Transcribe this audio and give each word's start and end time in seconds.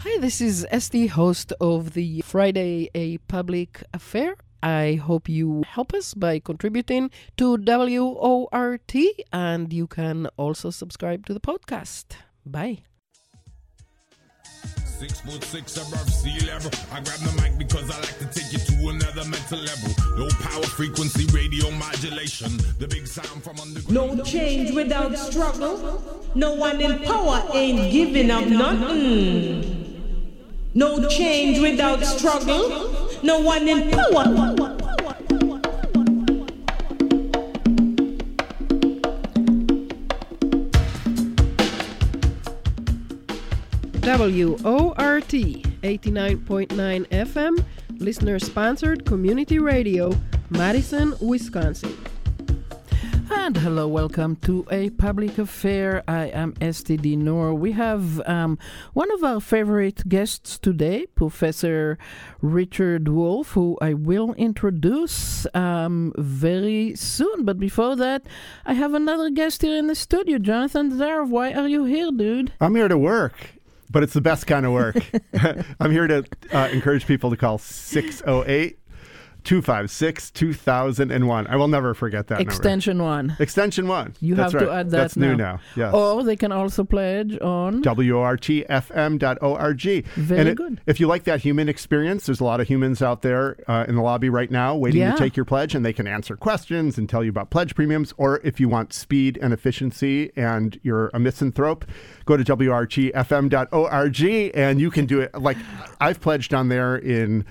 Hi, 0.00 0.18
this 0.18 0.42
is 0.42 0.66
Esty, 0.70 1.06
host 1.06 1.54
of 1.58 1.94
the 1.94 2.20
Friday 2.20 2.90
A 2.94 3.16
Public 3.28 3.82
Affair. 3.94 4.36
I 4.62 5.00
hope 5.02 5.26
you 5.26 5.64
help 5.66 5.94
us 5.94 6.12
by 6.12 6.38
contributing 6.38 7.10
to 7.38 7.56
WORT, 7.56 8.94
and 9.32 9.72
you 9.72 9.86
can 9.86 10.26
also 10.36 10.70
subscribe 10.70 11.24
to 11.26 11.34
the 11.34 11.40
podcast. 11.40 12.16
Bye. 12.44 12.82
Six 14.98 15.20
foot 15.20 15.44
six 15.44 15.76
above 15.76 16.08
sea 16.08 16.40
level. 16.46 16.70
I 16.90 17.00
grab 17.00 17.18
the 17.18 17.42
mic 17.42 17.58
because 17.58 17.90
I 17.90 18.00
like 18.00 18.18
to 18.18 18.24
take 18.32 18.50
you 18.50 18.58
to 18.58 18.88
another 18.88 19.28
mental 19.28 19.58
level. 19.58 19.90
Low 20.16 20.28
power 20.40 20.62
frequency 20.62 21.26
radio 21.36 21.70
modulation. 21.72 22.56
The 22.78 22.88
big 22.88 23.06
sound 23.06 23.44
from 23.44 23.60
underground. 23.60 24.16
No 24.16 24.24
change 24.24 24.70
without 24.74 25.14
struggle. 25.18 26.02
No 26.34 26.54
one 26.54 26.80
in 26.80 27.00
power 27.02 27.46
ain't 27.52 27.92
giving 27.92 28.30
up 28.30 28.46
nothing. 28.46 29.76
No 30.72 31.06
change 31.08 31.60
without 31.60 32.02
struggle. 32.02 33.20
No 33.22 33.40
one 33.40 33.68
in 33.68 33.90
power. 33.90 34.65
WORT 44.06 45.32
89.9 45.82 46.68
FM, 47.08 47.64
listener 47.98 48.38
sponsored 48.38 49.04
community 49.04 49.58
radio, 49.58 50.16
Madison, 50.48 51.12
Wisconsin. 51.20 51.92
And 53.28 53.56
hello, 53.56 53.88
welcome 53.88 54.36
to 54.42 54.64
a 54.70 54.90
public 54.90 55.38
affair. 55.38 56.04
I 56.06 56.26
am 56.26 56.54
Esty 56.60 56.96
Dinur. 56.96 57.58
We 57.58 57.72
have 57.72 58.20
um, 58.28 58.60
one 58.92 59.10
of 59.10 59.24
our 59.24 59.40
favorite 59.40 60.08
guests 60.08 60.56
today, 60.56 61.06
Professor 61.16 61.98
Richard 62.40 63.08
Wolff, 63.08 63.52
who 63.52 63.76
I 63.80 63.94
will 63.94 64.34
introduce 64.34 65.48
um, 65.52 66.12
very 66.16 66.94
soon. 66.94 67.44
But 67.44 67.58
before 67.58 67.96
that, 67.96 68.22
I 68.64 68.74
have 68.74 68.94
another 68.94 69.30
guest 69.30 69.62
here 69.62 69.76
in 69.76 69.88
the 69.88 69.96
studio, 69.96 70.38
Jonathan 70.38 70.92
Zarov. 70.92 71.28
Why 71.28 71.52
are 71.52 71.66
you 71.66 71.84
here, 71.86 72.12
dude? 72.12 72.52
I'm 72.60 72.76
here 72.76 72.88
to 72.88 72.98
work, 72.98 73.55
but 73.90 74.02
it's 74.02 74.12
the 74.12 74.20
best 74.20 74.46
kind 74.46 74.66
of 74.66 74.72
work. 74.72 74.96
I'm 75.80 75.90
here 75.90 76.06
to 76.06 76.24
uh, 76.52 76.68
encourage 76.72 77.06
people 77.06 77.30
to 77.30 77.36
call 77.36 77.58
608 77.58 78.78
256 79.46 80.30
2001. 80.32 81.46
I 81.46 81.56
will 81.56 81.68
never 81.68 81.94
forget 81.94 82.26
that 82.26 82.40
Extension 82.40 82.98
number. 82.98 83.10
one. 83.10 83.36
Extension 83.38 83.86
one. 83.88 84.14
You 84.20 84.34
That's 84.34 84.52
have 84.52 84.62
to 84.62 84.70
add 84.70 84.90
that 84.90 84.96
That's 84.98 85.16
now. 85.16 85.26
new 85.28 85.36
now. 85.36 85.60
Yes. 85.76 85.94
Or 85.94 86.22
they 86.24 86.36
can 86.36 86.52
also 86.52 86.84
pledge 86.84 87.38
on. 87.40 87.82
WORTFM.org. 87.82 89.82
Very 90.14 90.40
and 90.40 90.48
it- 90.48 90.56
good. 90.56 90.80
If 90.86 91.00
you 91.00 91.06
like 91.06 91.24
that 91.24 91.40
human 91.40 91.68
experience, 91.68 92.26
there's 92.26 92.40
a 92.40 92.44
lot 92.44 92.60
of 92.60 92.68
humans 92.68 93.02
out 93.02 93.22
there 93.22 93.56
uh, 93.68 93.84
in 93.88 93.94
the 93.94 94.02
lobby 94.02 94.28
right 94.28 94.50
now 94.50 94.76
waiting 94.76 95.00
Yeah. 95.00 95.12
to 95.12 95.18
take 95.18 95.36
your 95.36 95.44
pledge, 95.44 95.74
and 95.74 95.84
they 95.84 95.92
can 95.92 96.06
answer 96.06 96.36
questions 96.36 96.98
and 96.98 97.08
tell 97.08 97.22
you 97.24 97.30
about 97.30 97.50
pledge 97.50 97.74
premiums. 97.74 98.12
Or 98.16 98.40
if 98.44 98.60
you 98.60 98.68
want 98.68 98.92
speed 98.92 99.38
and 99.40 99.52
efficiency 99.52 100.32
and 100.36 100.78
you're 100.82 101.10
a 101.14 101.18
misanthrope, 101.20 101.84
go 102.24 102.36
to 102.36 102.44
WORTFM.org 102.44 104.20
and 104.54 104.80
you 104.80 104.90
can 104.90 105.06
do 105.06 105.20
it. 105.20 105.34
Like 105.40 105.56
I've 106.00 106.20
pledged 106.20 106.54
on 106.54 106.68
there 106.68 106.96
in 106.96 107.44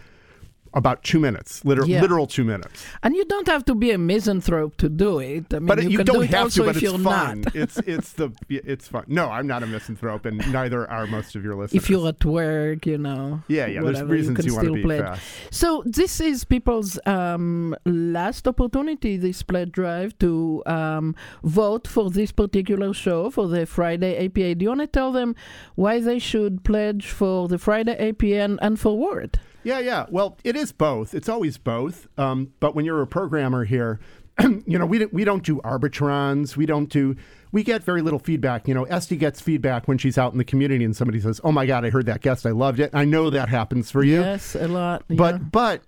about 0.75 1.03
two 1.03 1.19
minutes, 1.19 1.63
literal, 1.63 1.87
Yeah. 1.87 2.01
literal 2.01 2.27
two 2.27 2.43
minutes. 2.43 2.85
And 3.01 3.15
you 3.15 3.23
don't 3.25 3.47
have 3.47 3.63
to 3.65 3.75
be 3.75 3.91
a 3.91 3.97
misanthrope 3.97 4.75
to 4.77 4.89
do 4.89 5.19
it. 5.19 5.53
I 5.53 5.59
mean, 5.59 5.67
But 5.67 5.83
you, 5.83 5.89
you, 5.89 6.03
don't 6.03 6.27
do 6.27 6.35
have 6.35 6.53
to. 6.53 6.65
But 6.65 6.83
it's 6.83 7.03
fun. 7.03 7.45
it's 7.53 7.77
it's 7.95 8.11
the 8.13 8.31
it's 8.49 8.87
fun. 8.87 9.05
No, 9.07 9.31
I'm 9.31 9.47
not 9.47 9.63
a 9.63 9.67
misanthrope, 9.67 10.25
and 10.25 10.37
neither 10.51 10.89
are 10.91 11.07
most 11.07 11.35
of 11.35 11.43
your 11.43 11.55
listeners. 11.55 11.81
If 11.81 11.89
you're 11.89 12.07
at 12.09 12.23
work, 12.25 12.85
you 12.85 12.97
know. 12.97 13.41
yeah, 13.47 13.67
yeah. 13.67 13.81
There's 13.81 14.03
reasons 14.03 14.45
you, 14.45 14.51
you, 14.51 14.55
want 14.57 14.67
to 14.67 14.73
be 14.73 14.83
pledge. 14.83 15.01
fast. 15.01 15.23
So 15.51 15.83
this 15.85 16.19
is 16.19 16.43
people's 16.43 16.99
um, 17.05 17.75
last 17.85 18.47
opportunity, 18.47 19.15
this 19.15 19.41
pledge 19.43 19.71
drive, 19.71 20.17
to 20.19 20.61
um, 20.65 21.15
vote 21.43 21.87
for 21.87 22.09
this 22.09 22.31
particular 22.33 22.93
show 22.93 23.29
for 23.29 23.47
the 23.47 23.65
Friday 23.65 24.25
APA. 24.25 24.55
Do 24.55 24.63
you 24.63 24.69
want 24.69 24.81
to 24.81 24.87
tell 24.87 25.13
them 25.13 25.35
why 25.75 26.01
they 26.01 26.19
should 26.19 26.65
pledge 26.65 27.07
for 27.07 27.47
the 27.47 27.57
Friday 27.57 27.95
APA 28.09 28.35
and, 28.35 28.59
and 28.61 28.77
for 28.77 28.97
Word? 28.97 29.39
Yeah, 29.65 29.79
yeah. 29.79 30.05
Well, 30.09 30.37
it 30.43 30.55
is 30.55 30.71
both. 30.71 31.13
It's 31.13 31.27
always 31.27 31.57
both. 31.57 32.07
Um, 32.17 32.53
but 32.59 32.75
when 32.75 32.85
you're 32.85 33.01
a 33.01 33.07
programmer 33.07 33.65
here, 33.65 33.99
you 34.41 34.77
know, 34.77 34.85
we 34.85 34.99
don't, 34.99 35.13
we 35.13 35.23
don't 35.23 35.43
do 35.43 35.59
arbitrons. 35.63 36.55
We 36.55 36.67
don't 36.67 36.87
do. 36.89 37.15
We 37.51 37.63
get 37.63 37.83
very 37.83 38.03
little 38.03 38.19
feedback. 38.19 38.67
You 38.67 38.75
know, 38.75 38.83
Esty 38.83 39.17
gets 39.17 39.41
feedback 39.41 39.87
when 39.87 39.97
she's 39.97 40.17
out 40.17 40.33
in 40.33 40.37
the 40.37 40.45
community 40.45 40.85
and 40.85 40.95
somebody 40.95 41.19
says, 41.19 41.41
"Oh 41.43 41.51
my 41.51 41.65
God, 41.65 41.83
I 41.83 41.89
heard 41.89 42.05
that 42.05 42.21
guest. 42.21 42.45
I 42.45 42.51
loved 42.51 42.79
it." 42.79 42.91
I 42.93 43.05
know 43.05 43.29
that 43.31 43.49
happens 43.49 43.89
for 43.89 44.03
you. 44.03 44.21
Yes, 44.21 44.55
a 44.55 44.67
lot. 44.67 45.03
But 45.09 45.35
yeah. 45.35 45.37
but 45.37 45.81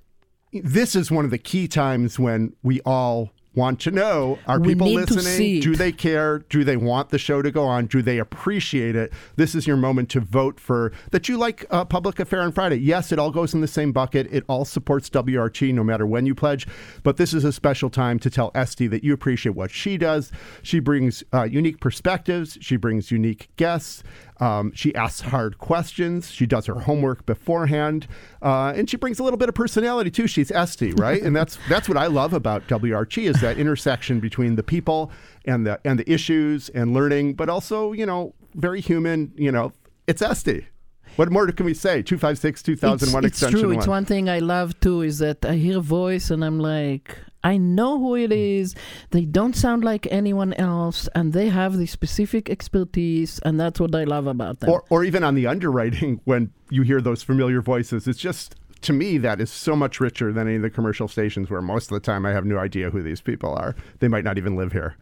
this 0.52 0.96
is 0.96 1.12
one 1.12 1.26
of 1.26 1.32
the 1.32 1.38
key 1.38 1.68
times 1.68 2.18
when 2.18 2.56
we 2.64 2.82
all 2.82 3.32
want 3.58 3.82
to 3.82 3.92
know 3.92 4.40
are 4.48 4.60
We 4.60 4.70
people 4.70 4.94
listening? 4.94 5.60
do 5.60 5.76
they 5.76 5.92
care? 5.92 6.40
Do 6.40 6.64
they 6.64 6.78
want 6.78 7.10
the 7.10 7.18
show 7.18 7.42
to 7.42 7.52
go 7.52 7.66
on? 7.66 7.88
Do 7.88 8.02
they 8.02 8.20
appreciate 8.20 8.96
it? 8.96 9.12
This 9.36 9.56
is 9.56 9.68
your 9.68 9.78
moment 9.78 10.10
to 10.12 10.20
vote 10.20 10.60
for 10.60 10.94
that 11.12 11.28
you 11.28 11.38
like 11.38 11.66
uh, 11.72 11.84
public 11.84 12.20
affair 12.20 12.42
on 12.42 12.52
friday. 12.52 12.78
Yes 12.78 13.12
it 13.12 13.20
all 13.20 13.32
goes 13.32 13.54
in 13.54 13.62
the 13.62 13.68
same 13.68 13.92
bucket. 13.92 14.28
It 14.32 14.44
all 14.48 14.64
supports 14.64 15.10
wort 15.14 15.62
no 15.62 15.84
matter 15.84 16.06
when 16.06 16.26
you 16.26 16.36
pledge. 16.36 16.68
But 17.04 17.18
this 17.18 17.34
is 17.34 17.44
a 17.44 17.52
special 17.52 17.90
time 17.90 18.20
to 18.20 18.30
tell 18.30 18.52
esty 18.54 18.88
that 18.88 19.04
you 19.04 19.14
appreciate 19.14 19.56
what 19.56 19.72
she 19.72 19.98
does. 19.98 20.32
She 20.62 20.80
brings 20.80 21.24
uh, 21.34 21.44
unique 21.44 21.80
perspectives. 21.80 22.58
She 22.62 22.78
brings 22.78 23.10
unique 23.12 23.50
guests 23.56 24.04
um, 24.40 24.72
she 24.74 24.94
asks 24.96 25.22
hard 25.22 25.58
questions. 25.58 26.32
She 26.32 26.46
does 26.46 26.66
her 26.68 26.82
homework 26.82 27.26
beforehand, 27.26 28.08
uh, 28.42 28.74
and 28.76 28.90
she 28.90 28.98
brings 28.98 29.20
a 29.20 29.24
little 29.24 29.38
bit 29.38 29.50
of 29.50 29.56
personality 29.56 30.12
too. 30.12 30.28
She's 30.28 30.52
Esty, 30.52 30.92
right? 30.94 31.22
and 31.22 31.36
that's 31.36 31.58
that's 31.70 31.90
what 31.90 31.98
I 31.98 32.08
love 32.08 32.34
about 32.34 32.64
WORT 32.70 33.18
is 33.18 33.42
that 33.42 33.58
intersection 33.58 34.20
between 34.20 34.56
the 34.56 34.64
people 34.64 35.12
and 35.46 35.66
the 35.66 35.80
and 35.84 36.00
the 36.00 36.12
issues 36.12 36.70
and 36.70 36.94
learning, 36.94 37.34
but 37.34 37.50
also 37.50 37.94
you 37.94 38.06
know 38.06 38.34
very 38.56 38.82
human. 38.82 39.34
You 39.36 39.52
know, 39.52 39.74
it's 40.08 40.22
Esty. 40.22 40.68
What 41.16 41.32
more 41.32 41.48
can 41.52 41.66
we 41.66 41.74
say? 41.74 42.04
Two 42.04 42.18
five 42.18 42.38
six 42.38 42.62
two 42.62 42.76
thousand 42.76 43.12
one 43.12 43.26
it's, 43.26 43.34
it's 43.34 43.42
extension 43.42 43.60
true. 43.60 43.70
one. 43.70 43.78
It's 43.78 43.88
one 43.88 44.06
thing 44.06 44.30
I 44.30 44.40
love 44.40 44.80
too 44.80 45.02
is 45.02 45.18
that 45.20 45.44
I 45.46 45.56
hear 45.56 45.80
a 45.80 45.82
voice 45.82 46.30
and 46.30 46.46
I'm 46.46 46.60
like, 46.60 47.18
I 47.44 47.58
know 47.58 48.00
who 48.00 48.16
it 48.16 48.32
mm. 48.32 48.60
is. 48.62 48.76
They 49.12 49.26
don't 49.26 49.56
sound 49.56 49.84
like 49.84 50.08
anyone 50.12 50.54
else, 50.54 51.08
and 51.16 51.34
they 51.34 51.50
have 51.50 51.78
the 51.78 51.86
specific 51.86 52.50
expertise, 52.50 53.40
and 53.40 53.60
that's 53.60 53.80
what 53.80 53.94
I 53.96 54.04
love 54.04 54.28
about 54.28 54.60
them. 54.60 54.70
or 54.70 54.84
or 54.90 55.04
even 55.04 55.24
on 55.24 55.36
the 55.36 55.48
underwriting 55.48 56.22
when 56.26 56.52
you 56.70 56.82
hear 56.82 57.02
those 57.02 57.24
familiar 57.24 57.62
voices 57.62 58.08
it's 58.08 58.20
just 58.20 58.56
to 58.82 58.94
me 58.94 59.18
that 59.18 59.42
is 59.42 59.52
so 59.52 59.76
much 59.76 60.00
richer 60.00 60.32
than 60.34 60.48
any 60.48 60.58
of 60.58 60.62
the 60.62 60.70
commercial 60.70 61.08
stations 61.08 61.50
where 61.50 61.62
most 61.62 61.92
of 61.92 61.96
the 61.96 62.00
time 62.00 62.26
i 62.26 62.32
have 62.32 62.46
no 62.46 62.58
idea 62.58 62.90
who 62.90 63.02
these 63.02 63.22
people 63.22 63.54
are 63.54 63.76
they 64.00 64.08
might 64.08 64.24
not 64.24 64.38
even 64.38 64.56
live 64.56 64.72
here 64.72 64.98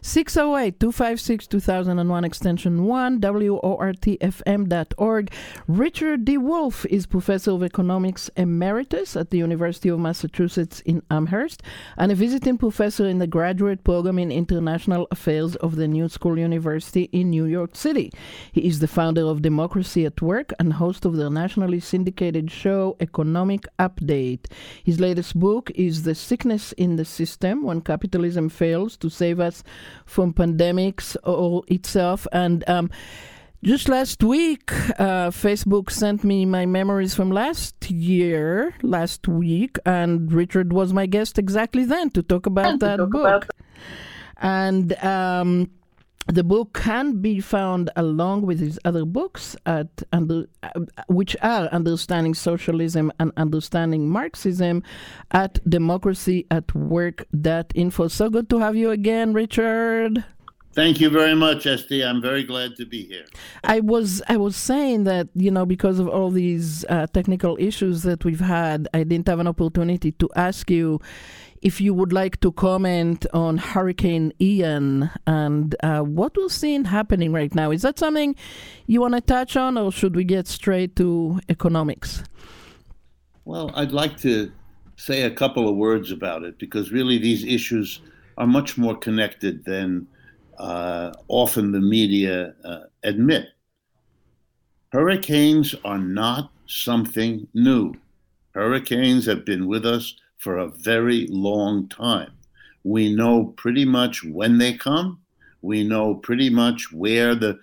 608 0.00 0.78
256 0.78 1.48
2001 1.48 2.24
extension 2.24 2.84
1 2.84 3.20
WORTFM.org. 3.20 5.32
Richard 5.66 6.24
D. 6.24 6.38
Wolff 6.38 6.86
is 6.86 7.04
professor 7.06 7.50
of 7.50 7.64
economics 7.64 8.30
emeritus 8.36 9.16
at 9.16 9.30
the 9.30 9.38
University 9.38 9.88
of 9.88 9.98
Massachusetts 9.98 10.78
in 10.86 11.02
Amherst 11.10 11.64
and 11.96 12.12
a 12.12 12.14
visiting 12.14 12.58
professor 12.58 13.08
in 13.08 13.18
the 13.18 13.26
graduate 13.26 13.82
program 13.82 14.20
in 14.20 14.30
international 14.30 15.08
affairs 15.10 15.56
of 15.56 15.74
the 15.76 15.88
New 15.88 16.08
School 16.08 16.38
University 16.38 17.08
in 17.12 17.30
New 17.30 17.46
York 17.46 17.74
City. 17.74 18.12
He 18.52 18.68
is 18.68 18.78
the 18.78 18.86
founder 18.86 19.26
of 19.26 19.42
Democracy 19.42 20.06
at 20.06 20.22
Work 20.22 20.52
and 20.60 20.74
host 20.74 21.04
of 21.04 21.16
the 21.16 21.28
nationally 21.28 21.80
syndicated 21.80 22.52
show 22.52 22.96
Economic 23.00 23.66
Update. 23.78 24.46
His 24.84 25.00
latest 25.00 25.36
book 25.38 25.70
is 25.74 26.04
The 26.04 26.14
Sickness 26.14 26.72
in 26.72 26.96
the 26.96 27.04
System 27.04 27.62
When 27.64 27.80
Capitalism 27.80 28.48
Fails 28.48 28.96
to 28.98 29.08
Save 29.08 29.40
Us 29.40 29.64
from 30.06 30.32
Pandemics 30.32 31.16
or 31.24 31.62
Itself. 31.68 32.26
And 32.32 32.68
um, 32.68 32.90
just 33.62 33.88
last 33.88 34.22
week, 34.22 34.72
uh, 35.00 35.30
Facebook 35.30 35.90
sent 35.90 36.22
me 36.22 36.44
my 36.46 36.64
memories 36.64 37.14
from 37.14 37.30
last 37.30 37.90
year, 37.90 38.74
last 38.82 39.26
week, 39.26 39.78
and 39.84 40.32
Richard 40.32 40.72
was 40.72 40.92
my 40.92 41.06
guest 41.06 41.38
exactly 41.38 41.84
then 41.84 42.10
to 42.10 42.22
talk 42.22 42.46
about 42.46 42.78
that 42.80 42.98
book. 43.10 43.48
and 44.36 44.92
um, 45.04 45.70
the 46.28 46.44
book 46.44 46.74
can 46.74 47.20
be 47.22 47.40
found 47.40 47.90
along 47.96 48.42
with 48.42 48.60
his 48.60 48.78
other 48.84 49.04
books 49.06 49.56
at 49.64 49.88
under, 50.12 50.46
uh, 50.62 50.68
which 51.08 51.34
are 51.42 51.66
Understanding 51.68 52.34
Socialism 52.34 53.10
and 53.18 53.32
Understanding 53.36 54.08
Marxism 54.08 54.82
at 55.30 55.58
democracy 55.68 56.46
at 56.50 56.66
democracyatwork.info. 56.66 58.08
So 58.08 58.30
good 58.30 58.50
to 58.50 58.58
have 58.58 58.76
you 58.76 58.90
again, 58.90 59.32
Richard. 59.32 60.24
Thank 60.72 61.00
you 61.00 61.08
very 61.10 61.34
much, 61.34 61.66
Esty. 61.66 62.04
I'm 62.04 62.20
very 62.22 62.44
glad 62.44 62.76
to 62.76 62.86
be 62.86 63.02
here. 63.04 63.24
I 63.64 63.80
was 63.80 64.22
I 64.28 64.36
was 64.36 64.54
saying 64.54 65.04
that 65.04 65.28
you 65.34 65.50
know 65.50 65.66
because 65.66 65.98
of 65.98 66.08
all 66.08 66.30
these 66.30 66.84
uh, 66.88 67.06
technical 67.08 67.56
issues 67.58 68.02
that 68.02 68.24
we've 68.24 68.38
had, 68.38 68.86
I 68.94 69.02
didn't 69.02 69.26
have 69.28 69.40
an 69.40 69.48
opportunity 69.48 70.12
to 70.12 70.28
ask 70.36 70.70
you 70.70 71.00
if 71.62 71.80
you 71.80 71.94
would 71.94 72.12
like 72.12 72.40
to 72.40 72.52
comment 72.52 73.26
on 73.32 73.58
Hurricane 73.58 74.32
Ian 74.40 75.10
and 75.26 75.74
uh, 75.82 76.00
what 76.00 76.36
we're 76.36 76.48
seeing 76.48 76.84
happening 76.84 77.32
right 77.32 77.54
now. 77.54 77.70
Is 77.70 77.82
that 77.82 77.98
something 77.98 78.34
you 78.86 79.00
want 79.00 79.14
to 79.14 79.20
touch 79.20 79.56
on, 79.56 79.76
or 79.76 79.92
should 79.92 80.14
we 80.14 80.24
get 80.24 80.46
straight 80.46 80.96
to 80.96 81.40
economics? 81.48 82.22
Well, 83.44 83.70
I'd 83.74 83.92
like 83.92 84.18
to 84.18 84.52
say 84.96 85.22
a 85.22 85.30
couple 85.30 85.68
of 85.68 85.76
words 85.76 86.10
about 86.12 86.42
it 86.42 86.58
because 86.58 86.92
really 86.92 87.18
these 87.18 87.44
issues 87.44 88.00
are 88.36 88.46
much 88.46 88.76
more 88.76 88.96
connected 88.96 89.64
than 89.64 90.06
uh, 90.58 91.12
often 91.28 91.72
the 91.72 91.80
media 91.80 92.54
uh, 92.64 92.80
admit. 93.04 93.46
Hurricanes 94.92 95.74
are 95.84 95.98
not 95.98 96.50
something 96.66 97.46
new. 97.54 97.94
Hurricanes 98.54 99.26
have 99.26 99.44
been 99.44 99.66
with 99.66 99.86
us 99.86 100.14
for 100.38 100.58
a 100.58 100.68
very 100.68 101.26
long 101.28 101.88
time. 101.88 102.32
We 102.84 103.14
know 103.14 103.46
pretty 103.56 103.84
much 103.84 104.24
when 104.24 104.58
they 104.58 104.74
come. 104.74 105.20
We 105.62 105.84
know 105.84 106.14
pretty 106.14 106.48
much 106.48 106.92
where 106.92 107.34
the 107.34 107.58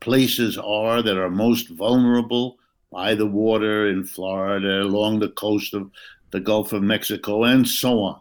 places 0.00 0.58
are 0.58 1.02
that 1.02 1.16
are 1.16 1.30
most 1.30 1.68
vulnerable 1.70 2.58
by 2.92 3.14
the 3.14 3.26
water 3.26 3.88
in 3.88 4.04
Florida, 4.04 4.82
along 4.82 5.18
the 5.18 5.30
coast 5.30 5.74
of 5.74 5.90
the 6.30 6.40
Gulf 6.40 6.72
of 6.72 6.82
Mexico, 6.82 7.44
and 7.44 7.66
so 7.66 8.00
on. 8.00 8.20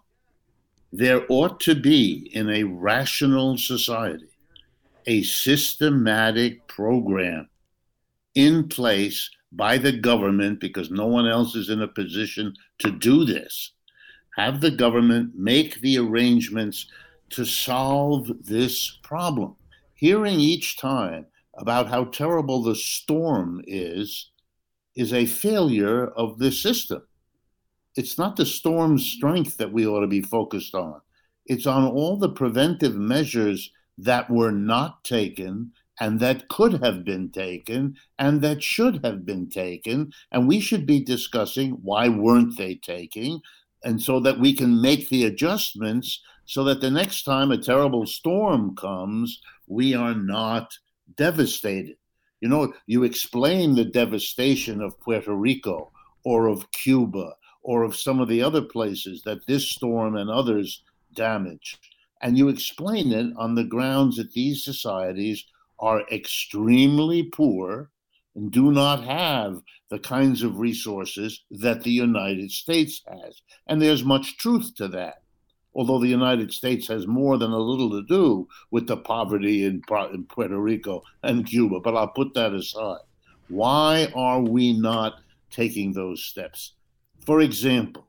There 0.91 1.25
ought 1.29 1.59
to 1.61 1.75
be, 1.75 2.29
in 2.33 2.49
a 2.49 2.63
rational 2.63 3.57
society, 3.57 4.29
a 5.05 5.23
systematic 5.23 6.65
program 6.67 7.49
in 8.35 8.69
place 8.69 9.29
by 9.55 9.77
the 9.77 9.91
government 9.91 10.59
because 10.59 10.89
no 10.89 11.05
one 11.05 11.27
else 11.27 11.55
is 11.55 11.69
in 11.69 11.81
a 11.81 11.87
position 11.87 12.53
to 12.79 12.91
do 12.91 13.23
this. 13.23 13.71
Have 14.35 14.61
the 14.61 14.71
government 14.71 15.33
make 15.35 15.79
the 15.81 15.99
arrangements 15.99 16.87
to 17.29 17.45
solve 17.45 18.31
this 18.43 18.99
problem. 19.03 19.55
Hearing 19.93 20.39
each 20.39 20.77
time 20.77 21.27
about 21.55 21.87
how 21.87 22.05
terrible 22.05 22.63
the 22.63 22.75
storm 22.75 23.61
is 23.67 24.31
is 24.95 25.13
a 25.13 25.25
failure 25.25 26.07
of 26.07 26.39
the 26.39 26.51
system. 26.51 27.03
It's 27.95 28.17
not 28.17 28.35
the 28.35 28.45
storm's 28.45 29.05
strength 29.05 29.57
that 29.57 29.71
we 29.71 29.85
ought 29.85 30.01
to 30.01 30.07
be 30.07 30.21
focused 30.21 30.73
on. 30.73 30.99
It's 31.45 31.67
on 31.67 31.85
all 31.85 32.17
the 32.17 32.29
preventive 32.29 32.95
measures 32.95 33.71
that 33.99 34.29
were 34.29 34.51
not 34.51 35.03
taken 35.03 35.71
and 35.99 36.19
that 36.19 36.47
could 36.49 36.83
have 36.83 37.03
been 37.03 37.29
taken 37.29 37.95
and 38.17 38.41
that 38.41 38.63
should 38.63 39.03
have 39.03 39.25
been 39.25 39.47
taken 39.49 40.11
and 40.31 40.47
we 40.47 40.59
should 40.59 40.85
be 40.85 41.03
discussing 41.03 41.71
why 41.83 42.07
weren't 42.09 42.57
they 42.57 42.75
taking 42.75 43.39
and 43.83 44.01
so 44.01 44.19
that 44.19 44.39
we 44.39 44.53
can 44.53 44.81
make 44.81 45.09
the 45.09 45.25
adjustments 45.25 46.21
so 46.45 46.63
that 46.63 46.81
the 46.81 46.89
next 46.89 47.23
time 47.23 47.51
a 47.51 47.57
terrible 47.57 48.05
storm 48.05 48.75
comes 48.75 49.41
we 49.67 49.93
are 49.93 50.15
not 50.15 50.73
devastated. 51.15 51.95
You 52.41 52.49
know 52.49 52.73
you 52.87 53.03
explain 53.03 53.75
the 53.75 53.85
devastation 53.85 54.81
of 54.81 54.99
Puerto 54.99 55.33
Rico 55.33 55.91
or 56.25 56.47
of 56.47 56.69
Cuba 56.71 57.33
or 57.61 57.83
of 57.83 57.95
some 57.95 58.19
of 58.19 58.27
the 58.27 58.41
other 58.41 58.61
places 58.61 59.21
that 59.23 59.45
this 59.47 59.69
storm 59.69 60.17
and 60.17 60.29
others 60.29 60.83
damaged 61.13 61.77
and 62.21 62.37
you 62.37 62.49
explain 62.49 63.11
it 63.11 63.33
on 63.37 63.53
the 63.53 63.63
grounds 63.63 64.17
that 64.17 64.31
these 64.31 64.63
societies 64.63 65.45
are 65.83 66.07
extremely 66.13 67.23
poor 67.23 67.91
and 68.35 68.49
do 68.53 68.71
not 68.71 69.03
have 69.03 69.61
the 69.89 69.99
kinds 69.99 70.41
of 70.41 70.59
resources 70.59 71.43
that 71.51 71.83
the 71.83 71.91
United 71.91 72.49
States 72.49 73.01
has. 73.05 73.41
And 73.67 73.81
there's 73.81 74.05
much 74.05 74.37
truth 74.37 74.73
to 74.77 74.87
that. 74.87 75.23
Although 75.75 75.99
the 75.99 76.07
United 76.07 76.53
States 76.53 76.87
has 76.87 77.05
more 77.05 77.37
than 77.37 77.51
a 77.51 77.57
little 77.57 77.89
to 77.91 78.03
do 78.03 78.47
with 78.71 78.87
the 78.87 78.95
poverty 78.95 79.65
in, 79.65 79.81
in 80.13 80.23
Puerto 80.23 80.57
Rico 80.57 81.03
and 81.21 81.45
Cuba, 81.45 81.81
but 81.81 81.97
I'll 81.97 82.07
put 82.07 82.33
that 82.35 82.53
aside. 82.53 83.01
Why 83.49 84.07
are 84.15 84.39
we 84.39 84.71
not 84.79 85.19
taking 85.51 85.91
those 85.91 86.23
steps? 86.23 86.75
For 87.25 87.41
example, 87.41 88.07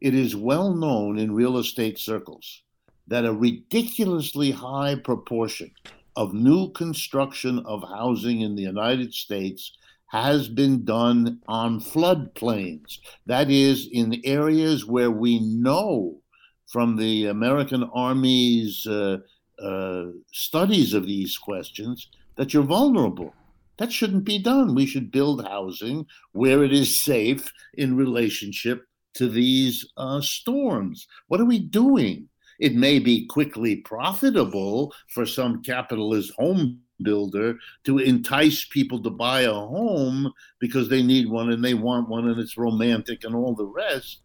it 0.00 0.14
is 0.14 0.34
well 0.34 0.72
known 0.72 1.18
in 1.18 1.34
real 1.34 1.58
estate 1.58 1.98
circles 1.98 2.62
that 3.06 3.26
a 3.26 3.32
ridiculously 3.34 4.50
high 4.50 4.94
proportion 4.94 5.70
of 6.16 6.34
new 6.34 6.70
construction 6.72 7.60
of 7.66 7.82
housing 7.88 8.40
in 8.40 8.54
the 8.54 8.62
United 8.62 9.14
States 9.14 9.72
has 10.06 10.46
been 10.46 10.84
done 10.84 11.40
on 11.48 11.80
floodplains. 11.80 12.98
That 13.26 13.50
is, 13.50 13.88
in 13.90 14.20
areas 14.24 14.84
where 14.84 15.10
we 15.10 15.40
know 15.40 16.20
from 16.66 16.96
the 16.96 17.26
American 17.26 17.84
Army's 17.94 18.86
uh, 18.86 19.18
uh, 19.62 20.06
studies 20.32 20.92
of 20.94 21.06
these 21.06 21.38
questions 21.38 22.08
that 22.36 22.52
you're 22.52 22.62
vulnerable. 22.62 23.34
That 23.78 23.92
shouldn't 23.92 24.24
be 24.24 24.38
done. 24.38 24.74
We 24.74 24.86
should 24.86 25.10
build 25.10 25.46
housing 25.46 26.06
where 26.32 26.62
it 26.62 26.72
is 26.72 26.94
safe 26.94 27.50
in 27.74 27.96
relationship 27.96 28.84
to 29.14 29.28
these 29.28 29.86
uh, 29.96 30.20
storms. 30.20 31.06
What 31.28 31.40
are 31.40 31.46
we 31.46 31.58
doing? 31.58 32.28
It 32.62 32.76
may 32.76 33.00
be 33.00 33.26
quickly 33.26 33.74
profitable 33.74 34.94
for 35.08 35.26
some 35.26 35.64
capitalist 35.64 36.32
home 36.38 36.78
builder 37.02 37.56
to 37.82 37.98
entice 37.98 38.66
people 38.66 39.02
to 39.02 39.10
buy 39.10 39.40
a 39.40 39.52
home 39.52 40.32
because 40.60 40.88
they 40.88 41.02
need 41.02 41.28
one 41.28 41.50
and 41.50 41.64
they 41.64 41.74
want 41.74 42.08
one 42.08 42.28
and 42.28 42.38
it's 42.38 42.56
romantic 42.56 43.24
and 43.24 43.34
all 43.34 43.56
the 43.56 43.66
rest. 43.66 44.20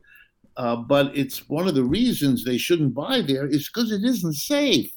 Uh, 0.55 0.75
but 0.75 1.17
it's 1.17 1.49
one 1.49 1.67
of 1.67 1.73
the 1.73 1.83
reasons 1.83 2.43
they 2.43 2.59
shouldn't 2.59 2.93
buy 2.93 3.21
there 3.21 3.47
is 3.47 3.69
because 3.69 3.91
it 3.91 4.03
isn't 4.03 4.35
safe. 4.35 4.91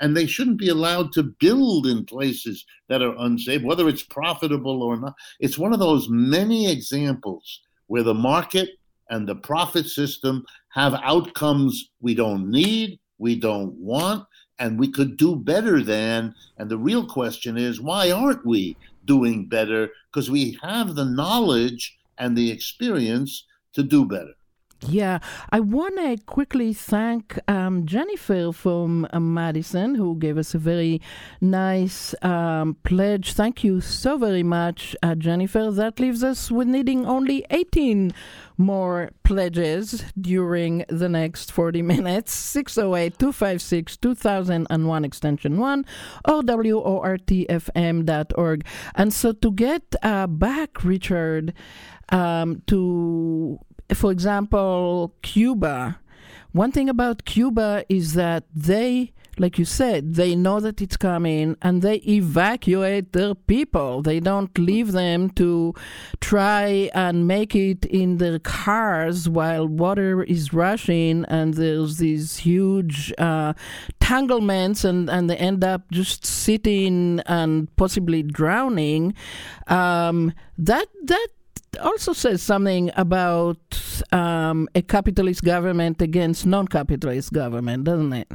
And 0.00 0.16
they 0.16 0.26
shouldn't 0.26 0.58
be 0.58 0.70
allowed 0.70 1.12
to 1.12 1.22
build 1.22 1.86
in 1.86 2.04
places 2.04 2.66
that 2.88 3.02
are 3.02 3.14
unsafe, 3.18 3.62
whether 3.62 3.88
it's 3.88 4.02
profitable 4.02 4.82
or 4.82 4.96
not. 4.96 5.14
It's 5.38 5.58
one 5.58 5.72
of 5.72 5.78
those 5.78 6.08
many 6.08 6.68
examples 6.68 7.60
where 7.86 8.02
the 8.02 8.14
market 8.14 8.70
and 9.10 9.28
the 9.28 9.34
profit 9.34 9.86
system 9.86 10.44
have 10.70 10.94
outcomes 11.02 11.90
we 12.00 12.14
don't 12.14 12.50
need, 12.50 12.98
we 13.18 13.36
don't 13.36 13.74
want, 13.74 14.24
and 14.58 14.78
we 14.78 14.90
could 14.90 15.16
do 15.16 15.36
better 15.36 15.82
than. 15.82 16.34
And 16.58 16.70
the 16.70 16.78
real 16.78 17.06
question 17.06 17.58
is, 17.58 17.80
why 17.80 18.10
aren't 18.10 18.46
we 18.46 18.76
doing 19.04 19.46
better? 19.46 19.90
Because 20.10 20.30
we 20.30 20.58
have 20.62 20.94
the 20.94 21.04
knowledge 21.04 21.98
and 22.18 22.36
the 22.36 22.50
experience 22.50 23.44
to 23.74 23.82
do 23.82 24.04
better. 24.04 24.34
Yeah, 24.86 25.18
I 25.50 25.60
want 25.60 25.96
to 25.98 26.16
quickly 26.24 26.72
thank 26.72 27.38
um, 27.48 27.84
Jennifer 27.84 28.50
from 28.52 29.06
uh, 29.12 29.20
Madison 29.20 29.94
who 29.94 30.16
gave 30.16 30.38
us 30.38 30.54
a 30.54 30.58
very 30.58 31.02
nice 31.40 32.14
um, 32.22 32.76
pledge. 32.82 33.34
Thank 33.34 33.62
you 33.62 33.82
so 33.82 34.16
very 34.16 34.42
much, 34.42 34.96
uh, 35.02 35.14
Jennifer. 35.16 35.70
That 35.70 36.00
leaves 36.00 36.24
us 36.24 36.50
with 36.50 36.66
needing 36.66 37.04
only 37.06 37.44
18 37.50 38.14
more 38.56 39.10
pledges 39.22 40.04
during 40.18 40.84
the 40.88 41.08
next 41.08 41.52
40 41.52 41.82
minutes 41.82 42.32
608 42.32 43.18
256 43.18 43.96
2001 43.98 45.04
extension 45.04 45.58
1 45.58 45.84
or 46.26 46.42
wortfm.org. 46.42 47.66
And 48.94 49.12
so 49.12 49.32
to 49.32 49.52
get 49.52 49.94
uh, 50.02 50.26
back, 50.26 50.84
Richard, 50.84 51.52
um, 52.10 52.62
to 52.66 53.58
for 53.94 54.10
example, 54.10 55.14
Cuba. 55.22 55.98
One 56.52 56.72
thing 56.72 56.88
about 56.88 57.24
Cuba 57.24 57.84
is 57.88 58.14
that 58.14 58.44
they, 58.52 59.12
like 59.38 59.56
you 59.56 59.64
said, 59.64 60.14
they 60.14 60.34
know 60.34 60.58
that 60.58 60.82
it's 60.82 60.96
coming 60.96 61.56
and 61.62 61.80
they 61.80 61.96
evacuate 61.98 63.12
their 63.12 63.36
people. 63.36 64.02
They 64.02 64.18
don't 64.18 64.56
leave 64.58 64.90
them 64.90 65.30
to 65.30 65.74
try 66.20 66.90
and 66.92 67.28
make 67.28 67.54
it 67.54 67.84
in 67.84 68.16
their 68.16 68.40
cars 68.40 69.28
while 69.28 69.68
water 69.68 70.24
is 70.24 70.52
rushing 70.52 71.24
and 71.26 71.54
there's 71.54 71.98
these 71.98 72.38
huge 72.38 73.12
uh, 73.16 73.52
tanglements 74.00 74.84
and, 74.84 75.08
and 75.08 75.30
they 75.30 75.36
end 75.36 75.62
up 75.62 75.88
just 75.92 76.26
sitting 76.26 77.20
and 77.26 77.74
possibly 77.76 78.24
drowning. 78.24 79.14
Um, 79.68 80.32
that 80.58 80.88
that 81.04 81.28
also 81.80 82.12
says 82.12 82.42
something 82.42 82.90
about 82.96 83.58
um, 84.12 84.68
a 84.74 84.82
capitalist 84.82 85.42
government 85.42 86.00
against 86.00 86.46
non-capitalist 86.46 87.32
government, 87.32 87.84
doesn't 87.84 88.12
it? 88.12 88.28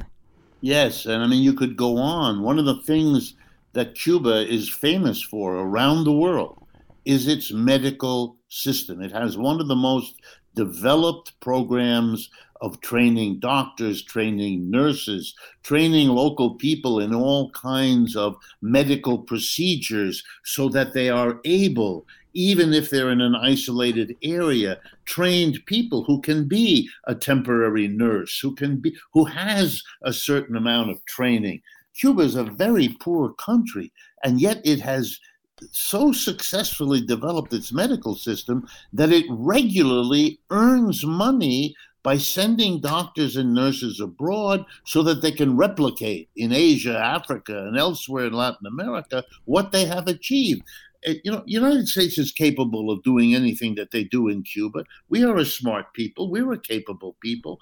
Yes, 0.61 1.05
and 1.05 1.23
I 1.23 1.27
mean 1.27 1.43
you 1.43 1.53
could 1.53 1.77
go 1.77 1.97
on. 1.97 2.41
One 2.41 2.59
of 2.59 2.65
the 2.65 2.81
things 2.81 3.35
that 3.73 3.95
Cuba 3.95 4.51
is 4.51 4.69
famous 4.69 5.21
for 5.21 5.55
around 5.55 6.03
the 6.03 6.13
world 6.13 6.65
is 7.03 7.27
its 7.27 7.51
medical 7.51 8.37
system. 8.49 9.01
It 9.01 9.11
has 9.11 9.37
one 9.37 9.61
of 9.61 9.67
the 9.67 9.75
most 9.75 10.15
developed 10.55 11.39
programs 11.39 12.29
of 12.61 12.79
training 12.81 13.39
doctors, 13.39 14.01
training 14.01 14.71
nurses, 14.71 15.35
training 15.61 16.07
local 16.07 16.55
people 16.55 16.99
in 16.99 17.13
all 17.13 17.51
kinds 17.51 18.15
of 18.15 18.37
medical 18.61 19.19
procedures 19.19 20.23
so 20.43 20.69
that 20.69 20.93
they 20.93 21.09
are 21.09 21.39
able, 21.43 22.07
even 22.35 22.73
if 22.73 22.89
they're 22.89 23.09
in 23.09 23.21
an 23.21 23.33
isolated 23.33 24.15
area, 24.21 24.77
trained 25.05 25.65
people 25.65 26.03
who 26.03 26.21
can 26.21 26.47
be 26.47 26.87
a 27.05 27.15
temporary 27.15 27.87
nurse, 27.87 28.39
who 28.39 28.53
can 28.53 28.77
be 28.77 28.95
who 29.13 29.25
has 29.25 29.81
a 30.03 30.13
certain 30.13 30.55
amount 30.55 30.91
of 30.91 31.03
training. 31.05 31.61
Cuba 31.97 32.21
is 32.21 32.35
a 32.35 32.43
very 32.43 32.89
poor 32.99 33.33
country, 33.33 33.91
and 34.23 34.39
yet 34.39 34.61
it 34.65 34.81
has 34.81 35.17
so 35.71 36.11
successfully 36.11 36.99
developed 36.99 37.53
its 37.53 37.71
medical 37.71 38.15
system 38.15 38.67
that 38.91 39.13
it 39.13 39.25
regularly 39.29 40.37
earns 40.51 41.05
money 41.05 41.73
by 42.03 42.17
sending 42.17 42.79
doctors 42.81 43.35
and 43.37 43.53
nurses 43.53 43.99
abroad 43.99 44.63
so 44.83 45.01
that 45.01 45.21
they 45.21 45.31
can 45.31 45.57
replicate 45.57 46.29
in 46.35 46.51
Asia, 46.51 46.99
Africa, 46.99 47.65
and 47.65 47.77
elsewhere 47.77 48.27
in 48.27 48.33
Latin 48.33 48.67
America 48.67 49.23
what 49.45 49.71
they 49.71 49.85
have 49.85 50.07
achieved. 50.07 50.61
Eh, 51.05 51.15
you 51.23 51.31
know, 51.31 51.43
United 51.45 51.87
States 51.87 52.17
is 52.17 52.31
capable 52.31 52.91
of 52.91 53.03
doing 53.03 53.35
anything 53.35 53.75
that 53.75 53.91
they 53.91 54.03
do 54.03 54.27
in 54.27 54.43
Cuba. 54.43 54.83
We 55.09 55.23
are 55.23 55.37
a 55.37 55.45
smart 55.45 55.93
people. 55.93 56.29
We're 56.29 56.53
a 56.53 56.59
capable 56.59 57.15
people. 57.21 57.59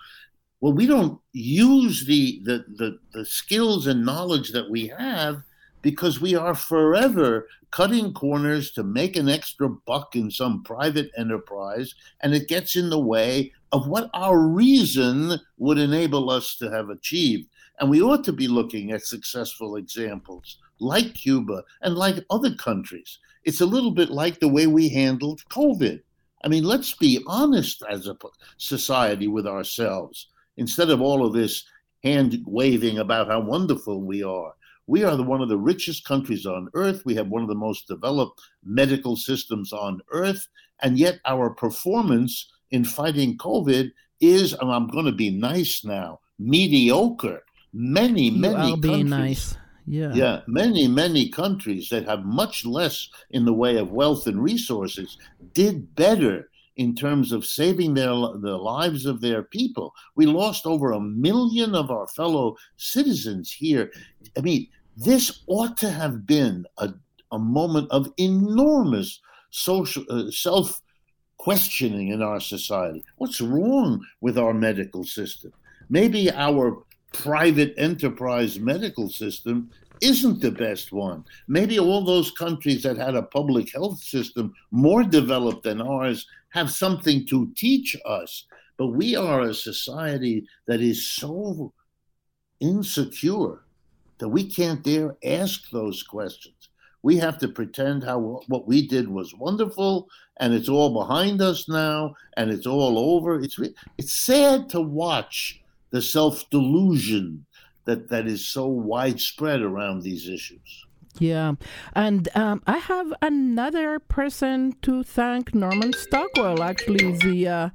Well, 0.61 0.73
we 0.73 0.85
don't 0.85 1.19
use 1.33 2.05
the 2.05 2.41
the 2.43 2.65
the, 2.77 2.99
the 3.11 3.25
skills 3.25 3.87
and 3.87 4.05
knowledge 4.05 4.51
that 4.51 4.69
we 4.69 4.87
have 4.87 5.43
because 5.81 6.21
we 6.21 6.35
are 6.35 6.55
forever 6.55 7.47
cutting 7.69 8.13
corners 8.13 8.71
to 8.71 8.83
make 8.83 9.17
an 9.17 9.27
extra 9.27 9.67
buck 9.67 10.15
in 10.15 10.31
some 10.31 10.63
private 10.63 11.11
enterprise, 11.17 11.93
and 12.21 12.33
it 12.33 12.47
gets 12.47 12.75
in 12.75 12.89
the 12.89 12.99
way 12.99 13.51
of 13.71 13.87
what 13.87 14.09
our 14.13 14.39
reason 14.39 15.37
would 15.57 15.77
enable 15.77 16.29
us 16.29 16.55
to 16.55 16.69
have 16.69 16.89
achieved. 16.89 17.49
And 17.79 17.89
we 17.89 18.01
ought 18.01 18.23
to 18.25 18.31
be 18.31 18.47
looking 18.47 18.91
at 18.91 19.05
successful 19.05 19.75
examples 19.75 20.59
like 20.79 21.15
Cuba 21.15 21.63
and 21.81 21.95
like 21.95 22.23
other 22.29 22.53
countries. 22.55 23.19
It's 23.45 23.61
a 23.61 23.65
little 23.65 23.91
bit 23.91 24.09
like 24.09 24.39
the 24.39 24.47
way 24.47 24.67
we 24.67 24.89
handled 24.89 25.41
COVID. 25.49 26.01
I 26.43 26.47
mean, 26.47 26.63
let's 26.63 26.93
be 26.93 27.23
honest 27.27 27.83
as 27.89 28.07
a 28.07 28.17
society 28.57 29.27
with 29.27 29.47
ourselves 29.47 30.27
instead 30.57 30.89
of 30.89 31.01
all 31.01 31.25
of 31.25 31.33
this 31.33 31.65
hand 32.03 32.43
waving 32.45 32.99
about 32.99 33.27
how 33.27 33.39
wonderful 33.39 34.01
we 34.01 34.23
are. 34.23 34.53
We 34.85 35.05
are 35.05 35.15
the, 35.15 35.23
one 35.23 35.41
of 35.41 35.47
the 35.47 35.57
richest 35.57 36.03
countries 36.03 36.45
on 36.45 36.69
earth. 36.73 37.03
We 37.05 37.15
have 37.15 37.29
one 37.29 37.41
of 37.41 37.47
the 37.47 37.55
most 37.55 37.87
developed 37.87 38.41
medical 38.65 39.15
systems 39.15 39.71
on 39.71 40.01
earth. 40.11 40.45
And 40.81 40.99
yet, 40.99 41.19
our 41.25 41.49
performance 41.49 42.51
in 42.71 42.83
fighting 42.83 43.37
COVID 43.37 43.91
is, 44.19 44.53
and 44.53 44.69
I'm 44.69 44.87
going 44.87 45.05
to 45.05 45.13
be 45.13 45.29
nice 45.29 45.85
now, 45.85 46.19
mediocre. 46.37 47.41
Many, 47.71 48.29
You 48.29 48.39
many 48.39 48.71
countries. 48.71 48.81
being 48.81 49.09
nice. 49.09 49.57
Yeah. 49.85 50.13
Yeah, 50.13 50.41
many, 50.47 50.87
many 50.87 51.29
countries 51.29 51.89
that 51.89 52.07
have 52.07 52.23
much 52.23 52.65
less 52.65 53.09
in 53.31 53.45
the 53.45 53.53
way 53.53 53.77
of 53.77 53.91
wealth 53.91 54.27
and 54.27 54.41
resources 54.41 55.17
did 55.53 55.93
better 55.95 56.49
in 56.75 56.95
terms 56.95 57.31
of 57.31 57.45
saving 57.45 57.93
their 57.93 58.09
the 58.09 58.57
lives 58.57 59.05
of 59.05 59.21
their 59.21 59.43
people. 59.43 59.93
We 60.15 60.25
lost 60.25 60.65
over 60.65 60.91
a 60.91 60.99
million 60.99 61.75
of 61.75 61.91
our 61.91 62.07
fellow 62.07 62.55
citizens 62.77 63.51
here. 63.51 63.91
I 64.37 64.41
mean, 64.41 64.67
this 64.97 65.43
ought 65.47 65.77
to 65.77 65.89
have 65.89 66.25
been 66.25 66.65
a, 66.77 66.93
a 67.31 67.39
moment 67.39 67.89
of 67.91 68.11
enormous 68.17 69.19
social 69.51 70.03
uh, 70.09 70.31
self 70.31 70.81
questioning 71.37 72.07
in 72.07 72.21
our 72.21 72.39
society. 72.39 73.03
What's 73.17 73.41
wrong 73.41 74.03
with 74.21 74.37
our 74.37 74.53
medical 74.53 75.03
system? 75.03 75.51
Maybe 75.89 76.31
our 76.31 76.83
private 77.13 77.73
enterprise 77.77 78.59
medical 78.59 79.09
system 79.09 79.69
isn't 80.01 80.41
the 80.41 80.51
best 80.51 80.91
one. 80.91 81.23
Maybe 81.47 81.79
all 81.79 82.03
those 82.03 82.31
countries 82.31 82.83
that 82.83 82.97
had 82.97 83.15
a 83.15 83.23
public 83.23 83.71
health 83.71 84.03
system 84.03 84.53
more 84.71 85.03
developed 85.03 85.63
than 85.63 85.81
ours 85.81 86.27
have 86.49 86.69
something 86.69 87.25
to 87.27 87.51
teach 87.55 87.95
us. 88.05 88.45
But 88.77 88.87
we 88.87 89.15
are 89.15 89.41
a 89.41 89.53
society 89.53 90.45
that 90.67 90.81
is 90.81 91.07
so 91.07 91.73
insecure 92.59 93.63
that 94.17 94.29
we 94.29 94.49
can't 94.49 94.83
dare 94.83 95.15
ask 95.23 95.69
those 95.69 96.03
questions. 96.03 96.69
We 97.01 97.17
have 97.17 97.37
to 97.39 97.47
pretend 97.47 98.03
how 98.03 98.41
what 98.47 98.67
we 98.67 98.87
did 98.87 99.07
was 99.07 99.35
wonderful 99.35 100.09
and 100.39 100.53
it's 100.53 100.69
all 100.69 100.93
behind 100.93 101.41
us 101.41 101.69
now 101.69 102.15
and 102.37 102.49
it's 102.51 102.65
all 102.65 102.97
over. 102.97 103.39
It's 103.39 103.59
it's 103.97 104.13
sad 104.13 104.69
to 104.69 104.81
watch 104.81 105.62
the 105.93 106.01
self 106.01 106.49
delusion 106.49 107.45
that 107.85 108.09
that 108.09 108.25
is 108.27 108.45
so 108.45 108.65
widespread 108.65 109.61
around 109.61 110.01
these 110.01 110.27
issues. 110.27 110.85
Yeah. 111.19 111.53
And 111.93 112.27
um, 112.33 112.63
I 112.65 112.79
have 112.79 113.13
another 113.21 113.99
person 113.99 114.75
to 114.81 115.03
thank, 115.03 115.53
Norman 115.53 115.93
Stockwell, 115.93 116.61
actually, 116.61 117.13
the. 117.13 117.47
Uh, 117.47 117.69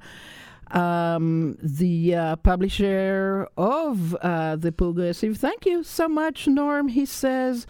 um, 0.71 1.57
the 1.63 2.13
uh, 2.13 2.35
publisher 2.35 3.47
of 3.57 4.13
uh, 4.21 4.55
The 4.55 4.71
Progressive. 4.71 5.39
Thank 5.39 5.65
you 5.65 5.81
so 5.83 6.07
much, 6.07 6.47
Norm. 6.47 6.89
He 6.89 7.07
says, 7.07 7.65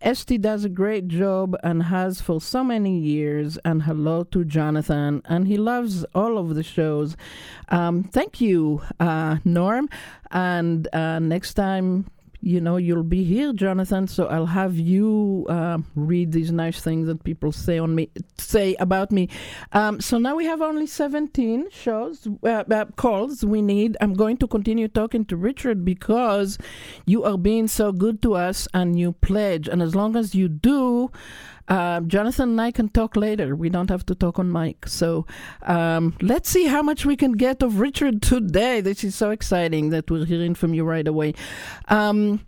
Esty 0.00 0.38
does 0.38 0.64
a 0.64 0.68
great 0.68 1.08
job 1.08 1.56
and 1.62 1.84
has 1.84 2.20
for 2.20 2.40
so 2.40 2.62
many 2.62 2.98
years. 2.98 3.58
And 3.64 3.82
hello 3.82 4.24
to 4.24 4.44
Jonathan. 4.44 5.22
And 5.24 5.46
he 5.48 5.56
loves 5.56 6.04
all 6.14 6.38
of 6.38 6.54
the 6.54 6.62
shows. 6.62 7.16
Um, 7.68 8.04
thank 8.04 8.40
you, 8.40 8.82
uh, 9.00 9.38
Norm. 9.44 9.88
And 10.30 10.86
uh, 10.94 11.18
next 11.18 11.54
time, 11.54 12.10
you 12.46 12.60
know, 12.60 12.76
you'll 12.76 13.02
be 13.02 13.24
here, 13.24 13.52
Jonathan. 13.52 14.06
So 14.06 14.26
I'll 14.26 14.46
have 14.46 14.76
you 14.78 15.46
uh, 15.48 15.78
read 15.96 16.30
these 16.30 16.52
nice 16.52 16.80
things 16.80 17.08
that 17.08 17.24
people 17.24 17.50
say 17.50 17.76
on 17.76 17.96
me, 17.96 18.08
say 18.38 18.76
about 18.78 19.10
me. 19.10 19.28
Um, 19.72 20.00
so 20.00 20.16
now 20.18 20.36
we 20.36 20.44
have 20.44 20.62
only 20.62 20.86
17 20.86 21.70
shows, 21.72 22.28
uh, 22.44 22.62
uh, 22.70 22.84
calls 22.94 23.44
we 23.44 23.62
need. 23.62 23.96
I'm 24.00 24.14
going 24.14 24.36
to 24.36 24.46
continue 24.46 24.86
talking 24.86 25.24
to 25.24 25.36
Richard 25.36 25.84
because 25.84 26.56
you 27.04 27.24
are 27.24 27.36
being 27.36 27.66
so 27.66 27.90
good 27.90 28.22
to 28.22 28.34
us 28.34 28.68
and 28.72 28.96
you 28.96 29.10
pledge. 29.10 29.66
And 29.66 29.82
as 29.82 29.96
long 29.96 30.14
as 30.14 30.36
you 30.36 30.48
do, 30.48 31.10
uh, 31.68 32.00
Jonathan 32.00 32.50
and 32.50 32.60
I 32.60 32.70
can 32.70 32.88
talk 32.88 33.16
later. 33.16 33.56
We 33.56 33.68
don't 33.68 33.90
have 33.90 34.06
to 34.06 34.14
talk 34.14 34.38
on 34.38 34.50
mic. 34.52 34.86
So 34.88 35.26
um, 35.62 36.16
let's 36.20 36.48
see 36.48 36.66
how 36.66 36.82
much 36.82 37.04
we 37.04 37.16
can 37.16 37.32
get 37.32 37.62
of 37.62 37.80
Richard 37.80 38.22
today. 38.22 38.80
This 38.80 39.04
is 39.04 39.14
so 39.14 39.30
exciting 39.30 39.90
that 39.90 40.10
we're 40.10 40.24
hearing 40.24 40.54
from 40.54 40.74
you 40.74 40.84
right 40.84 41.06
away. 41.06 41.34
Um, 41.88 42.40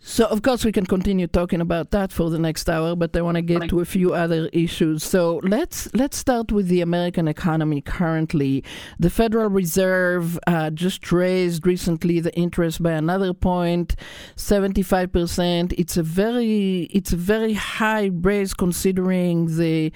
so, 0.00 0.26
of 0.26 0.42
course, 0.42 0.64
we 0.64 0.72
can 0.72 0.86
continue 0.86 1.26
talking 1.26 1.60
about 1.60 1.90
that 1.90 2.12
for 2.12 2.30
the 2.30 2.38
next 2.38 2.68
hour, 2.70 2.94
but 2.94 3.16
I 3.16 3.20
want 3.20 3.34
to 3.34 3.42
get 3.42 3.68
to 3.68 3.80
a 3.80 3.84
few 3.84 4.14
other 4.14 4.48
issues. 4.52 5.02
So, 5.02 5.40
let's 5.42 5.92
let's 5.92 6.16
start 6.16 6.52
with 6.52 6.68
the 6.68 6.80
American 6.80 7.26
economy 7.26 7.80
currently. 7.80 8.62
The 8.98 9.10
Federal 9.10 9.50
Reserve 9.50 10.38
uh, 10.46 10.70
just 10.70 11.10
raised 11.10 11.66
recently 11.66 12.20
the 12.20 12.34
interest 12.36 12.82
by 12.82 12.92
another 12.92 13.34
point, 13.34 13.96
seventy-five 14.36 15.12
percent. 15.12 15.72
It's 15.76 15.96
a 15.96 16.02
very 16.02 16.82
it's 16.92 17.12
a 17.12 17.16
very 17.16 17.54
high 17.54 18.10
raise 18.12 18.54
considering 18.54 19.56
the 19.58 19.92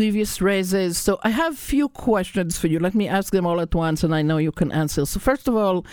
previous 0.00 0.40
raises. 0.40 0.96
So, 0.96 1.18
I 1.22 1.30
have 1.30 1.58
few 1.58 1.88
questions 1.90 2.56
for 2.56 2.68
you. 2.68 2.78
Let 2.78 2.94
me 2.94 3.06
ask 3.06 3.32
them 3.32 3.46
all 3.46 3.60
at 3.60 3.74
once, 3.74 4.02
and 4.02 4.14
I 4.14 4.22
know 4.22 4.38
you 4.38 4.50
can 4.50 4.72
answer. 4.72 5.04
So, 5.04 5.20
first 5.20 5.46
of 5.46 5.54
all, 5.54 5.84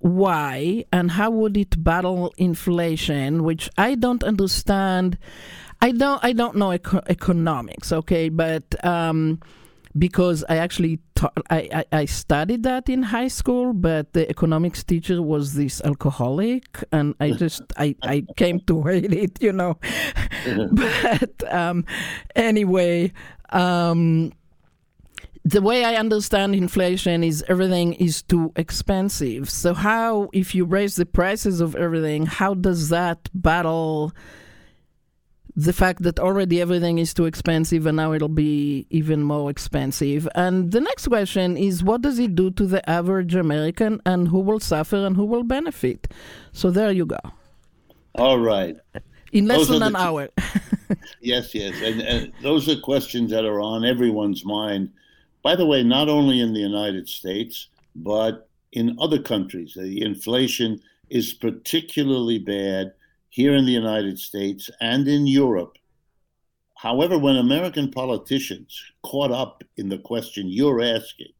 why 0.00 0.82
and 0.90 1.10
how 1.10 1.30
would 1.30 1.56
it 1.58 1.84
battle 1.84 2.32
inflation 2.38 3.44
which 3.44 3.68
i 3.76 3.94
don't 3.94 4.24
understand 4.24 5.18
i 5.82 5.92
don't 5.92 6.24
i 6.24 6.32
don't 6.32 6.56
know 6.56 6.72
eco- 6.72 7.02
economics 7.08 7.92
okay 7.92 8.30
but 8.30 8.64
um, 8.82 9.38
because 9.98 10.44
i 10.48 10.56
actually 10.56 11.00
I, 11.50 11.68
I, 11.72 11.84
I 11.92 12.04
studied 12.06 12.62
that 12.62 12.88
in 12.88 13.02
high 13.02 13.28
school 13.28 13.72
but 13.72 14.12
the 14.12 14.28
economics 14.30 14.82
teacher 14.84 15.20
was 15.20 15.54
this 15.54 15.80
alcoholic 15.82 16.82
and 16.92 17.14
i 17.20 17.30
just 17.42 17.62
i, 17.76 17.94
I 18.02 18.24
came 18.36 18.60
to 18.60 18.82
hate 18.82 19.12
it 19.12 19.42
you 19.42 19.52
know 19.52 19.78
but 20.72 21.52
um, 21.52 21.84
anyway 22.36 23.12
um, 23.50 24.32
the 25.44 25.62
way 25.62 25.84
I 25.84 25.94
understand 25.94 26.54
inflation 26.54 27.24
is 27.24 27.44
everything 27.48 27.94
is 27.94 28.22
too 28.22 28.52
expensive. 28.56 29.48
So 29.48 29.74
how, 29.74 30.28
if 30.32 30.54
you 30.54 30.64
raise 30.64 30.96
the 30.96 31.06
prices 31.06 31.60
of 31.60 31.74
everything, 31.74 32.26
how 32.26 32.54
does 32.54 32.90
that 32.90 33.28
battle 33.34 34.12
the 35.56 35.72
fact 35.72 36.02
that 36.02 36.18
already 36.18 36.60
everything 36.60 36.98
is 36.98 37.12
too 37.14 37.26
expensive 37.26 37.86
and 37.86 37.96
now 37.96 38.12
it'll 38.12 38.28
be 38.28 38.86
even 38.90 39.22
more 39.22 39.50
expensive? 39.50 40.28
And 40.34 40.72
the 40.72 40.80
next 40.80 41.08
question 41.08 41.56
is, 41.56 41.82
what 41.82 42.02
does 42.02 42.18
it 42.18 42.34
do 42.34 42.50
to 42.52 42.66
the 42.66 42.88
average 42.88 43.34
American, 43.34 44.00
and 44.06 44.28
who 44.28 44.40
will 44.40 44.60
suffer 44.60 44.96
and 44.96 45.16
who 45.16 45.24
will 45.24 45.44
benefit? 45.44 46.12
So 46.52 46.70
there 46.70 46.90
you 46.90 47.06
go. 47.06 47.18
All 48.14 48.38
right. 48.38 48.76
In 49.32 49.46
less 49.46 49.58
Those 49.58 49.68
than 49.68 49.82
an 49.82 49.92
two- 49.92 49.98
hour. 49.98 50.28
Yes, 51.20 51.54
yes. 51.54 51.80
And, 51.82 52.00
and 52.00 52.32
those 52.42 52.68
are 52.68 52.80
questions 52.80 53.30
that 53.30 53.44
are 53.44 53.60
on 53.60 53.84
everyone's 53.84 54.44
mind 54.44 54.90
by 55.42 55.56
the 55.56 55.66
way, 55.66 55.82
not 55.82 56.08
only 56.08 56.40
in 56.40 56.52
the 56.52 56.60
United 56.60 57.08
States, 57.08 57.68
but 57.96 58.48
in 58.72 58.96
other 59.00 59.20
countries. 59.20 59.74
The 59.74 60.02
inflation 60.02 60.80
is 61.08 61.32
particularly 61.32 62.38
bad 62.38 62.92
here 63.30 63.54
in 63.54 63.64
the 63.64 63.72
United 63.72 64.18
States 64.18 64.68
and 64.80 65.08
in 65.08 65.26
Europe. 65.26 65.78
However, 66.76 67.18
when 67.18 67.36
American 67.36 67.90
politicians 67.90 68.80
caught 69.02 69.30
up 69.30 69.62
in 69.76 69.88
the 69.88 69.98
question 69.98 70.48
you're 70.48 70.82
asking, 70.82 71.32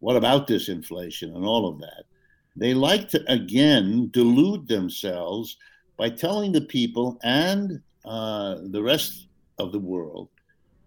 what 0.00 0.16
about 0.16 0.46
this 0.46 0.68
inflation 0.68 1.34
and 1.34 1.44
all 1.44 1.68
of 1.68 1.78
that, 1.80 2.04
they 2.56 2.74
like 2.74 3.08
to 3.10 3.32
again 3.32 4.10
delude 4.12 4.66
themselves 4.68 5.56
by 5.96 6.08
telling 6.08 6.52
the 6.52 6.60
people 6.60 7.18
and 7.22 7.80
uh, 8.04 8.56
the 8.70 8.82
rest 8.82 9.28
of 9.58 9.72
the 9.72 9.78
world, 9.78 10.28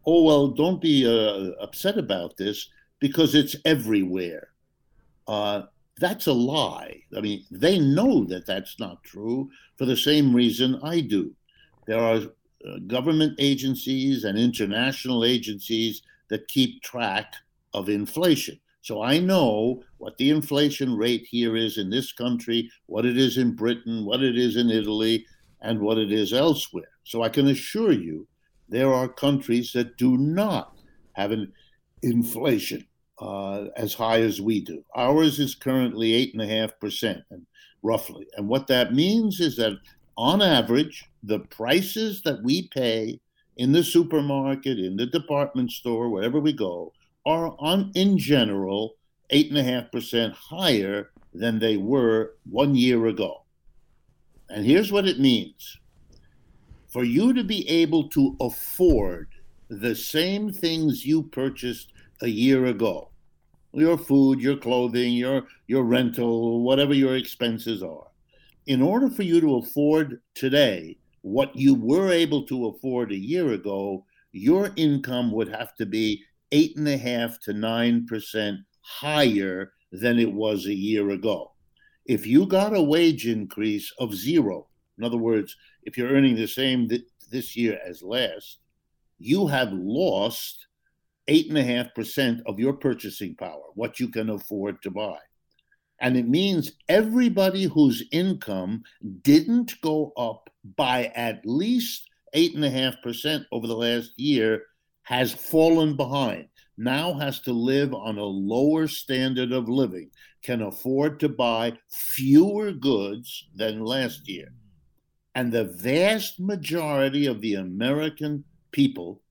oh, 0.06 0.24
well, 0.24 0.48
don't 0.48 0.82
be 0.82 1.06
uh, 1.06 1.52
upset 1.62 1.98
about 1.98 2.38
this 2.38 2.70
because 3.00 3.36
it's 3.36 3.56
everywhere. 3.66 4.50
Uh, 5.28 5.64
that's 6.00 6.28
a 6.28 6.34
lie. 6.34 7.02
I 7.16 7.22
mean, 7.22 7.46
they 7.52 7.80
know 7.80 8.24
that 8.26 8.46
that's 8.46 8.80
not 8.80 9.04
true 9.04 9.50
for 9.78 9.86
the 9.86 9.98
same 9.98 10.36
reason 10.36 10.80
I 10.84 11.02
do. 11.02 11.34
There 11.88 12.00
are 12.00 12.22
uh, 12.68 12.78
government 12.88 13.36
agencies 13.40 14.24
and 14.24 14.38
international 14.38 15.26
agencies 15.26 16.02
that 16.30 16.48
keep 16.48 16.82
track 16.82 17.34
of 17.74 17.90
inflation. 17.90 18.60
So 18.82 19.02
I 19.04 19.20
know 19.20 19.84
what 19.98 20.18
the 20.18 20.32
inflation 20.32 20.96
rate 20.96 21.28
here 21.30 21.56
is 21.56 21.78
in 21.78 21.90
this 21.90 22.12
country, 22.12 22.70
what 22.88 23.06
it 23.06 23.18
is 23.18 23.38
in 23.38 23.56
Britain, 23.56 24.06
what 24.06 24.24
it 24.24 24.38
is 24.38 24.58
in 24.58 24.70
Italy, 24.72 25.26
and 25.62 25.80
what 25.80 25.98
it 25.98 26.12
is 26.12 26.34
elsewhere. 26.34 26.90
So 27.04 27.22
I 27.22 27.30
can 27.30 27.48
assure 27.48 27.92
you 27.92 28.28
there 28.70 28.92
are 28.94 29.08
countries 29.08 29.72
that 29.74 29.98
do 29.98 30.18
not 30.18 30.76
have 31.14 31.32
an 31.32 31.52
inflation 32.02 32.88
uh, 33.22 33.68
as 33.78 33.94
high 33.94 34.22
as 34.22 34.42
we 34.42 34.62
do. 34.62 34.84
Ours 34.96 35.40
is 35.40 35.54
currently 35.54 36.14
eight 36.14 36.34
and 36.34 36.42
a 36.42 36.48
half 36.48 36.78
percent, 36.80 37.24
roughly. 37.84 38.26
And 38.36 38.48
what 38.48 38.66
that 38.68 38.96
means 38.96 39.40
is 39.40 39.56
that 39.58 39.78
on 40.18 40.42
average, 40.42 41.06
the 41.24 41.40
prices 41.40 42.24
that 42.24 42.42
we 42.44 42.68
pay 42.70 43.20
in 43.58 43.72
the 43.72 43.84
supermarket, 43.84 44.80
in 44.80 44.98
the 44.98 45.06
department 45.06 45.72
store, 45.72 46.10
wherever 46.10 46.40
we 46.40 46.52
go, 46.52 46.94
are 47.26 47.56
on 47.60 47.92
in 47.94 48.18
general 48.18 48.96
eight 49.30 49.50
and 49.50 49.58
a 49.58 49.64
half 49.64 49.92
percent 49.92 50.34
higher 50.34 51.12
than 51.34 51.60
they 51.60 51.78
were 51.78 52.34
one 52.50 52.76
year 52.76 53.06
ago. 53.06 53.44
And 54.50 54.66
here's 54.66 54.92
what 54.92 55.08
it 55.08 55.20
means 55.20 55.78
for 56.90 57.04
you 57.04 57.34
to 57.34 57.44
be 57.44 57.70
able 57.70 58.10
to 58.10 58.36
afford 58.42 59.30
the 59.70 59.96
same 59.96 60.52
things 60.52 61.06
you 61.06 61.24
purchased 61.24 61.94
a 62.22 62.28
year 62.28 62.66
ago 62.66 63.11
your 63.74 63.98
food, 63.98 64.42
your 64.42 64.58
clothing, 64.58 65.14
your, 65.14 65.44
your 65.68 65.84
rental, 65.84 66.64
whatever 66.64 66.94
your 66.94 67.16
expenses 67.16 67.82
are 67.82 68.12
in 68.68 68.82
order 68.82 69.10
for 69.10 69.24
you 69.24 69.42
to 69.42 69.58
afford 69.58 70.22
today 70.36 70.98
what 71.22 71.56
you 71.56 71.76
were 71.76 72.12
able 72.12 72.44
to 72.44 72.68
afford 72.68 73.12
a 73.12 73.18
year 73.18 73.52
ago, 73.52 74.06
your 74.32 74.72
income 74.76 75.32
would 75.32 75.48
have 75.48 75.76
to 75.76 75.86
be 75.86 76.24
eight 76.52 76.76
and 76.78 76.88
a 76.88 76.98
half 76.98 77.40
to 77.40 77.54
nine 77.54 78.06
percent 78.08 78.60
higher 78.82 79.74
than 79.92 80.20
it 80.20 80.32
was 80.32 80.66
a 80.66 80.74
year 80.74 81.12
ago. 81.12 81.52
If 82.06 82.26
you 82.26 82.46
got 82.46 82.76
a 82.76 82.82
wage 82.82 83.28
increase 83.28 83.92
of 84.00 84.16
zero, 84.16 84.68
in 84.98 85.04
other 85.04 85.18
words, 85.18 85.56
if 85.84 85.98
you're 85.98 86.10
earning 86.10 86.36
the 86.36 86.48
same 86.48 86.90
th- 86.90 87.06
this 87.30 87.56
year 87.56 87.80
as 87.86 88.02
last, 88.02 88.60
you 89.20 89.48
have 89.48 89.72
lost 89.72 90.68
eight 91.32 91.48
and 91.48 91.58
a 91.58 91.64
half 91.64 91.96
percent 91.96 92.42
of 92.46 92.60
your 92.60 92.74
purchasing 92.74 93.34
power, 93.36 93.64
what 93.76 94.02
you 94.02 94.10
can 94.10 94.30
afford 94.30 94.82
to 94.82 94.92
buy. 94.92 95.18
And 96.02 96.18
it 96.18 96.28
means 96.28 96.74
everybody 96.90 97.64
whose 97.64 98.04
income 98.12 98.84
didn't 99.22 99.80
go 99.82 100.12
up 100.18 100.50
by 100.76 101.06
at 101.16 101.40
least 101.46 102.10
eight 102.34 102.54
and 102.54 102.66
a 102.66 102.70
half 102.70 102.96
percent 103.02 103.46
over 103.54 103.66
the 103.66 103.78
last 103.78 104.12
year 104.20 104.64
has 105.04 105.32
fallen 105.32 105.96
behind, 105.96 106.48
now 106.78 107.14
has 107.14 107.40
to 107.42 107.54
live 107.54 107.94
on 107.94 108.18
a 108.18 108.24
lower 108.24 108.88
standard 108.88 109.54
of 109.54 109.70
living, 109.70 110.12
can 110.44 110.64
afford 110.64 111.18
to 111.22 111.30
buy 111.30 111.72
fewer 111.90 112.74
goods 112.74 113.48
than 113.56 113.86
last 113.86 114.28
year. 114.28 114.52
And 115.36 115.50
the 115.50 115.64
vast 115.64 116.42
majority 116.42 117.26
of 117.26 117.40
the 117.40 117.54
American 117.56 118.44
people 118.74 119.22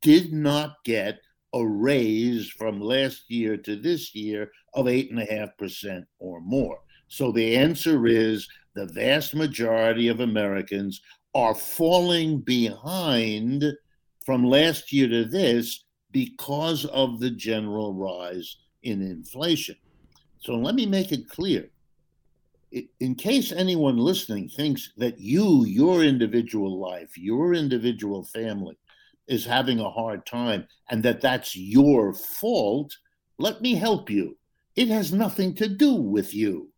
did 0.00 0.32
not 0.32 0.76
get 0.84 1.20
a 1.54 1.66
raise 1.66 2.48
from 2.50 2.80
last 2.80 3.30
year 3.30 3.56
to 3.56 3.76
this 3.76 4.14
year 4.14 4.50
of 4.74 4.86
8.5% 4.86 6.04
or 6.18 6.40
more. 6.40 6.78
So 7.08 7.32
the 7.32 7.56
answer 7.56 8.06
is 8.06 8.48
the 8.74 8.86
vast 8.86 9.34
majority 9.34 10.08
of 10.08 10.20
Americans 10.20 11.00
are 11.34 11.54
falling 11.54 12.40
behind 12.40 13.64
from 14.24 14.44
last 14.44 14.92
year 14.92 15.08
to 15.08 15.24
this 15.24 15.84
because 16.12 16.84
of 16.86 17.18
the 17.20 17.30
general 17.30 17.94
rise 17.94 18.58
in 18.82 19.02
inflation. 19.02 19.76
So 20.38 20.54
let 20.54 20.74
me 20.74 20.86
make 20.86 21.12
it 21.12 21.28
clear. 21.28 21.70
In 23.00 23.14
case 23.14 23.52
anyone 23.52 23.96
listening 23.96 24.48
thinks 24.48 24.92
that 24.98 25.18
you, 25.18 25.64
your 25.64 26.04
individual 26.04 26.78
life, 26.78 27.16
your 27.16 27.54
individual 27.54 28.24
family, 28.24 28.76
is 29.28 29.44
having 29.44 29.78
a 29.78 29.90
hard 29.90 30.26
time 30.26 30.66
and 30.90 31.02
that 31.02 31.20
that's 31.20 31.54
your 31.54 32.12
fault, 32.14 32.96
let 33.38 33.60
me 33.60 33.74
help 33.74 34.10
you. 34.10 34.36
It 34.74 34.88
has 34.88 35.12
nothing 35.12 35.54
to 35.56 35.68
do 35.68 35.94
with 35.94 36.34
you. 36.34 36.70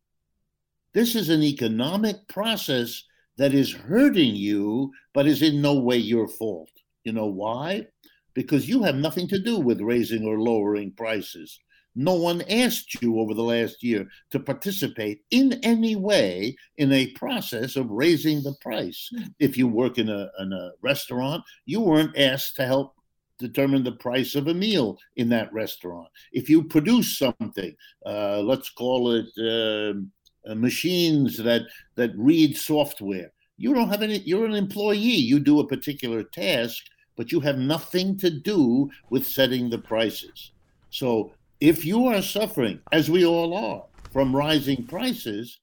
This 0.93 1.15
is 1.15 1.29
an 1.29 1.43
economic 1.43 2.27
process 2.29 3.05
that 3.37 3.55
is 3.55 3.73
hurting 3.73 4.35
you, 4.35 4.91
but 5.15 5.27
is 5.27 5.43
in 5.43 5.63
no 5.63 5.79
way 5.79 5.97
your 5.97 6.29
fault. 6.29 6.71
You 7.05 7.13
know 7.13 7.27
why? 7.27 7.87
Because 8.35 8.69
you 8.69 8.83
have 8.83 8.97
nothing 8.97 9.29
to 9.29 9.39
do 9.39 9.59
with 9.59 9.81
raising 9.81 10.27
or 10.27 10.41
lowering 10.41 10.93
prices. 10.93 11.59
No 11.95 12.15
one 12.15 12.43
asked 12.49 13.03
you 13.03 13.19
over 13.19 13.35
the 13.35 13.43
last 13.43 13.83
year 13.83 14.09
to 14.31 14.39
participate 14.39 15.23
in 15.31 15.55
any 15.63 15.97
way 15.97 16.57
in 16.77 16.93
a 16.93 17.09
process 17.13 17.77
of 17.77 17.91
raising 17.91 18.43
the 18.43 18.55
price. 18.61 19.09
Hmm. 19.15 19.25
If 19.39 19.57
you 19.57 19.67
work 19.67 19.99
in 19.99 20.09
a, 20.09 20.31
in 20.39 20.53
a 20.53 20.71
restaurant, 20.83 21.43
you 21.67 21.81
weren't 21.81 22.17
asked 22.17 22.57
to 22.57 22.67
help 22.67 22.95
determine 23.39 23.83
the 23.83 23.93
price 23.93 24.35
of 24.35 24.47
a 24.47 24.55
meal 24.55 24.99
in 25.17 25.29
that 25.31 25.53
restaurant. 25.53 26.09
If 26.33 26.49
you 26.49 26.63
produce 26.63 27.19
something, 27.19 27.75
uh, 28.07 28.41
let's 28.41 28.71
call 28.71 29.13
it 29.13 29.27
uh, 29.39 30.55
machines 30.55 31.37
that 31.39 31.63
that 31.97 32.13
read 32.17 32.57
software, 32.57 33.33
you 33.57 33.75
don't 33.75 33.89
have 33.89 34.03
any. 34.03 34.19
You're 34.19 34.47
an 34.47 34.55
employee. 34.55 34.99
You 34.99 35.41
do 35.41 35.61
a 35.61 35.67
particular 35.67 36.23
task, 36.23 36.85
but 37.17 37.33
you 37.33 37.41
have 37.41 37.59
nothing 37.59 38.17
to 38.19 38.31
do 38.31 38.91
with 39.11 39.27
setting 39.27 39.69
the 39.69 39.79
prices. 39.79 40.53
So 40.91 41.33
if 41.61 41.85
you 41.85 42.07
are 42.07 42.23
suffering, 42.23 42.81
as 42.91 43.11
we 43.11 43.25
all 43.25 43.55
are, 43.55 43.85
from 44.13 44.35
rising 44.35 44.87
prices, 44.87 45.61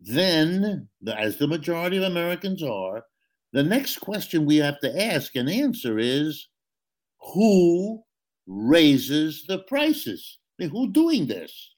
then, 0.00 0.88
as 1.06 1.36
the 1.38 1.46
majority 1.46 1.96
of 1.96 2.02
Americans 2.02 2.62
are, 2.62 3.04
the 3.52 3.62
next 3.62 3.98
question 3.98 4.44
we 4.44 4.56
have 4.56 4.80
to 4.80 5.02
ask 5.02 5.36
and 5.36 5.48
answer 5.48 5.98
is 5.98 6.48
who 7.34 8.02
raises 8.46 9.44
the 9.46 9.60
prices? 9.60 10.38
I 10.58 10.64
mean, 10.64 10.70
who's 10.70 10.92
doing 10.92 11.26
this? 11.26 11.70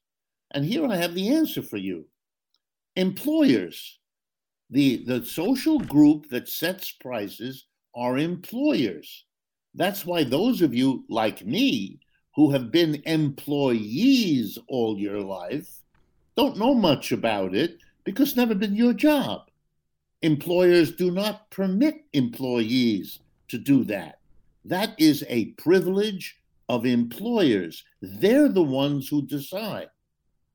And 0.52 0.64
here 0.64 0.86
I 0.86 0.96
have 0.96 1.14
the 1.14 1.34
answer 1.34 1.62
for 1.62 1.76
you 1.76 2.06
employers. 2.96 3.98
The, 4.70 5.04
the 5.04 5.24
social 5.26 5.78
group 5.78 6.30
that 6.30 6.48
sets 6.48 6.92
prices 6.92 7.66
are 7.94 8.16
employers. 8.16 9.26
That's 9.74 10.06
why 10.06 10.24
those 10.24 10.62
of 10.62 10.74
you 10.74 11.04
like 11.08 11.44
me 11.44 12.00
who 12.34 12.50
have 12.50 12.70
been 12.70 13.02
employees 13.06 14.58
all 14.68 14.98
your 14.98 15.20
life 15.20 15.80
don't 16.36 16.58
know 16.58 16.74
much 16.74 17.12
about 17.12 17.54
it 17.54 17.78
because 18.04 18.30
it's 18.30 18.36
never 18.36 18.54
been 18.54 18.74
your 18.74 18.92
job. 18.92 19.48
Employers 20.22 20.92
do 20.92 21.10
not 21.10 21.48
permit 21.50 22.04
employees 22.12 23.20
to 23.48 23.58
do 23.58 23.84
that. 23.84 24.18
That 24.64 24.94
is 24.98 25.24
a 25.28 25.46
privilege 25.52 26.40
of 26.68 26.86
employers. 26.86 27.84
They're 28.00 28.48
the 28.48 28.62
ones 28.62 29.08
who 29.08 29.22
decide. 29.22 29.90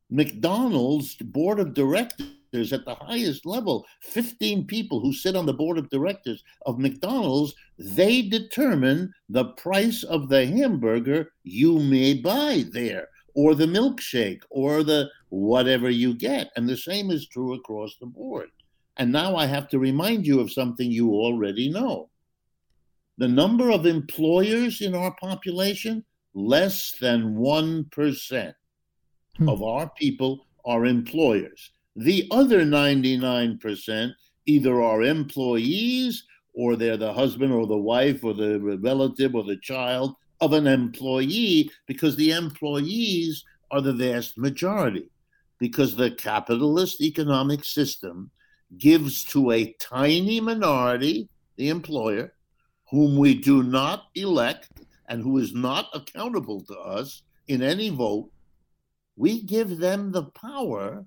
McDonald's 0.10 1.16
board 1.16 1.60
of 1.60 1.74
directors 1.76 2.28
at 2.54 2.86
the 2.86 2.96
highest 2.96 3.46
level, 3.46 3.86
15 4.02 4.66
people 4.66 5.00
who 5.00 5.14
sit 5.14 5.36
on 5.36 5.46
the 5.46 5.54
board 5.54 5.78
of 5.78 5.90
directors 5.90 6.44
of 6.66 6.80
McDonald's, 6.80 7.54
they 7.78 8.22
determine 8.24 9.14
the 9.30 9.46
price 9.46 10.04
of 10.04 10.30
the 10.30 10.46
hamburger 10.46 11.32
you 11.44 11.80
may 11.80 12.14
buy 12.14 12.66
there, 12.72 13.08
or 13.36 13.56
the 13.56 13.66
milkshake, 13.66 14.42
or 14.50 14.84
the 14.84 15.10
whatever 15.30 15.90
you 15.90 16.14
get. 16.14 16.50
And 16.56 16.68
the 16.68 16.78
same 16.78 17.12
is 17.12 17.28
true 17.28 17.54
across 17.54 17.98
the 17.98 18.08
board. 18.08 18.50
And 18.98 19.12
now 19.12 19.36
I 19.36 19.46
have 19.46 19.68
to 19.70 19.80
remind 19.80 20.26
you 20.26 20.40
of 20.40 20.52
something 20.52 20.92
you 20.92 21.12
already 21.14 21.70
know. 21.70 22.10
The 23.18 23.28
number 23.28 23.72
of 23.72 23.86
employers 23.86 24.82
in 24.82 24.96
our 24.96 25.16
population 25.22 26.04
less 26.34 26.96
than 27.00 27.36
1% 27.36 28.54
Hmm. 29.38 29.50
of 29.50 29.64
our 29.64 29.90
people 29.92 30.48
are 30.66 30.86
employers. 30.86 31.72
The 32.00 32.30
other 32.32 32.62
99% 32.62 34.14
either 34.46 34.82
are 34.82 35.02
employees 35.02 36.24
or 36.54 36.78
they're 36.78 36.96
the 36.96 37.12
husband 37.12 37.52
or 37.52 37.68
the 37.68 37.78
wife 37.78 38.24
or 38.24 38.34
the 38.34 38.58
relative 38.82 39.36
or 39.36 39.44
the 39.44 39.58
child 39.58 40.16
of 40.40 40.54
an 40.54 40.66
employee 40.66 41.70
because 41.88 42.16
the 42.16 42.32
employees 42.32 43.44
are 43.70 43.82
the 43.82 43.92
vast 43.92 44.38
majority. 44.38 45.10
Because 45.60 45.94
the 45.94 46.12
capitalist 46.12 47.02
economic 47.02 47.66
system 47.66 48.32
gives 48.78 49.26
to 49.26 49.52
a 49.52 49.74
tiny 49.82 50.40
minority, 50.40 51.28
the 51.58 51.68
employer, 51.68 52.34
whom 52.90 53.18
we 53.18 53.36
do 53.36 53.62
not 53.62 54.06
elect 54.16 54.70
and 55.10 55.22
who 55.22 55.38
is 55.38 55.54
not 55.54 55.90
accountable 55.94 56.62
to 56.62 56.78
us 56.80 57.24
in 57.50 57.62
any 57.62 57.90
vote, 57.90 58.32
we 59.18 59.42
give 59.42 59.80
them 59.80 60.14
the 60.14 60.24
power 60.24 61.06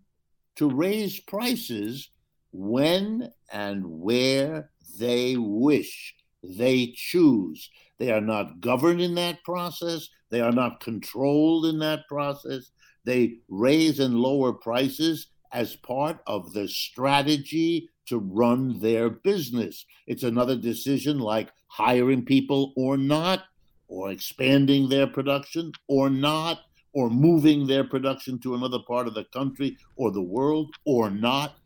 to 0.56 0.70
raise 0.70 1.20
prices 1.20 2.10
when 2.52 3.30
and 3.52 3.84
where 3.86 4.70
they 4.98 5.36
wish. 5.36 6.14
They 6.42 6.92
choose. 6.96 7.70
They 7.98 8.10
are 8.10 8.20
not 8.20 8.60
governed 8.60 9.00
in 9.00 9.14
that 9.14 9.42
process. 9.44 10.08
They 10.30 10.40
are 10.40 10.52
not 10.52 10.80
controlled 10.80 11.66
in 11.66 11.78
that 11.80 12.08
process. 12.08 12.70
They 13.04 13.38
raise 13.48 14.00
and 14.00 14.16
lower 14.16 14.52
prices 14.52 15.28
as 15.52 15.76
part 15.76 16.18
of 16.26 16.52
the 16.52 16.68
strategy 16.68 17.88
to 18.06 18.18
run 18.18 18.80
their 18.80 19.10
business. 19.10 19.84
It's 20.06 20.22
another 20.22 20.56
decision 20.56 21.18
like 21.18 21.50
hiring 21.68 22.24
people 22.24 22.72
or 22.76 22.96
not, 22.96 23.44
or 23.88 24.10
expanding 24.10 24.88
their 24.88 25.06
production 25.06 25.72
or 25.86 26.08
not, 26.10 26.60
or 26.92 27.10
moving 27.10 27.66
their 27.66 27.84
production 27.84 28.38
to 28.40 28.54
another 28.54 28.78
part 28.86 29.06
of 29.06 29.14
the 29.14 29.24
country 29.24 29.76
or 29.96 30.10
the 30.10 30.22
world 30.22 30.74
or 30.84 31.10
not. 31.10 31.56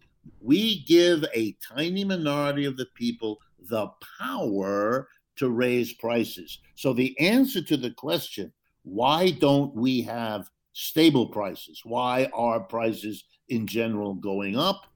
We 0.40 0.84
give 0.84 1.24
a 1.34 1.56
tiny 1.66 2.04
minority 2.04 2.64
of 2.64 2.76
the 2.76 2.86
people 2.94 3.40
the 3.68 3.88
power 4.18 5.08
to 5.36 5.50
raise 5.50 5.92
prices. 5.94 6.60
So, 6.74 6.92
the 6.92 7.18
answer 7.20 7.62
to 7.62 7.76
the 7.76 7.90
question, 7.90 8.52
why 8.82 9.30
don't 9.30 9.74
we 9.74 10.02
have 10.02 10.48
stable 10.72 11.26
prices? 11.26 11.82
Why 11.84 12.28
are 12.32 12.60
prices 12.60 13.24
in 13.48 13.66
general 13.66 14.14
going 14.14 14.56
up? 14.56 14.86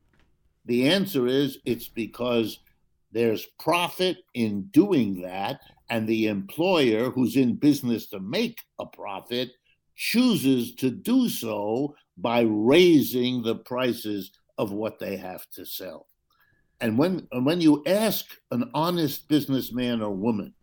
The 0.66 0.88
answer 0.88 1.26
is 1.26 1.58
it's 1.64 1.88
because 1.88 2.60
there's 3.12 3.46
profit 3.58 4.18
in 4.34 4.62
doing 4.70 5.20
that, 5.22 5.60
and 5.88 6.06
the 6.06 6.28
employer 6.28 7.10
who's 7.10 7.36
in 7.36 7.56
business 7.56 8.06
to 8.08 8.20
make 8.20 8.60
a 8.78 8.86
profit 8.86 9.50
chooses 10.00 10.74
to 10.74 10.90
do 10.90 11.28
so 11.28 11.94
by 12.16 12.40
raising 12.40 13.42
the 13.42 13.54
prices 13.54 14.32
of 14.56 14.72
what 14.72 14.98
they 14.98 15.14
have 15.14 15.46
to 15.50 15.66
sell. 15.66 16.06
And 16.80 16.96
when 16.96 17.28
and 17.32 17.44
when 17.44 17.60
you 17.60 17.82
ask 17.86 18.24
an 18.50 18.70
honest 18.72 19.28
businessman 19.28 20.00
or 20.00 20.10
woman, 20.10 20.54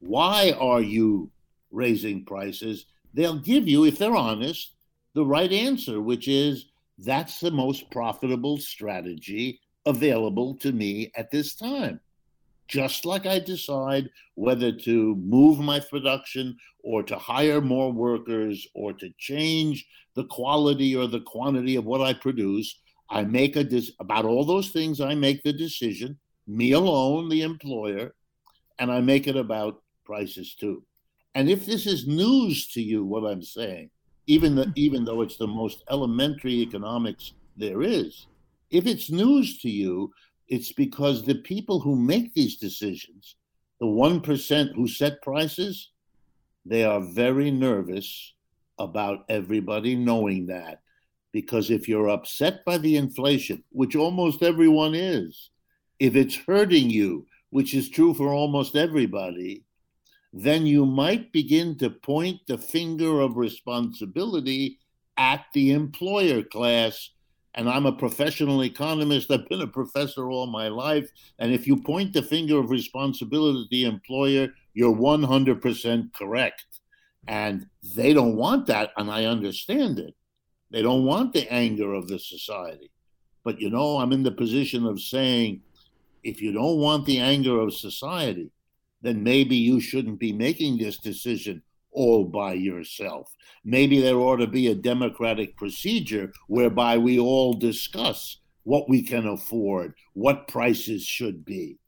why 0.00 0.54
are 0.60 0.82
you 0.82 1.30
raising 1.70 2.26
prices? 2.26 2.84
They'll 3.14 3.38
give 3.38 3.66
you, 3.66 3.86
if 3.86 3.96
they're 3.96 4.14
honest, 4.14 4.74
the 5.14 5.24
right 5.24 5.50
answer, 5.50 6.02
which 6.02 6.28
is 6.28 6.66
that's 6.98 7.40
the 7.40 7.50
most 7.50 7.90
profitable 7.90 8.58
strategy 8.58 9.58
available 9.86 10.54
to 10.56 10.70
me 10.70 11.10
at 11.16 11.30
this 11.30 11.54
time. 11.54 11.98
Just 12.68 13.04
like 13.04 13.26
I 13.26 13.38
decide 13.38 14.08
whether 14.34 14.72
to 14.72 15.16
move 15.16 15.58
my 15.58 15.80
production 15.80 16.56
or 16.82 17.02
to 17.02 17.16
hire 17.16 17.60
more 17.60 17.92
workers 17.92 18.66
or 18.74 18.92
to 18.94 19.10
change 19.18 19.86
the 20.14 20.24
quality 20.24 20.96
or 20.96 21.06
the 21.06 21.20
quantity 21.20 21.76
of 21.76 21.84
what 21.84 22.00
I 22.00 22.14
produce, 22.14 22.80
I 23.10 23.24
make 23.24 23.56
a 23.56 23.64
dis- 23.64 23.92
about 24.00 24.24
all 24.24 24.44
those 24.44 24.70
things. 24.70 25.00
I 25.00 25.14
make 25.14 25.42
the 25.42 25.52
decision, 25.52 26.18
me 26.46 26.72
alone, 26.72 27.28
the 27.28 27.42
employer, 27.42 28.14
and 28.78 28.90
I 28.90 29.00
make 29.00 29.26
it 29.26 29.36
about 29.36 29.82
prices 30.04 30.54
too. 30.54 30.82
And 31.34 31.48
if 31.48 31.66
this 31.66 31.86
is 31.86 32.06
news 32.06 32.68
to 32.68 32.82
you, 32.82 33.04
what 33.04 33.24
I'm 33.24 33.42
saying, 33.42 33.90
even 34.26 34.54
the, 34.54 34.72
even 34.76 35.04
though 35.04 35.22
it's 35.22 35.36
the 35.36 35.46
most 35.46 35.82
elementary 35.90 36.54
economics 36.54 37.34
there 37.56 37.82
is, 37.82 38.26
if 38.70 38.86
it's 38.86 39.10
news 39.10 39.58
to 39.58 39.70
you, 39.70 40.10
it's 40.48 40.72
because 40.72 41.24
the 41.24 41.36
people 41.36 41.80
who 41.80 41.96
make 41.96 42.34
these 42.34 42.56
decisions, 42.56 43.36
the 43.80 43.86
one 43.86 44.20
percent 44.20 44.74
who 44.74 44.86
set 44.86 45.22
prices, 45.22 45.90
they 46.64 46.84
are 46.84 47.00
very 47.00 47.50
nervous 47.50 48.34
about 48.78 49.24
everybody 49.28 49.96
knowing 49.96 50.46
that. 50.46 50.80
Because 51.32 51.70
if 51.70 51.88
you're 51.88 52.10
upset 52.10 52.64
by 52.64 52.78
the 52.78 52.96
inflation, 52.96 53.64
which 53.70 53.96
almost 53.96 54.42
everyone 54.42 54.94
is, 54.94 55.50
if 55.98 56.14
it's 56.14 56.36
hurting 56.36 56.90
you, 56.90 57.26
which 57.50 57.74
is 57.74 57.88
true 57.88 58.14
for 58.14 58.28
almost 58.28 58.76
everybody, 58.76 59.64
then 60.32 60.66
you 60.66 60.86
might 60.86 61.32
begin 61.32 61.76
to 61.78 61.90
point 61.90 62.40
the 62.46 62.58
finger 62.58 63.20
of 63.20 63.36
responsibility 63.36 64.78
at 65.16 65.44
the 65.52 65.72
employer 65.72 66.42
class. 66.42 67.10
And 67.54 67.68
I'm 67.68 67.86
a 67.86 67.92
professional 67.92 68.64
economist. 68.64 69.30
I've 69.30 69.48
been 69.48 69.60
a 69.60 69.66
professor 69.66 70.30
all 70.30 70.46
my 70.46 70.68
life. 70.68 71.10
And 71.38 71.52
if 71.52 71.66
you 71.66 71.76
point 71.76 72.12
the 72.12 72.22
finger 72.22 72.58
of 72.58 72.70
responsibility 72.70 73.62
at 73.64 73.70
the 73.70 73.84
employer, 73.84 74.48
you're 74.72 74.94
100% 74.94 76.14
correct. 76.14 76.64
And 77.28 77.66
they 77.94 78.14
don't 78.14 78.36
want 78.36 78.66
that. 78.66 78.92
And 78.96 79.10
I 79.10 79.26
understand 79.26 79.98
it. 79.98 80.14
They 80.70 80.80
don't 80.80 81.04
want 81.04 81.34
the 81.34 81.46
anger 81.52 81.92
of 81.92 82.08
the 82.08 82.18
society. 82.18 82.90
But 83.44 83.60
you 83.60 83.68
know, 83.68 83.98
I'm 83.98 84.12
in 84.12 84.22
the 84.22 84.32
position 84.32 84.86
of 84.86 85.00
saying, 85.00 85.60
if 86.22 86.40
you 86.40 86.52
don't 86.52 86.78
want 86.78 87.04
the 87.04 87.18
anger 87.18 87.60
of 87.60 87.74
society, 87.74 88.50
then 89.02 89.22
maybe 89.22 89.56
you 89.56 89.80
shouldn't 89.80 90.18
be 90.18 90.32
making 90.32 90.78
this 90.78 90.98
decision 90.98 91.62
all 91.92 92.24
by 92.24 92.54
yourself. 92.54 93.34
Maybe 93.64 94.00
there 94.00 94.16
ought 94.16 94.36
to 94.36 94.46
be 94.46 94.68
a 94.68 94.74
democratic 94.74 95.56
procedure 95.56 96.32
whereby 96.48 96.98
we 96.98 97.18
all 97.18 97.54
discuss 97.54 98.38
what 98.64 98.88
we 98.88 99.02
can 99.02 99.26
afford, 99.26 99.94
what 100.14 100.48
prices 100.48 101.04
should 101.04 101.44
be. 101.44 101.78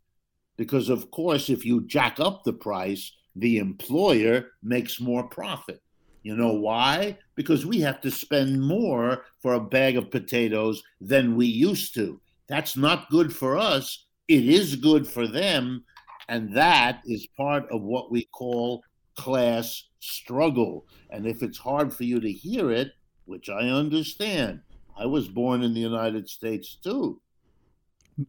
Because, 0.57 0.89
of 0.89 1.11
course, 1.11 1.49
if 1.51 1.65
you 1.65 1.87
jack 1.87 2.21
up 2.21 2.45
the 2.45 2.53
price, 2.53 3.13
the 3.37 3.59
employer 3.59 4.53
makes 4.63 5.01
more 5.01 5.29
profit. 5.29 5.81
You 6.23 6.37
know 6.37 6.55
why? 6.55 7.19
Because 7.35 7.67
we 7.67 7.81
have 7.81 8.01
to 8.01 8.11
spend 8.11 8.61
more 8.61 9.25
for 9.41 9.55
a 9.55 9.61
bag 9.61 9.97
of 9.97 10.11
potatoes 10.11 10.83
than 11.01 11.37
we 11.37 11.47
used 11.47 11.95
to. 11.95 12.21
That's 12.49 12.77
not 12.77 13.11
good 13.11 13.35
for 13.35 13.59
us. 13.59 14.07
It 14.29 14.45
is 14.47 14.77
good 14.77 15.07
for 15.07 15.27
them. 15.27 15.85
And 16.29 16.55
that 16.57 17.03
is 17.05 17.27
part 17.37 17.65
of 17.71 17.83
what 17.83 18.11
we 18.11 18.25
call 18.33 18.83
class 19.17 19.85
struggle. 20.01 20.87
And 21.11 21.27
if 21.27 21.43
it's 21.43 21.59
hard 21.59 21.95
for 21.95 22.05
you 22.05 22.21
to 22.21 22.31
hear 22.31 22.71
it, 22.71 22.93
which 23.25 23.49
I 23.49 23.69
understand, 23.69 24.61
I 24.97 25.07
was 25.07 25.29
born 25.29 25.63
in 25.63 25.75
the 25.75 25.81
United 25.81 26.29
States 26.29 26.77
too. 26.83 27.21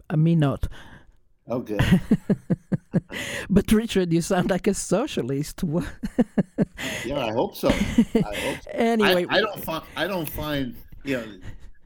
Uh, 0.10 0.17
me 0.17 0.36
not. 0.36 0.67
Okay. 1.50 1.80
But 3.50 3.71
Richard, 3.71 4.12
you 4.12 4.21
sound 4.21 4.50
like 4.50 4.67
a 4.67 4.74
socialist. 4.74 5.63
Yeah, 7.06 7.26
I 7.26 7.32
hope 7.32 7.56
so. 7.56 7.69
I 7.69 7.71
hope 7.71 8.62
so. 8.63 8.71
anyway, 8.71 9.26
I, 9.30 9.38
I 9.38 9.41
don't 9.41 9.63
find 9.63 9.84
I 9.95 10.08
don't 10.08 10.30
find 10.30 10.76
you 11.04 11.17
know 11.17 11.26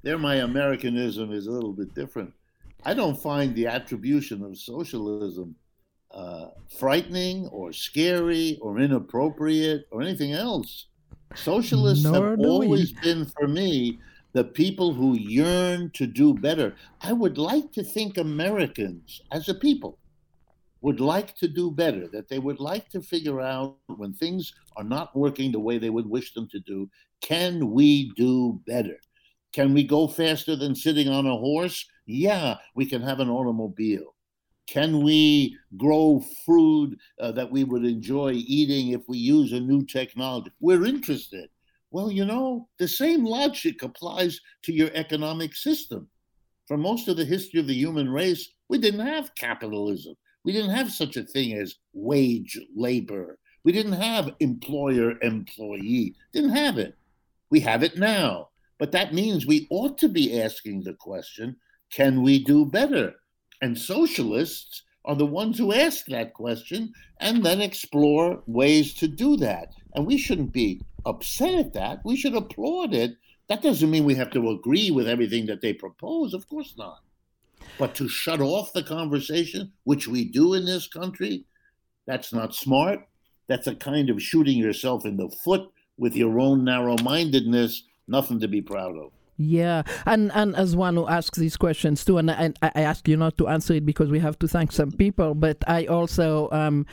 there 0.01 0.17
my 0.17 0.35
Americanism 0.35 1.31
is 1.31 1.47
a 1.47 1.51
little 1.51 1.73
bit 1.73 1.93
different. 1.93 2.33
I 2.85 2.93
don't 2.93 3.19
find 3.21 3.53
the 3.53 3.67
attribution 3.67 4.43
of 4.43 4.57
socialism 4.57 5.55
uh, 6.11 6.47
frightening 6.77 7.47
or 7.47 7.71
scary 7.71 8.57
or 8.61 8.79
inappropriate 8.79 9.85
or 9.91 10.01
anything 10.01 10.33
else. 10.33 10.87
Socialists 11.35 12.03
Nor 12.03 12.31
have 12.31 12.37
do 12.37 12.43
we. 12.43 12.47
always 12.47 12.91
been 12.93 13.25
for 13.25 13.47
me 13.47 13.99
the 14.33 14.43
people 14.43 14.93
who 14.93 15.15
yearn 15.15 15.91
to 15.93 16.05
do 16.05 16.33
better. 16.33 16.75
I 17.01 17.13
would 17.13 17.37
like 17.37 17.71
to 17.73 17.83
think 17.83 18.17
Americans 18.17 19.21
as 19.31 19.49
a 19.49 19.53
people 19.53 19.97
would 20.81 20.99
like 20.99 21.35
to 21.35 21.47
do 21.47 21.71
better, 21.71 22.07
that 22.07 22.29
they 22.29 22.39
would 22.39 22.59
like 22.59 22.89
to 22.89 23.01
figure 23.01 23.41
out 23.41 23.77
when 23.87 24.13
things 24.13 24.53
are 24.77 24.83
not 24.83 25.15
working 25.15 25.51
the 25.51 25.59
way 25.59 25.77
they 25.77 25.89
would 25.89 26.09
wish 26.09 26.33
them 26.33 26.47
to 26.49 26.59
do, 26.59 26.89
can 27.21 27.71
we 27.71 28.11
do 28.15 28.61
better? 28.65 28.97
Can 29.51 29.73
we 29.73 29.83
go 29.83 30.07
faster 30.07 30.55
than 30.55 30.75
sitting 30.75 31.09
on 31.09 31.25
a 31.25 31.35
horse? 31.35 31.85
Yeah, 32.05 32.55
we 32.75 32.85
can 32.85 33.01
have 33.01 33.19
an 33.19 33.29
automobile. 33.29 34.15
Can 34.69 35.01
we 35.01 35.57
grow 35.77 36.23
food 36.45 36.99
uh, 37.19 37.31
that 37.31 37.49
we 37.49 37.63
would 37.63 37.85
enjoy 37.85 38.33
eating 38.33 38.89
if 38.89 39.01
we 39.07 39.17
use 39.17 39.51
a 39.51 39.59
new 39.59 39.83
technology? 39.83 40.51
We're 40.59 40.85
interested. 40.85 41.49
Well, 41.89 42.11
you 42.11 42.23
know, 42.23 42.67
the 42.77 42.87
same 42.87 43.25
logic 43.25 43.81
applies 43.81 44.39
to 44.65 44.71
your 44.71 44.91
economic 44.93 45.55
system. 45.55 46.07
For 46.67 46.77
most 46.77 47.07
of 47.07 47.17
the 47.17 47.25
history 47.25 47.59
of 47.59 47.65
the 47.65 47.73
human 47.73 48.07
race, 48.07 48.47
we 48.67 48.77
didn't 48.77 49.07
have 49.07 49.33
capitalism. 49.33 50.13
We 50.45 50.51
didn't 50.51 50.75
have 50.75 50.91
such 50.91 51.17
a 51.17 51.23
thing 51.23 51.53
as 51.53 51.77
wage 51.93 52.59
labor 52.75 53.39
We 53.63 53.71
didn't 53.71 53.93
have 53.93 54.35
employer 54.39 55.19
employee, 55.23 56.15
didn't 56.31 56.51
have 56.55 56.77
it. 56.77 56.95
We 57.49 57.59
have 57.61 57.81
it 57.81 57.97
now. 57.97 58.49
But 58.77 58.91
that 58.91 59.15
means 59.15 59.47
we 59.47 59.65
ought 59.71 59.97
to 59.97 60.09
be 60.09 60.39
asking 60.39 60.83
the 60.83 60.93
question 60.93 61.55
can 61.91 62.21
we 62.21 62.43
do 62.43 62.65
better? 62.65 63.15
And 63.61 63.77
socialists 63.77 64.83
are 65.05 65.15
the 65.15 65.25
ones 65.25 65.57
who 65.57 65.73
ask 65.73 66.05
that 66.05 66.33
question 66.33 66.93
and 67.19 67.43
then 67.43 67.61
explore 67.61 68.41
ways 68.47 68.93
to 68.95 69.07
do 69.07 69.37
that. 69.37 69.73
And 69.95 70.05
we 70.05 70.17
shouldn't 70.17 70.51
be 70.51 70.81
upset 71.05 71.53
at 71.55 71.73
that. 71.73 71.99
We 72.05 72.15
should 72.15 72.35
applaud 72.35 72.93
it. 72.93 73.15
That 73.47 73.61
doesn't 73.61 73.89
mean 73.89 74.03
we 74.03 74.15
have 74.15 74.31
to 74.31 74.51
agree 74.51 74.91
with 74.91 75.07
everything 75.07 75.45
that 75.47 75.61
they 75.61 75.73
propose. 75.73 76.33
Of 76.33 76.47
course 76.47 76.75
not. 76.77 76.99
But 77.77 77.95
to 77.95 78.07
shut 78.07 78.41
off 78.41 78.73
the 78.73 78.83
conversation, 78.83 79.71
which 79.83 80.07
we 80.07 80.25
do 80.25 80.53
in 80.53 80.65
this 80.65 80.87
country, 80.87 81.45
that's 82.05 82.33
not 82.33 82.53
smart. 82.55 83.07
That's 83.47 83.67
a 83.67 83.75
kind 83.75 84.09
of 84.09 84.21
shooting 84.21 84.57
yourself 84.57 85.05
in 85.05 85.17
the 85.17 85.29
foot 85.29 85.71
with 85.97 86.15
your 86.15 86.39
own 86.39 86.63
narrow 86.63 86.97
mindedness. 86.97 87.83
Nothing 88.07 88.39
to 88.41 88.47
be 88.47 88.61
proud 88.61 88.95
of. 88.97 89.11
Yeah, 89.41 89.83
and 90.05 90.33
and 90.33 90.53
as 90.57 90.75
one 90.75 90.95
who 90.95 91.07
asks 91.07 91.37
these 91.37 91.55
questions 91.55 92.03
too, 92.03 92.17
and 92.17 92.29
I, 92.29 92.51
I 92.61 92.81
ask 92.81 93.07
you 93.07 93.15
not 93.15 93.37
to 93.37 93.47
answer 93.47 93.75
it 93.75 93.85
because 93.85 94.09
we 94.09 94.19
have 94.19 94.37
to 94.39 94.49
thank 94.49 94.73
some 94.73 94.91
people, 94.91 95.33
but 95.33 95.63
I 95.65 95.85
also 95.85 96.49
um, 96.51 96.85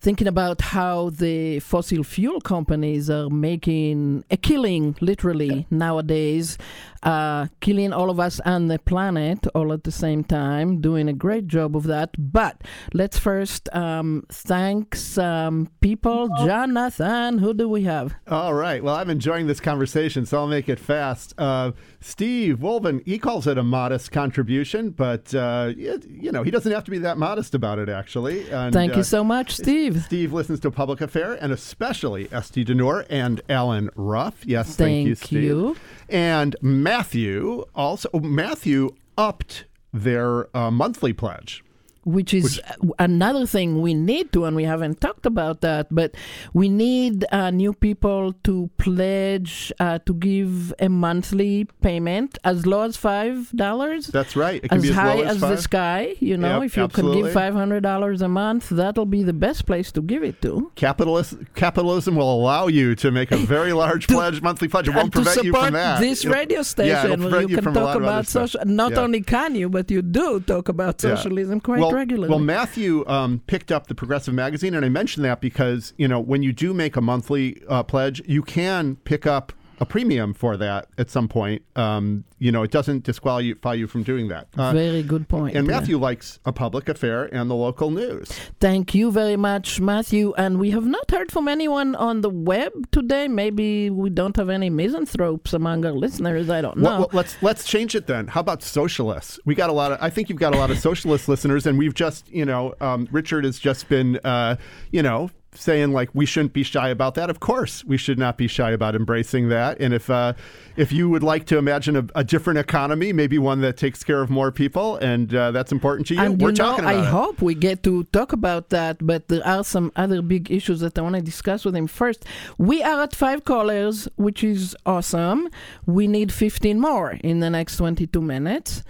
thinking 0.00 0.28
about 0.28 0.60
how 0.60 1.10
the 1.10 1.58
fossil 1.58 2.04
fuel 2.04 2.40
companies 2.40 3.10
are 3.10 3.28
making 3.28 4.22
a 4.30 4.36
killing, 4.36 4.94
literally 5.00 5.66
nowadays, 5.68 6.58
uh, 7.04 7.46
killing 7.60 7.92
all 7.92 8.10
of 8.10 8.18
us 8.18 8.40
and 8.44 8.70
the 8.70 8.78
planet 8.78 9.46
all 9.54 9.72
at 9.72 9.84
the 9.84 9.92
same 9.92 10.24
time, 10.24 10.80
doing 10.80 11.08
a 11.08 11.12
great 11.12 11.46
job 11.46 11.76
of 11.76 11.84
that. 11.84 12.10
But 12.18 12.62
let's 12.92 13.18
first 13.18 13.68
um, 13.74 14.24
thank 14.30 14.94
some 14.94 15.70
people. 15.80 16.28
Jonathan, 16.44 17.38
who 17.38 17.54
do 17.54 17.68
we 17.68 17.84
have? 17.84 18.14
All 18.28 18.54
right. 18.54 18.82
Well, 18.82 18.96
I'm 18.96 19.10
enjoying 19.10 19.46
this 19.46 19.60
conversation, 19.60 20.26
so 20.26 20.38
I'll 20.38 20.48
make 20.48 20.68
it 20.68 20.78
fast. 20.78 21.34
Uh, 21.38 21.72
Steve 22.00 22.58
Wolven, 22.58 23.06
he 23.06 23.18
calls 23.18 23.46
it 23.46 23.58
a 23.58 23.62
modest 23.62 24.10
contribution, 24.12 24.90
but 24.90 25.34
uh, 25.34 25.72
it, 25.76 26.06
you 26.08 26.32
know 26.32 26.42
he 26.42 26.50
doesn't 26.50 26.72
have 26.72 26.84
to 26.84 26.90
be 26.90 26.98
that 26.98 27.18
modest 27.18 27.54
about 27.54 27.78
it. 27.78 27.88
Actually, 27.88 28.50
and, 28.50 28.72
thank 28.72 28.94
you 28.94 29.00
uh, 29.00 29.04
so 29.04 29.22
much, 29.22 29.54
Steve. 29.56 30.02
Steve 30.04 30.32
listens 30.32 30.60
to 30.60 30.70
Public 30.70 31.00
Affair 31.00 31.34
and 31.34 31.52
especially 31.52 32.28
Esty 32.32 32.64
Dinur 32.64 33.06
and 33.08 33.40
Allen 33.48 33.90
Ruff. 33.94 34.44
Yes, 34.46 34.76
thank, 34.76 34.76
thank 34.76 35.08
you, 35.08 35.14
Steve. 35.14 35.42
You. 35.42 35.76
And 36.08 36.56
Matthew 36.60 37.64
also 37.74 38.08
Matthew 38.20 38.90
upped 39.16 39.64
their 39.92 40.54
uh, 40.56 40.70
monthly 40.70 41.12
pledge 41.12 41.63
which 42.04 42.34
is 42.34 42.60
which, 42.80 42.92
another 42.98 43.46
thing 43.46 43.80
we 43.80 43.94
need 43.94 44.32
to, 44.32 44.44
and 44.44 44.56
we 44.56 44.64
haven't 44.64 45.00
talked 45.00 45.26
about 45.26 45.60
that, 45.62 45.88
but 45.90 46.14
we 46.52 46.68
need 46.68 47.24
uh, 47.32 47.50
new 47.50 47.72
people 47.72 48.32
to 48.44 48.70
pledge 48.78 49.72
uh, 49.80 49.98
to 50.00 50.14
give 50.14 50.72
a 50.78 50.88
monthly 50.88 51.66
payment 51.82 52.38
as 52.44 52.66
low 52.66 52.82
as 52.82 52.96
five 52.96 53.50
dollars. 53.52 54.08
That's 54.08 54.36
right. 54.36 54.64
as, 54.70 54.84
as 54.84 54.94
high 54.94 55.20
as, 55.20 55.36
as 55.36 55.40
the 55.40 55.56
sky. 55.56 56.14
You 56.20 56.36
know, 56.36 56.56
yep, 56.56 56.66
if 56.66 56.76
you 56.76 56.84
absolutely. 56.84 57.16
can 57.16 57.24
give 57.24 57.32
five 57.32 57.54
hundred 57.54 57.82
dollars 57.82 58.22
a 58.22 58.28
month, 58.28 58.68
that'll 58.68 59.06
be 59.06 59.22
the 59.22 59.32
best 59.32 59.66
place 59.66 59.90
to 59.92 60.02
give 60.02 60.22
it 60.22 60.40
to. 60.42 60.70
Capitalist 60.74 61.34
capitalism 61.54 62.16
will 62.16 62.32
allow 62.32 62.66
you 62.66 62.94
to 62.96 63.10
make 63.10 63.30
a 63.32 63.36
very 63.36 63.72
large 63.84 64.06
to, 64.06 64.14
pledge, 64.14 64.42
monthly 64.42 64.68
pledge. 64.68 64.88
It 64.88 64.94
won't 64.94 65.12
prevent 65.12 65.44
you 65.44 65.52
from 65.52 65.72
that. 65.72 66.00
This 66.00 66.24
it'll, 66.24 66.34
radio 66.34 66.62
station 66.62 67.20
yeah, 67.20 67.40
you, 67.40 67.48
you 67.48 67.56
can 67.58 67.74
talk 67.74 67.96
about 67.96 68.26
social. 68.26 68.60
Not 68.64 68.92
yeah. 68.92 69.00
only 69.00 69.20
can 69.22 69.54
you, 69.54 69.68
but 69.68 69.90
you 69.90 70.02
do 70.02 70.40
talk 70.40 70.68
about 70.68 71.00
socialism 71.00 71.60
quite 71.60 71.80
well, 71.80 71.90
regularly. 71.94 72.28
Well, 72.28 72.38
Matthew 72.38 73.06
um, 73.06 73.42
picked 73.46 73.72
up 73.72 73.86
the 73.86 73.94
Progressive 73.94 74.34
Magazine, 74.34 74.74
and 74.74 74.84
I 74.84 74.88
mentioned 74.88 75.24
that 75.24 75.40
because 75.40 75.94
you 75.96 76.08
know 76.08 76.20
when 76.20 76.42
you 76.42 76.52
do 76.52 76.74
make 76.74 76.96
a 76.96 77.00
monthly 77.00 77.62
uh, 77.68 77.82
pledge, 77.82 78.22
you 78.26 78.42
can 78.42 78.96
pick 78.96 79.26
up 79.26 79.52
a 79.80 79.86
premium 79.86 80.34
for 80.34 80.56
that 80.56 80.88
at 80.98 81.10
some 81.10 81.28
point. 81.28 81.62
Um, 81.76 82.24
you 82.38 82.52
know, 82.52 82.62
it 82.62 82.70
doesn't 82.70 83.04
disqualify 83.04 83.74
you 83.74 83.86
from 83.86 84.02
doing 84.02 84.28
that. 84.28 84.48
Uh, 84.56 84.72
very 84.72 85.02
good 85.02 85.28
point. 85.28 85.56
And 85.56 85.66
Matthew 85.66 85.96
yeah. 85.96 86.02
likes 86.02 86.38
a 86.44 86.52
public 86.52 86.88
affair 86.88 87.24
and 87.34 87.50
the 87.50 87.54
local 87.54 87.90
news. 87.90 88.28
Thank 88.60 88.94
you 88.94 89.10
very 89.10 89.36
much, 89.36 89.80
Matthew. 89.80 90.34
And 90.36 90.58
we 90.58 90.70
have 90.70 90.84
not 90.84 91.10
heard 91.10 91.32
from 91.32 91.48
anyone 91.48 91.94
on 91.94 92.20
the 92.20 92.30
web 92.30 92.72
today. 92.90 93.28
Maybe 93.28 93.88
we 93.90 94.10
don't 94.10 94.36
have 94.36 94.50
any 94.50 94.68
misanthropes 94.68 95.52
among 95.52 95.86
our 95.86 95.92
listeners. 95.92 96.50
I 96.50 96.60
don't 96.60 96.76
know. 96.78 96.90
Well, 96.90 96.98
well, 96.98 97.10
let's 97.12 97.42
let's 97.42 97.64
change 97.64 97.94
it 97.94 98.06
then. 98.06 98.26
How 98.26 98.40
about 98.40 98.62
socialists? 98.62 99.38
We 99.44 99.54
got 99.54 99.70
a 99.70 99.72
lot 99.72 99.92
of. 99.92 99.98
I 100.00 100.10
think 100.10 100.28
you've 100.28 100.38
got 100.38 100.54
a 100.54 100.58
lot 100.58 100.70
of 100.70 100.78
socialist 100.78 101.28
listeners, 101.34 101.66
and 101.66 101.78
we've 101.78 101.94
just, 101.94 102.28
you 102.30 102.44
know, 102.44 102.74
um, 102.80 103.08
Richard 103.10 103.44
has 103.44 103.58
just 103.58 103.88
been, 103.88 104.18
uh, 104.24 104.56
you 104.90 105.02
know, 105.02 105.30
saying 105.54 105.92
like 105.92 106.10
we 106.14 106.26
shouldn't 106.26 106.52
be 106.52 106.62
shy 106.62 106.88
about 106.88 107.14
that. 107.14 107.30
Of 107.30 107.40
course, 107.40 107.84
we 107.84 107.96
should 107.96 108.18
not 108.18 108.36
be 108.36 108.46
shy 108.48 108.70
about 108.70 108.94
embracing 108.94 109.48
that. 109.48 109.80
And 109.80 109.94
if 109.94 110.10
uh, 110.10 110.34
if 110.76 110.92
you 110.92 111.08
would 111.08 111.22
like 111.22 111.46
to 111.46 111.58
imagine 111.58 111.96
a, 111.96 112.06
a, 112.14 112.24
different 112.24 112.58
economy, 112.58 113.12
maybe 113.12 113.38
one 113.38 113.60
that 113.60 113.76
takes 113.76 114.02
care 114.02 114.20
of 114.20 114.30
more 114.30 114.50
people, 114.50 114.96
and 114.96 115.34
uh, 115.34 115.50
that's 115.50 115.72
important 115.72 116.06
to 116.08 116.14
you, 116.14 116.20
and 116.20 116.40
we're 116.40 116.50
you 116.50 116.56
know, 116.56 116.64
talking 116.64 116.84
about 116.84 116.96
I 116.96 117.00
it. 117.00 117.10
hope 117.10 117.42
we 117.42 117.54
get 117.54 117.82
to 117.84 118.04
talk 118.04 118.32
about 118.32 118.70
that. 118.70 119.04
But 119.04 119.28
there 119.28 119.46
are 119.46 119.64
some 119.64 119.92
other 119.96 120.22
big 120.22 120.50
issues 120.50 120.80
that 120.80 120.98
I 120.98 121.02
want 121.02 121.16
to 121.16 121.22
discuss 121.22 121.64
with 121.64 121.76
him. 121.76 121.86
First, 121.86 122.24
we 122.58 122.82
are 122.82 123.02
at 123.02 123.14
five 123.14 123.44
callers, 123.44 124.08
which 124.16 124.42
is 124.42 124.76
awesome. 124.86 125.48
We 125.86 126.06
need 126.06 126.32
15 126.32 126.80
more 126.80 127.12
in 127.22 127.40
the 127.40 127.50
next 127.50 127.76
22 127.76 128.20
minutes. 128.20 128.82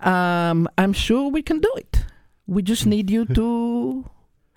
Um, 0.00 0.68
I'm 0.78 0.92
sure 0.92 1.28
we 1.28 1.42
can 1.42 1.60
do 1.60 1.72
it. 1.76 2.04
We 2.46 2.62
just 2.62 2.86
need 2.86 3.10
you 3.10 3.26
to 3.26 4.04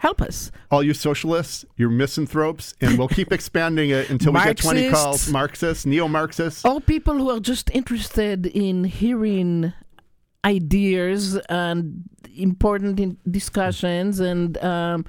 help 0.04 0.22
us. 0.22 0.52
All 0.70 0.84
you 0.84 0.94
socialists, 0.94 1.64
you're 1.78 1.90
misanthropes, 1.90 2.76
and 2.82 2.98
we'll 2.98 3.08
keep 3.08 3.32
expanding 3.38 3.90
it 3.90 4.10
until 4.10 4.34
we 4.34 4.44
get 4.44 4.58
20 4.58 4.92
calls. 4.92 5.30
Marxists, 5.30 5.86
neo 5.86 6.10
Marxists. 6.10 6.66
All 6.66 6.82
people 6.82 7.18
who 7.18 7.30
are 7.30 7.40
just 7.40 7.72
interested 7.72 8.46
in 8.46 8.84
hearing 8.84 9.72
ideas 10.44 11.38
and 11.48 12.04
important 12.36 13.00
in 13.00 13.18
discussions 13.30 14.20
and. 14.20 14.58
Um, 14.64 15.06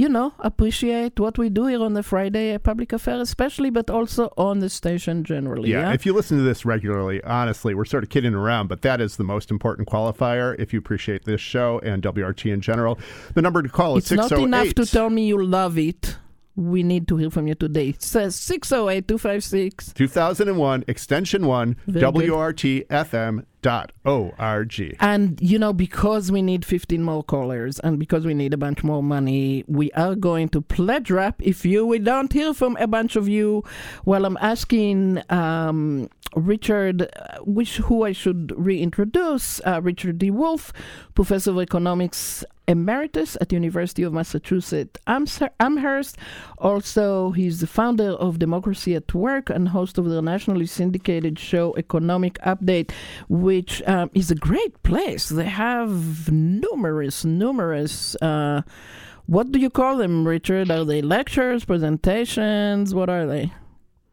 you 0.00 0.08
know, 0.08 0.32
appreciate 0.38 1.20
what 1.20 1.36
we 1.36 1.50
do 1.50 1.66
here 1.66 1.82
on 1.82 1.92
the 1.92 2.02
Friday 2.02 2.56
Public 2.56 2.94
Affair, 2.94 3.20
especially, 3.20 3.68
but 3.68 3.90
also 3.90 4.32
on 4.38 4.60
the 4.60 4.70
station 4.70 5.24
generally. 5.24 5.70
Yeah, 5.70 5.88
yeah, 5.88 5.92
if 5.92 6.06
you 6.06 6.14
listen 6.14 6.38
to 6.38 6.42
this 6.42 6.64
regularly, 6.64 7.22
honestly, 7.22 7.74
we're 7.74 7.84
sort 7.84 8.02
of 8.02 8.08
kidding 8.08 8.32
around, 8.32 8.68
but 8.68 8.80
that 8.80 9.02
is 9.02 9.18
the 9.18 9.24
most 9.24 9.50
important 9.50 9.88
qualifier 9.88 10.58
if 10.58 10.72
you 10.72 10.78
appreciate 10.78 11.26
this 11.26 11.42
show 11.42 11.80
and 11.80 12.02
WORT 12.02 12.46
in 12.46 12.62
general. 12.62 12.98
The 13.34 13.42
number 13.42 13.60
to 13.62 13.68
call 13.68 13.98
is 13.98 14.04
it's 14.04 14.08
608. 14.08 14.48
not 14.48 14.60
enough 14.62 14.74
to 14.76 14.82
oh 14.82 14.84
tell 14.86 15.10
me 15.10 15.26
you 15.26 15.44
love 15.44 15.76
it. 15.76 16.16
We 16.60 16.82
need 16.82 17.08
to 17.08 17.16
hear 17.16 17.30
from 17.30 17.46
you 17.46 17.54
today. 17.54 17.88
It 17.88 18.02
says 18.02 18.36
608 18.36 19.08
256 19.08 19.94
2001, 19.94 20.84
extension 20.86 21.46
1, 21.46 21.76
WORT 21.86 22.58
FM 22.58 23.46
dot 23.62 23.92
org. 24.04 24.96
And 25.00 25.38
you 25.40 25.58
know, 25.58 25.72
because 25.72 26.30
we 26.30 26.42
need 26.42 26.64
15 26.64 27.02
more 27.02 27.22
callers 27.22 27.78
and 27.80 27.98
because 27.98 28.26
we 28.26 28.34
need 28.34 28.52
a 28.52 28.56
bunch 28.56 28.84
more 28.84 29.02
money, 29.02 29.64
we 29.68 29.90
are 29.92 30.14
going 30.14 30.48
to 30.50 30.60
pledge 30.60 31.10
rap. 31.10 31.36
If 31.40 31.64
you 31.64 31.86
we 31.86 31.98
don't 31.98 32.32
hear 32.32 32.52
from 32.52 32.76
a 32.76 32.86
bunch 32.86 33.16
of 33.16 33.28
you, 33.28 33.64
well, 34.04 34.24
I'm 34.24 34.36
asking 34.40 35.22
um, 35.30 36.08
Richard, 36.34 37.02
uh, 37.02 37.38
which 37.44 37.78
who 37.78 38.04
I 38.04 38.12
should 38.12 38.52
reintroduce, 38.56 39.60
uh, 39.66 39.80
Richard 39.82 40.18
D. 40.18 40.30
Wolff, 40.30 40.72
professor 41.14 41.50
of 41.50 41.58
economics 41.58 42.44
emeritus 42.70 43.36
at 43.40 43.48
the 43.48 43.56
University 43.56 44.02
of 44.02 44.12
Massachusetts 44.12 44.98
Amherst. 45.06 46.16
Also, 46.58 47.32
he's 47.32 47.60
the 47.60 47.66
founder 47.66 48.10
of 48.10 48.38
Democracy 48.38 48.94
at 48.94 49.12
Work 49.12 49.50
and 49.50 49.68
host 49.68 49.98
of 49.98 50.04
the 50.06 50.22
nationally 50.22 50.66
syndicated 50.66 51.38
show 51.38 51.74
Economic 51.76 52.34
Update, 52.38 52.92
which 53.28 53.82
um, 53.86 54.10
is 54.14 54.30
a 54.30 54.36
great 54.36 54.80
place. 54.84 55.28
They 55.28 55.44
have 55.44 56.30
numerous, 56.30 57.24
numerous. 57.24 58.14
Uh, 58.22 58.62
what 59.26 59.50
do 59.50 59.58
you 59.58 59.70
call 59.70 59.96
them, 59.96 60.26
Richard? 60.26 60.70
Are 60.70 60.84
they 60.84 61.02
lectures, 61.02 61.64
presentations? 61.64 62.94
What 62.94 63.10
are 63.10 63.26
they? 63.26 63.52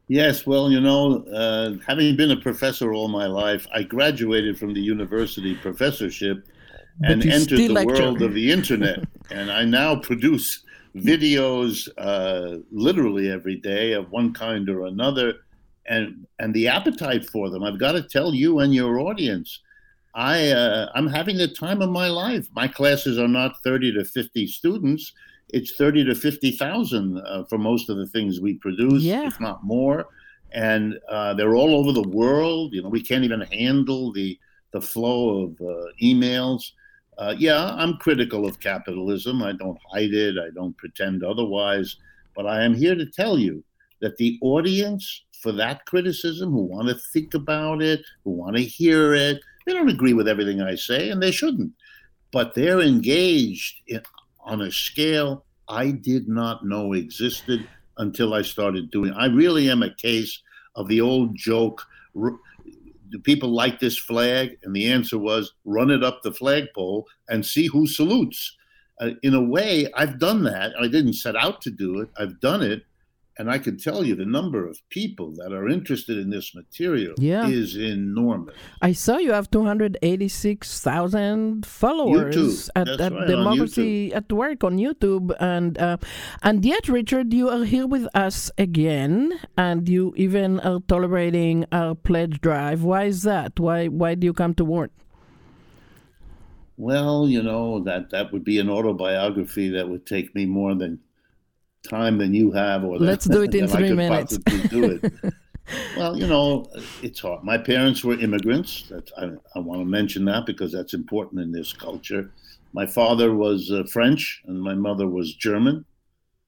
Yes, 0.09 0.47
well, 0.47 0.71
you 0.71 0.79
know, 0.79 1.25
uh, 1.33 1.73
having 1.85 2.15
been 2.15 2.31
a 2.31 2.37
professor 2.37 2.93
all 2.93 3.09
my 3.09 3.27
life, 3.27 3.67
I 3.73 3.83
graduated 3.83 4.57
from 4.57 4.73
the 4.73 4.79
university 4.79 5.53
professorship 5.55 6.47
and 7.03 7.25
entered 7.25 7.57
the 7.57 7.69
lecture. 7.69 7.93
world 7.93 8.21
of 8.21 8.33
the 8.33 8.51
internet. 8.51 8.99
and 9.31 9.51
I 9.51 9.65
now 9.65 9.95
produce 9.95 10.63
videos 10.95 11.87
uh, 11.97 12.57
literally 12.71 13.29
every 13.29 13.55
day 13.55 13.93
of 13.93 14.11
one 14.11 14.33
kind 14.33 14.69
or 14.69 14.85
another. 14.85 15.33
And, 15.87 16.25
and 16.39 16.53
the 16.53 16.67
appetite 16.67 17.29
for 17.29 17.49
them, 17.49 17.63
I've 17.63 17.79
got 17.79 17.93
to 17.93 18.01
tell 18.01 18.33
you 18.33 18.59
and 18.59 18.73
your 18.73 18.99
audience, 18.99 19.61
I, 20.13 20.49
uh, 20.49 20.89
I'm 20.95 21.07
having 21.07 21.37
the 21.37 21.47
time 21.47 21.81
of 21.81 21.89
my 21.89 22.07
life. 22.07 22.49
My 22.55 22.67
classes 22.67 23.19
are 23.19 23.27
not 23.27 23.61
30 23.63 23.93
to 23.93 24.03
50 24.03 24.47
students. 24.47 25.13
It's 25.49 25.75
30 25.75 26.05
to 26.05 26.15
50,000 26.15 27.17
uh, 27.19 27.43
for 27.45 27.57
most 27.57 27.89
of 27.89 27.97
the 27.97 28.07
things 28.07 28.41
we 28.41 28.55
produce, 28.55 29.03
yeah. 29.03 29.27
if 29.27 29.39
not 29.39 29.63
more. 29.63 30.07
And 30.51 30.99
uh, 31.09 31.35
they're 31.35 31.55
all 31.55 31.75
over 31.75 31.91
the 31.91 32.09
world. 32.09 32.73
You 32.73 32.81
know, 32.81 32.89
we 32.89 33.03
can't 33.03 33.23
even 33.23 33.41
handle 33.41 34.11
the, 34.11 34.37
the 34.71 34.81
flow 34.81 35.43
of 35.43 35.61
uh, 35.61 35.85
emails. 36.01 36.71
Uh, 37.17 37.35
yeah, 37.37 37.73
I'm 37.75 37.97
critical 37.97 38.45
of 38.47 38.59
capitalism. 38.59 39.41
I 39.41 39.53
don't 39.53 39.79
hide 39.91 40.13
it. 40.13 40.37
I 40.37 40.49
don't 40.53 40.77
pretend 40.77 41.23
otherwise. 41.23 41.97
But 42.35 42.45
I 42.45 42.63
am 42.63 42.75
here 42.75 42.95
to 42.95 43.05
tell 43.05 43.39
you 43.39 43.63
that 44.01 44.17
the 44.17 44.37
audience 44.41 45.23
for 45.41 45.51
that 45.53 45.85
criticism, 45.85 46.51
who 46.51 46.63
want 46.63 46.87
to 46.87 46.95
think 46.95 47.33
about 47.33 47.81
it, 47.81 48.01
who 48.23 48.31
want 48.31 48.55
to 48.55 48.61
hear 48.61 49.13
it, 49.13 49.39
they 49.65 49.73
don't 49.73 49.89
agree 49.89 50.13
with 50.13 50.27
everything 50.27 50.61
I 50.61 50.75
say, 50.75 51.09
and 51.09 51.21
they 51.21 51.31
shouldn't. 51.31 51.71
But 52.31 52.53
they're 52.53 52.81
engaged 52.81 53.81
in, 53.87 54.01
on 54.39 54.61
a 54.61 54.71
scale 54.71 55.45
I 55.67 55.91
did 55.91 56.27
not 56.27 56.65
know 56.65 56.93
existed 56.93 57.67
until 57.97 58.33
I 58.33 58.41
started 58.41 58.91
doing. 58.91 59.13
I 59.13 59.25
really 59.25 59.69
am 59.69 59.83
a 59.83 59.93
case 59.93 60.41
of 60.75 60.87
the 60.87 61.01
old 61.01 61.35
joke. 61.35 61.85
Do 63.09 63.19
people 63.19 63.49
like 63.49 63.79
this 63.79 63.97
flag? 63.97 64.57
And 64.63 64.75
the 64.75 64.91
answer 64.91 65.17
was 65.17 65.53
run 65.65 65.91
it 65.91 66.03
up 66.03 66.21
the 66.23 66.33
flagpole 66.33 67.07
and 67.29 67.45
see 67.45 67.67
who 67.67 67.87
salutes. 67.87 68.55
Uh, 68.99 69.11
in 69.21 69.33
a 69.33 69.41
way, 69.41 69.87
I've 69.95 70.19
done 70.19 70.43
that. 70.43 70.73
I 70.79 70.87
didn't 70.87 71.13
set 71.13 71.35
out 71.35 71.61
to 71.61 71.71
do 71.71 71.99
it. 71.99 72.09
I've 72.17 72.39
done 72.39 72.63
it, 72.63 72.83
and 73.37 73.51
I 73.51 73.59
can 73.59 73.77
tell 73.77 74.03
you 74.03 74.15
the 74.15 74.25
number 74.25 74.67
of 74.67 74.81
people 74.89 75.31
that 75.33 75.53
are 75.53 75.69
interested 75.69 76.17
in 76.17 76.31
this 76.31 76.55
material 76.55 77.13
yeah. 77.17 77.47
is 77.47 77.75
enormous. 77.75 78.55
I 78.81 78.93
saw 78.93 79.17
you 79.17 79.31
have 79.31 79.51
286,000 79.51 81.65
followers 81.65 82.35
YouTube. 82.35 82.69
at, 82.75 82.87
at 82.87 83.13
right, 83.13 83.27
Democracy 83.27 84.13
at 84.13 84.31
Work 84.31 84.63
on 84.63 84.77
YouTube. 84.77 85.35
And, 85.39 85.77
uh, 85.77 85.97
and 86.41 86.65
yet, 86.65 86.89
Richard, 86.89 87.31
you 87.33 87.49
are 87.49 87.63
here 87.63 87.85
with 87.85 88.07
us 88.15 88.49
again, 88.57 89.39
and 89.55 89.87
you 89.87 90.15
even 90.17 90.59
are 90.61 90.79
tolerating 90.87 91.65
our 91.71 91.93
pledge 91.93 92.41
drive. 92.41 92.81
Why 92.83 93.03
is 93.03 93.21
that? 93.23 93.59
Why, 93.59 93.87
why 93.87 94.15
do 94.15 94.25
you 94.25 94.33
come 94.33 94.55
to 94.55 94.65
work? 94.65 94.89
Well, 96.79 97.27
you 97.27 97.41
know, 97.41 97.79
that, 97.83 98.11
that 98.11 98.31
would 98.31 98.43
be 98.43 98.59
an 98.59 98.69
autobiography 98.69 99.69
that 99.69 99.89
would 99.89 100.05
take 100.05 100.35
me 100.35 100.45
more 100.45 100.75
than 100.75 100.99
time 101.87 102.17
than 102.17 102.33
you 102.33 102.51
have, 102.51 102.83
or 102.83 102.97
let's 102.97 103.25
do 103.25 103.43
it 103.43 103.55
in 103.59 103.67
three 103.67 103.93
minutes. 103.93 104.37
do 104.37 104.99
it. 105.01 105.13
well, 105.97 106.17
you 106.17 106.27
know, 106.27 106.67
it's 107.01 107.19
hard. 107.19 107.43
My 107.43 107.57
parents 107.57 108.03
were 108.03 108.19
immigrants. 108.19 108.83
That 108.89 109.09
I, 109.17 109.31
I 109.55 109.59
want 109.59 109.81
to 109.81 109.85
mention 109.85 110.25
that 110.25 110.45
because 110.45 110.71
that's 110.71 110.93
important 110.93 111.41
in 111.41 111.51
this 111.51 111.73
culture. 111.73 112.31
My 112.73 112.85
father 112.85 113.33
was 113.33 113.71
uh, 113.71 113.83
French, 113.91 114.41
and 114.45 114.61
my 114.61 114.75
mother 114.75 115.07
was 115.07 115.35
German, 115.35 115.85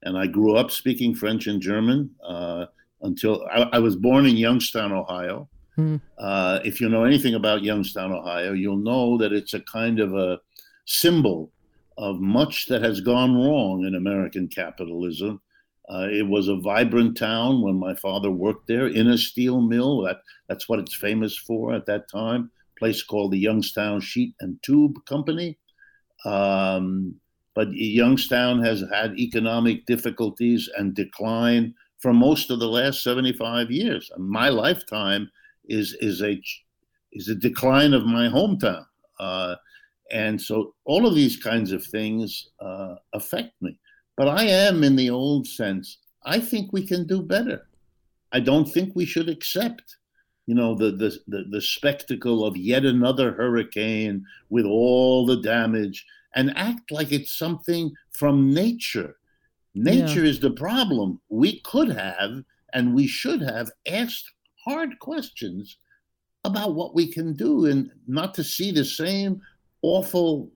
and 0.03 0.17
I 0.17 0.27
grew 0.27 0.55
up 0.55 0.71
speaking 0.71 1.15
French 1.15 1.47
and 1.47 1.61
German 1.61 2.11
uh, 2.23 2.65
until 3.01 3.45
I, 3.51 3.61
I, 3.73 3.79
was 3.79 3.95
born 3.95 4.25
in 4.25 4.37
Youngstown, 4.37 4.91
Ohio. 4.91 5.49
Hmm. 5.75 5.97
Uh, 6.17 6.59
if 6.63 6.81
you 6.81 6.89
know 6.89 7.05
anything 7.05 7.35
about 7.35 7.63
Youngstown, 7.63 8.11
Ohio, 8.11 8.53
you'll 8.53 8.77
know 8.77 9.17
that 9.17 9.31
it's 9.31 9.53
a 9.53 9.61
kind 9.61 9.99
of 9.99 10.13
a 10.13 10.39
symbol 10.85 11.51
of 11.99 12.21
much 12.21 12.67
that 12.67 12.81
has 12.81 13.01
gone 13.01 13.35
wrong 13.35 13.85
in 13.85 13.93
American 13.93 14.47
capitalism. 14.47 15.41
Uh, 15.93 16.07
it 16.09 16.25
was 16.25 16.47
a 16.47 16.55
vibrant 16.55 17.17
town 17.17 17.61
when 17.61 17.77
my 17.77 17.93
father 17.93 18.31
worked 18.31 18.67
there 18.67 18.87
in 18.87 19.09
a 19.09 19.17
steel 19.17 19.59
mill. 19.59 20.03
That, 20.03 20.21
that's 20.47 20.69
what 20.69 20.79
it's 20.79 20.95
famous 20.95 21.37
for 21.37 21.73
at 21.73 21.85
that 21.87 22.09
time. 22.09 22.51
Place 22.77 23.03
called 23.03 23.33
the 23.33 23.37
Youngstown 23.39 23.99
Sheet 23.99 24.33
and 24.39 24.57
Tube 24.63 25.03
Company. 25.05 25.57
Um, 26.23 27.15
but 27.53 27.67
Youngstown 27.73 28.63
has 28.63 28.81
had 28.93 29.19
economic 29.19 29.85
difficulties 29.85 30.69
and 30.77 30.95
decline 30.95 31.73
for 31.97 32.13
most 32.13 32.49
of 32.49 32.59
the 32.59 32.69
last 32.69 33.03
75 33.03 33.71
years. 33.71 34.09
My 34.17 34.47
lifetime 34.47 35.29
is 35.67 35.97
is 35.99 36.21
a 36.21 36.41
is 37.11 37.27
a 37.27 37.35
decline 37.35 37.93
of 37.93 38.05
my 38.05 38.27
hometown. 38.29 38.85
Uh, 39.19 39.55
and 40.11 40.41
so 40.41 40.73
all 40.85 41.05
of 41.05 41.15
these 41.15 41.37
kinds 41.37 41.71
of 41.71 41.85
things 41.85 42.49
uh, 42.59 42.95
affect 43.13 43.53
me. 43.61 43.79
But 44.17 44.27
I 44.27 44.43
am, 44.43 44.83
in 44.83 44.95
the 44.95 45.09
old 45.09 45.47
sense, 45.47 45.97
I 46.25 46.39
think 46.39 46.73
we 46.73 46.85
can 46.85 47.07
do 47.07 47.21
better. 47.21 47.67
I 48.31 48.39
don't 48.39 48.65
think 48.65 48.93
we 48.95 49.05
should 49.05 49.29
accept, 49.29 49.97
you 50.45 50.55
know, 50.55 50.75
the, 50.75 50.91
the, 50.91 51.17
the, 51.27 51.45
the 51.49 51.61
spectacle 51.61 52.45
of 52.45 52.57
yet 52.57 52.85
another 52.85 53.31
hurricane 53.31 54.25
with 54.49 54.65
all 54.65 55.25
the 55.25 55.41
damage 55.41 56.05
and 56.35 56.55
act 56.57 56.91
like 56.91 57.11
it's 57.11 57.37
something 57.37 57.91
from 58.11 58.53
nature. 58.53 59.15
Nature 59.73 60.23
yeah. 60.23 60.29
is 60.29 60.39
the 60.39 60.51
problem. 60.51 61.21
We 61.29 61.61
could 61.61 61.89
have 61.89 62.43
and 62.73 62.93
we 62.93 63.07
should 63.07 63.41
have 63.41 63.71
asked 63.87 64.31
hard 64.65 64.99
questions 64.99 65.77
about 66.43 66.75
what 66.75 66.95
we 66.95 67.11
can 67.11 67.33
do 67.33 67.65
and 67.65 67.91
not 68.07 68.33
to 68.33 68.43
see 68.43 68.71
the 68.71 68.85
same 68.85 69.41
awful 69.81 70.51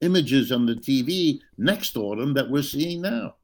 images 0.00 0.50
on 0.50 0.66
the 0.66 0.74
TV 0.74 1.40
next 1.58 1.96
autumn 1.96 2.34
that 2.34 2.50
we're 2.50 2.62
seeing 2.62 3.02
now. 3.02 3.34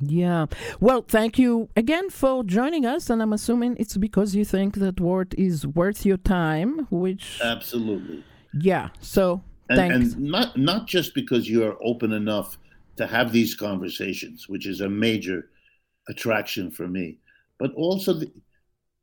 Yeah. 0.00 0.46
Well, 0.80 1.02
thank 1.02 1.38
you 1.38 1.68
again 1.76 2.10
for 2.10 2.42
joining 2.42 2.84
us. 2.84 3.10
And 3.10 3.22
I'm 3.22 3.32
assuming 3.32 3.76
it's 3.78 3.96
because 3.96 4.34
you 4.34 4.44
think 4.44 4.76
that 4.76 5.00
word 5.00 5.34
is 5.38 5.66
worth 5.66 6.04
your 6.04 6.16
time, 6.16 6.86
which. 6.90 7.40
Absolutely. 7.42 8.24
Yeah. 8.60 8.88
So 9.00 9.42
and, 9.68 9.78
thanks. 9.78 10.14
And 10.14 10.30
not, 10.30 10.56
not 10.56 10.86
just 10.86 11.14
because 11.14 11.48
you 11.48 11.64
are 11.64 11.76
open 11.82 12.12
enough 12.12 12.58
to 12.96 13.06
have 13.06 13.32
these 13.32 13.54
conversations, 13.54 14.48
which 14.48 14.66
is 14.66 14.80
a 14.80 14.88
major 14.88 15.48
attraction 16.08 16.70
for 16.70 16.86
me, 16.88 17.18
but 17.58 17.72
also 17.74 18.14
the, 18.14 18.30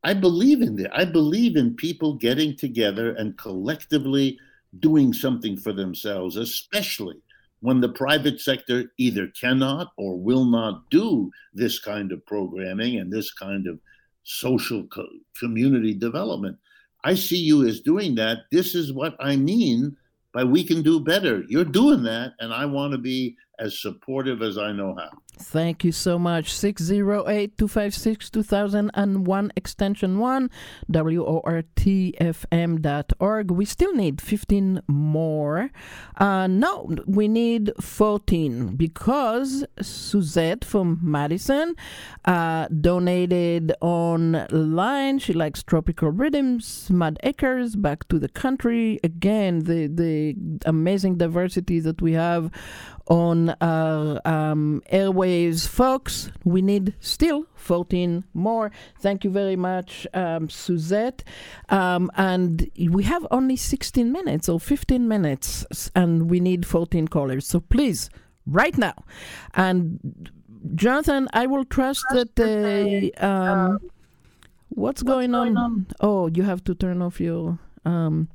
I 0.04 0.14
believe 0.14 0.62
in 0.62 0.76
that. 0.76 0.96
I 0.96 1.04
believe 1.04 1.56
in 1.56 1.74
people 1.74 2.14
getting 2.14 2.56
together 2.56 3.14
and 3.14 3.36
collectively 3.38 4.38
doing 4.78 5.12
something 5.12 5.56
for 5.56 5.72
themselves, 5.72 6.36
especially 6.36 7.16
when 7.60 7.80
the 7.80 7.88
private 7.88 8.40
sector 8.40 8.92
either 8.98 9.28
cannot 9.28 9.92
or 9.96 10.18
will 10.18 10.44
not 10.44 10.88
do 10.90 11.30
this 11.54 11.78
kind 11.78 12.10
of 12.10 12.24
programming 12.26 12.98
and 12.98 13.12
this 13.12 13.32
kind 13.32 13.66
of 13.68 13.78
social 14.24 14.84
co- 14.88 15.08
community 15.38 15.94
development. 15.94 16.56
I 17.04 17.14
see 17.14 17.36
you 17.36 17.66
as 17.66 17.80
doing 17.80 18.14
that. 18.16 18.38
This 18.50 18.74
is 18.74 18.92
what 18.92 19.16
I 19.20 19.36
mean 19.36 19.96
by 20.32 20.44
we 20.44 20.64
can 20.64 20.82
do 20.82 20.98
better. 20.98 21.44
You're 21.48 21.64
doing 21.64 22.02
that, 22.04 22.32
and 22.40 22.52
I 22.52 22.64
want 22.66 22.92
to 22.92 22.98
be 22.98 23.36
as 23.58 23.80
supportive 23.80 24.42
as 24.42 24.58
I 24.58 24.72
know 24.72 24.94
how. 24.94 25.10
Thank 25.42 25.84
you 25.84 25.92
so 25.92 26.18
much. 26.18 26.52
608 26.54 27.58
256 27.58 28.30
2001, 28.30 29.52
extension 29.56 30.18
1, 30.18 30.50
WORTFM.org. 30.90 31.60
We 33.50 33.64
still 33.64 33.94
need 33.94 34.20
15 34.20 34.82
more. 34.86 35.70
Uh, 36.16 36.46
no, 36.46 36.94
we 37.06 37.26
need 37.28 37.72
14 37.80 38.76
because 38.76 39.64
Suzette 39.80 40.64
from 40.64 41.00
Madison 41.02 41.74
uh, 42.24 42.68
donated 42.68 43.72
online. 43.80 45.18
She 45.18 45.32
likes 45.32 45.62
tropical 45.62 46.10
rhythms, 46.10 46.88
Mud 46.90 47.18
Acres, 47.22 47.74
back 47.76 48.06
to 48.08 48.18
the 48.18 48.28
country. 48.28 49.00
Again, 49.02 49.64
the, 49.64 49.88
the 49.88 50.36
amazing 50.66 51.16
diversity 51.18 51.80
that 51.80 52.00
we 52.00 52.12
have 52.12 52.50
on 53.08 53.54
our 53.60 54.20
um, 54.24 54.82
airwaves, 54.92 55.22
folks. 55.66 56.30
We 56.44 56.62
need 56.62 56.94
still 57.00 57.46
14 57.54 58.24
more. 58.34 58.70
Thank 59.00 59.24
you 59.24 59.30
very 59.30 59.56
much, 59.56 60.06
um, 60.14 60.48
Suzette. 60.48 61.24
Um, 61.68 62.10
and 62.16 62.70
we 62.90 63.04
have 63.04 63.26
only 63.30 63.56
16 63.56 64.12
minutes 64.12 64.48
or 64.48 64.60
15 64.60 65.08
minutes, 65.08 65.90
and 65.94 66.30
we 66.30 66.40
need 66.40 66.66
14 66.66 67.08
callers. 67.08 67.46
So 67.46 67.60
please, 67.60 68.10
right 68.46 68.76
now. 68.76 68.94
And 69.54 70.30
Jonathan, 70.74 71.28
I 71.32 71.46
will 71.46 71.64
trust 71.64 72.04
that 72.10 72.36
the. 72.36 73.12
Um, 73.18 73.78
what's, 74.68 75.02
going, 75.02 75.32
going 75.32 75.56
on? 75.56 75.64
on? 75.64 75.86
Oh, 76.00 76.28
you 76.28 76.42
have 76.42 76.62
to 76.64 76.74
turn 76.74 77.02
off 77.02 77.20
your. 77.20 77.58
Um, 77.84 78.28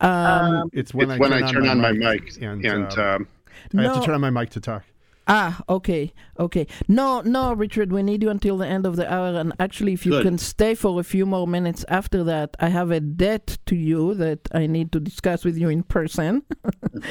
um, 0.00 0.70
it's 0.72 0.92
when, 0.92 1.10
it's 1.10 1.16
I, 1.16 1.18
when 1.18 1.30
turn 1.30 1.42
I 1.42 1.50
turn 1.50 1.62
on, 1.68 1.70
on 1.70 1.80
my, 1.80 1.92
mic, 1.92 2.24
mic, 2.24 2.42
and, 2.42 2.64
and 2.64 2.92
um, 2.98 3.00
um, 3.00 3.28
I 3.72 3.82
no. 3.82 3.88
have 3.88 4.00
to 4.00 4.06
turn 4.06 4.14
on 4.14 4.20
my 4.20 4.30
mic 4.30 4.50
to 4.50 4.60
talk. 4.60 4.84
Ah, 5.28 5.60
okay, 5.68 6.12
okay. 6.38 6.68
No, 6.86 7.20
no, 7.20 7.52
Richard, 7.52 7.90
we 7.90 8.02
need 8.02 8.22
you 8.22 8.30
until 8.30 8.58
the 8.58 8.66
end 8.66 8.86
of 8.86 8.94
the 8.94 9.12
hour. 9.12 9.34
And 9.34 9.52
actually, 9.58 9.92
if 9.92 10.06
you 10.06 10.12
Good. 10.12 10.22
can 10.22 10.38
stay 10.38 10.76
for 10.76 11.00
a 11.00 11.02
few 11.02 11.26
more 11.26 11.48
minutes 11.48 11.84
after 11.88 12.22
that, 12.24 12.56
I 12.60 12.68
have 12.68 12.92
a 12.92 13.00
debt 13.00 13.58
to 13.66 13.74
you 13.74 14.14
that 14.14 14.48
I 14.54 14.68
need 14.68 14.92
to 14.92 15.00
discuss 15.00 15.44
with 15.44 15.58
you 15.58 15.68
in 15.68 15.82
person. 15.82 16.44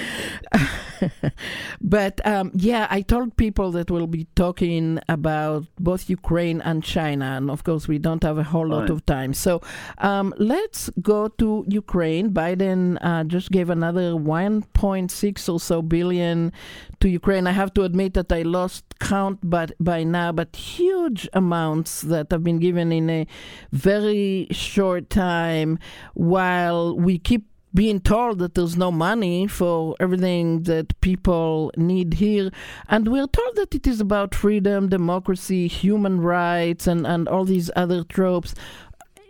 but 1.82 2.26
um, 2.26 2.52
yeah, 2.56 2.88
I 2.90 3.02
told 3.02 3.36
people 3.36 3.72
that 3.72 3.92
we'll 3.92 4.08
be 4.08 4.28
talking 4.36 5.00
about 5.10 5.66
both 5.78 6.10
Ukraine 6.10 6.62
and 6.62 6.82
China. 6.84 7.26
And 7.26 7.52
of 7.52 7.66
course, 7.66 7.90
we 7.90 7.98
don't 7.98 8.24
have 8.24 8.38
a 8.38 8.44
whole 8.44 8.68
lot 8.68 8.88
Fine. 8.88 8.92
of 8.92 9.06
time. 9.06 9.34
So 9.34 9.62
um, 9.98 10.34
let's 10.38 10.90
go 11.02 11.28
to 11.28 11.66
Ukraine. 11.68 12.32
Biden 12.32 12.98
uh, 13.02 13.26
just 13.26 13.52
gave 13.52 13.70
another 13.70 14.14
1.6 14.14 15.54
or 15.54 15.60
so 15.60 15.82
billion 15.82 16.54
to 17.02 17.10
Ukraine. 17.10 17.46
I 17.46 17.52
have 17.52 17.74
to 17.74 17.84
admit 17.84 18.05
that 18.14 18.32
I 18.32 18.44
lost 18.44 18.86
count 19.00 19.40
but 19.44 19.72
by 19.80 20.04
now, 20.04 20.32
but 20.32 20.56
huge 20.56 21.28
amounts 21.34 22.02
that 22.02 22.28
have 22.32 22.44
been 22.44 22.60
given 22.60 22.92
in 22.92 23.10
a 23.10 23.28
very 23.72 24.48
short 24.52 25.10
time 25.10 25.80
while 26.14 26.96
we 26.96 27.18
keep 27.18 27.46
being 27.74 28.00
told 28.00 28.40
that 28.40 28.54
there's 28.54 28.78
no 28.78 28.90
money 28.90 29.48
for 29.48 29.96
everything 30.00 30.64
that 30.64 31.00
people 31.02 31.72
need 31.76 32.14
here. 32.14 32.50
And 32.88 33.10
we're 33.10 33.28
told 33.28 33.56
that 33.58 33.76
it 33.76 33.86
is 33.86 34.00
about 34.00 34.34
freedom, 34.34 34.88
democracy, 34.88 35.68
human 35.68 36.22
rights, 36.22 36.88
and, 36.88 37.06
and 37.06 37.28
all 37.28 37.44
these 37.44 37.70
other 37.76 38.04
tropes. 38.06 38.56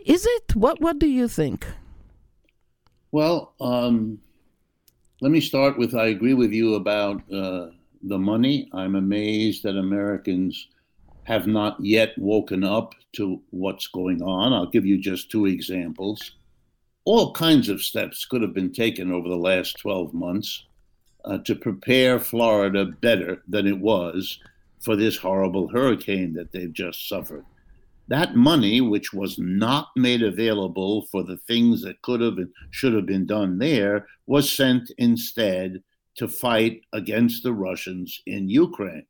Is 0.05 0.27
it? 0.27 0.55
What, 0.55 0.79
what 0.79 0.99
do 0.99 1.07
you 1.07 1.27
think? 1.27 1.65
Well, 3.11 3.53
um, 3.59 4.19
let 5.21 5.31
me 5.31 5.41
start 5.41 5.77
with 5.77 5.95
I 5.95 6.07
agree 6.07 6.33
with 6.35 6.51
you 6.51 6.75
about 6.75 7.21
uh, 7.33 7.69
the 8.03 8.19
money. 8.19 8.69
I'm 8.73 8.95
amazed 8.95 9.63
that 9.63 9.77
Americans 9.77 10.67
have 11.23 11.47
not 11.47 11.77
yet 11.83 12.17
woken 12.17 12.63
up 12.63 12.93
to 13.13 13.41
what's 13.49 13.87
going 13.87 14.21
on. 14.21 14.53
I'll 14.53 14.69
give 14.69 14.85
you 14.85 14.97
just 14.97 15.31
two 15.31 15.47
examples. 15.47 16.33
All 17.03 17.33
kinds 17.33 17.69
of 17.69 17.81
steps 17.81 18.25
could 18.25 18.41
have 18.41 18.53
been 18.53 18.71
taken 18.71 19.11
over 19.11 19.27
the 19.27 19.35
last 19.35 19.79
12 19.79 20.13
months 20.13 20.65
uh, 21.25 21.39
to 21.39 21.55
prepare 21.55 22.19
Florida 22.19 22.85
better 22.85 23.41
than 23.47 23.67
it 23.67 23.79
was 23.79 24.39
for 24.79 24.95
this 24.95 25.17
horrible 25.17 25.67
hurricane 25.67 26.33
that 26.33 26.51
they've 26.51 26.73
just 26.73 27.09
suffered. 27.09 27.45
That 28.07 28.35
money, 28.35 28.81
which 28.81 29.13
was 29.13 29.39
not 29.39 29.87
made 29.95 30.21
available 30.21 31.07
for 31.11 31.23
the 31.23 31.37
things 31.37 31.81
that 31.81 32.01
could 32.03 32.21
have 32.21 32.37
and 32.37 32.51
should 32.69 32.93
have 32.93 33.07
been 33.07 33.25
done 33.25 33.57
there, 33.57 34.05
was 34.27 34.51
sent 34.51 34.91
instead 34.99 35.81
to 36.15 36.27
fight 36.27 36.81
against 36.93 37.43
the 37.43 37.53
Russians 37.53 38.21
in 38.25 38.49
Ukraine. 38.49 39.05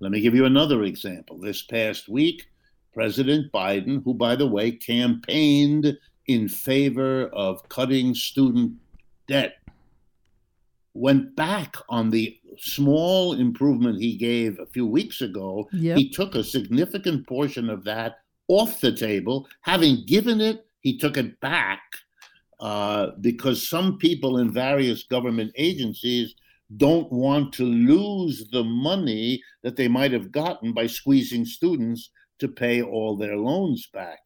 Let 0.00 0.12
me 0.12 0.20
give 0.20 0.34
you 0.34 0.44
another 0.44 0.82
example. 0.84 1.38
This 1.38 1.62
past 1.62 2.08
week, 2.08 2.46
President 2.92 3.50
Biden, 3.52 4.02
who, 4.04 4.14
by 4.14 4.36
the 4.36 4.46
way, 4.46 4.70
campaigned 4.72 5.96
in 6.26 6.48
favor 6.48 7.26
of 7.28 7.68
cutting 7.68 8.14
student 8.14 8.74
debt, 9.26 9.56
went 10.94 11.34
back 11.34 11.74
on 11.88 12.10
the 12.10 12.38
small 12.58 13.34
improvement 13.34 14.00
he 14.00 14.16
gave 14.16 14.58
a 14.60 14.66
few 14.66 14.86
weeks 14.86 15.22
ago. 15.22 15.68
Yep. 15.72 15.98
He 15.98 16.08
took 16.08 16.34
a 16.34 16.44
significant 16.44 17.26
portion 17.26 17.68
of 17.68 17.82
that 17.84 18.18
off 18.48 18.80
the 18.80 18.92
table. 18.92 19.48
Having 19.62 20.04
given 20.06 20.40
it, 20.40 20.66
he 20.80 20.96
took 20.96 21.16
it 21.16 21.40
back 21.40 21.80
uh, 22.60 23.08
because 23.20 23.68
some 23.68 23.98
people 23.98 24.38
in 24.38 24.52
various 24.52 25.02
government 25.04 25.52
agencies 25.56 26.34
don't 26.76 27.10
want 27.12 27.52
to 27.54 27.64
lose 27.64 28.48
the 28.50 28.64
money 28.64 29.42
that 29.62 29.76
they 29.76 29.88
might 29.88 30.12
have 30.12 30.32
gotten 30.32 30.72
by 30.72 30.86
squeezing 30.86 31.44
students 31.44 32.10
to 32.38 32.48
pay 32.48 32.82
all 32.82 33.16
their 33.16 33.36
loans 33.36 33.88
back. 33.92 34.18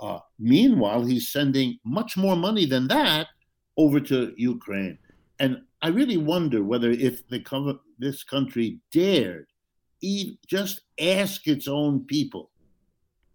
Uh, 0.00 0.18
meanwhile, 0.38 1.04
he's 1.04 1.30
sending 1.30 1.78
much 1.84 2.16
more 2.16 2.36
money 2.36 2.66
than 2.66 2.88
that 2.88 3.28
over 3.76 4.00
to 4.00 4.34
Ukraine. 4.36 4.98
And 5.38 5.62
I 5.82 5.88
really 5.88 6.16
wonder 6.16 6.62
whether 6.62 6.90
if 6.90 7.26
the, 7.28 7.78
this 7.98 8.24
country 8.24 8.80
dared 8.92 9.46
even 10.00 10.36
just 10.46 10.82
ask 11.00 11.46
its 11.46 11.66
own 11.66 12.04
people, 12.04 12.50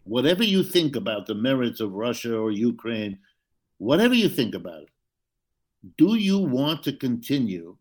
whatever 0.03 0.43
you 0.43 0.63
think 0.63 0.95
about 0.95 1.25
the 1.25 1.35
merits 1.35 1.79
of 1.79 1.93
Russia 1.93 2.37
or 2.37 2.51
Ukraine, 2.51 3.17
whatever 3.79 4.13
you 4.13 4.29
think 4.29 4.53
about 4.53 4.83
it, 4.83 4.89
do 5.97 6.15
you 6.15 6.37
want 6.37 6.83
to 6.83 6.93
continue 6.93 7.75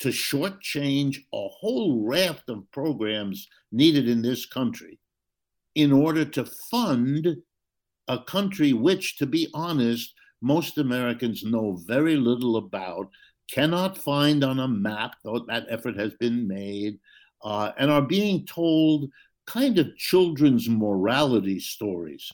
to 0.00 0.08
shortchange 0.08 1.18
a 1.32 1.48
whole 1.48 2.04
raft 2.04 2.48
of 2.48 2.70
programs 2.72 3.48
needed 3.72 4.08
in 4.08 4.20
this 4.20 4.44
country 4.44 4.98
in 5.74 5.92
order 5.92 6.24
to 6.24 6.44
fund 6.44 7.36
a 8.08 8.18
country 8.18 8.72
which, 8.72 9.16
to 9.16 9.26
be 9.26 9.48
honest, 9.54 10.14
most 10.42 10.78
Americans 10.78 11.44
know 11.44 11.80
very 11.86 12.16
little 12.16 12.56
about, 12.56 13.08
cannot 13.50 13.96
find 13.96 14.42
on 14.44 14.58
a 14.60 14.68
map, 14.68 15.14
though 15.22 15.38
that 15.46 15.66
effort 15.68 15.96
has 15.96 16.12
been 16.14 16.46
made, 16.46 16.98
uh, 17.42 17.70
and 17.78 17.90
are 17.90 18.02
being 18.02 18.44
told 18.46 19.08
kind 19.46 19.78
of 19.78 19.96
children's 19.96 20.68
morality 20.68 21.60
stories. 21.60 22.30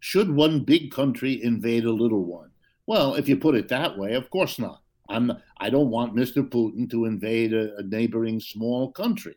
Should 0.00 0.30
one 0.30 0.64
big 0.64 0.90
country 0.90 1.42
invade 1.42 1.84
a 1.84 1.92
little 1.92 2.24
one? 2.24 2.51
Well, 2.86 3.14
if 3.14 3.28
you 3.28 3.36
put 3.36 3.54
it 3.54 3.68
that 3.68 3.96
way, 3.96 4.14
of 4.14 4.28
course 4.30 4.58
not. 4.58 4.82
I'm 5.08 5.32
I 5.58 5.70
don't 5.70 5.90
want 5.90 6.16
Mr. 6.16 6.48
Putin 6.48 6.90
to 6.90 7.04
invade 7.04 7.52
a, 7.52 7.76
a 7.76 7.82
neighboring 7.82 8.40
small 8.40 8.90
country. 8.92 9.36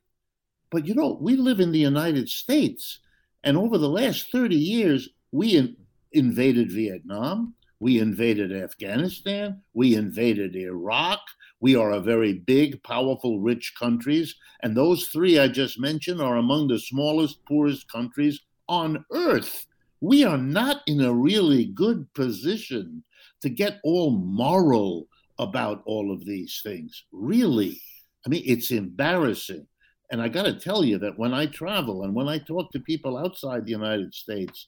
But 0.72 0.86
you 0.86 0.96
know, 0.96 1.18
we 1.22 1.36
live 1.36 1.60
in 1.60 1.72
the 1.72 1.80
United 1.80 2.30
States, 2.30 3.00
and 3.44 3.58
over 3.58 3.78
the 3.78 3.90
last 3.90 4.32
30 4.32 4.56
years, 4.56 5.10
we 5.32 5.58
in, 5.58 5.76
invaded 6.12 6.72
Vietnam, 6.72 7.54
we 7.80 8.00
invaded 8.00 8.52
Afghanistan, 8.52 9.62
we 9.74 9.96
invaded 9.96 10.56
Iraq. 10.56 11.20
We 11.60 11.76
are 11.76 11.92
a 11.92 12.02
very 12.02 12.34
big, 12.34 12.82
powerful, 12.84 13.40
rich 13.40 13.74
countries, 13.80 14.36
and 14.62 14.76
those 14.76 15.08
three 15.08 15.40
I 15.40 15.48
just 15.48 15.80
mentioned 15.80 16.22
are 16.22 16.38
among 16.38 16.68
the 16.68 16.80
smallest, 16.80 17.44
poorest 17.46 17.90
countries 17.92 18.42
on 18.68 19.06
earth. 19.12 19.66
We 20.02 20.24
are 20.24 20.38
not 20.38 20.82
in 20.88 21.02
a 21.02 21.14
really 21.14 21.66
good 21.66 22.12
position 22.14 23.04
to 23.42 23.50
get 23.50 23.80
all 23.84 24.12
moral 24.12 25.08
about 25.40 25.84
all 25.86 26.12
of 26.12 26.26
these 26.26 26.62
things. 26.64 27.04
Really, 27.12 27.82
I 28.26 28.30
mean, 28.30 28.44
it's 28.46 28.72
embarrassing. 28.72 29.68
And 30.12 30.22
I 30.22 30.28
got 30.28 30.44
to 30.44 30.54
tell 30.54 30.84
you 30.84 31.00
that 31.00 31.18
when 31.18 31.34
I 31.34 31.48
travel 31.48 32.04
and 32.04 32.14
when 32.14 32.28
I 32.28 32.38
talk 32.38 32.72
to 32.72 32.80
people 32.80 33.18
outside 33.18 33.66
the 33.66 33.72
United 33.72 34.14
States, 34.14 34.68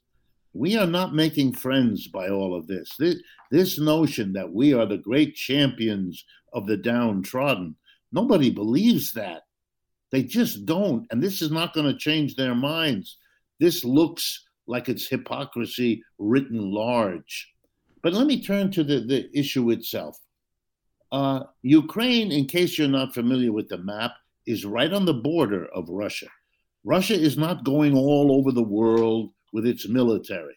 we 0.53 0.75
are 0.75 0.87
not 0.87 1.13
making 1.13 1.53
friends 1.53 2.07
by 2.07 2.29
all 2.29 2.55
of 2.55 2.67
this. 2.67 2.89
This, 2.97 3.21
this 3.51 3.79
notion 3.79 4.33
that 4.33 4.51
we 4.51 4.73
are 4.73 4.85
the 4.85 4.97
great 4.97 5.35
champions 5.35 6.25
of 6.53 6.65
the 6.65 6.77
downtrodden, 6.77 7.75
nobody 8.11 8.49
believes 8.49 9.13
that. 9.13 9.43
They 10.11 10.23
just 10.23 10.65
don't. 10.65 11.05
And 11.11 11.21
this 11.21 11.41
is 11.41 11.51
not 11.51 11.73
going 11.73 11.85
to 11.91 11.97
change 11.97 12.35
their 12.35 12.55
minds. 12.55 13.17
This 13.59 13.83
looks 13.83 14.45
like 14.65 14.89
it's 14.89 15.07
hypocrisy 15.07 16.01
written 16.17 16.71
large. 16.71 17.53
But 18.07 18.13
let 18.13 18.27
me 18.27 18.41
turn 18.41 18.71
to 18.71 18.85
the, 18.85 19.01
the 19.01 19.29
issue 19.37 19.69
itself. 19.71 20.17
Uh, 21.11 21.41
Ukraine, 21.61 22.31
in 22.31 22.45
case 22.45 22.77
you're 22.77 22.87
not 22.87 23.13
familiar 23.13 23.51
with 23.51 23.67
the 23.67 23.79
map, 23.79 24.13
is 24.45 24.63
right 24.63 24.93
on 24.93 25.03
the 25.03 25.13
border 25.13 25.65
of 25.75 25.89
Russia. 25.89 26.29
Russia 26.85 27.15
is 27.15 27.37
not 27.37 27.65
going 27.65 27.97
all 27.97 28.31
over 28.31 28.53
the 28.53 28.63
world 28.63 29.33
with 29.51 29.67
its 29.67 29.89
military. 29.89 30.55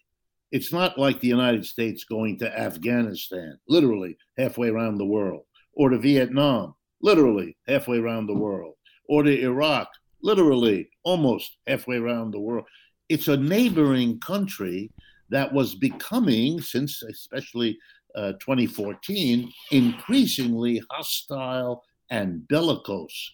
It's 0.53 0.73
not 0.73 0.97
like 0.97 1.19
the 1.19 1.27
United 1.27 1.67
States 1.67 2.05
going 2.05 2.39
to 2.39 2.57
Afghanistan, 2.57 3.59
literally 3.67 4.17
halfway 4.39 4.69
around 4.69 4.99
the 4.99 5.13
world, 5.17 5.43
or 5.73 5.91
to 5.91 5.99
Vietnam, 5.99 6.77
literally 7.03 7.57
halfway 7.67 7.99
around 7.99 8.29
the 8.29 8.39
world, 8.39 8.77
or 9.09 9.25
to 9.25 9.43
Iraq, 9.43 9.89
literally 10.23 10.89
almost 11.03 11.57
halfway 11.67 11.97
around 11.97 12.31
the 12.31 12.39
world. 12.39 12.67
It's 13.09 13.27
a 13.27 13.37
neighboring 13.37 14.21
country 14.21 14.93
that 15.31 15.53
was 15.53 15.75
becoming, 15.75 16.61
since 16.61 17.03
especially 17.03 17.79
uh, 18.15 18.33
2014 18.41 19.51
increasingly 19.71 20.83
hostile 20.91 21.85
and 22.11 22.47
bellicose. 22.49 23.33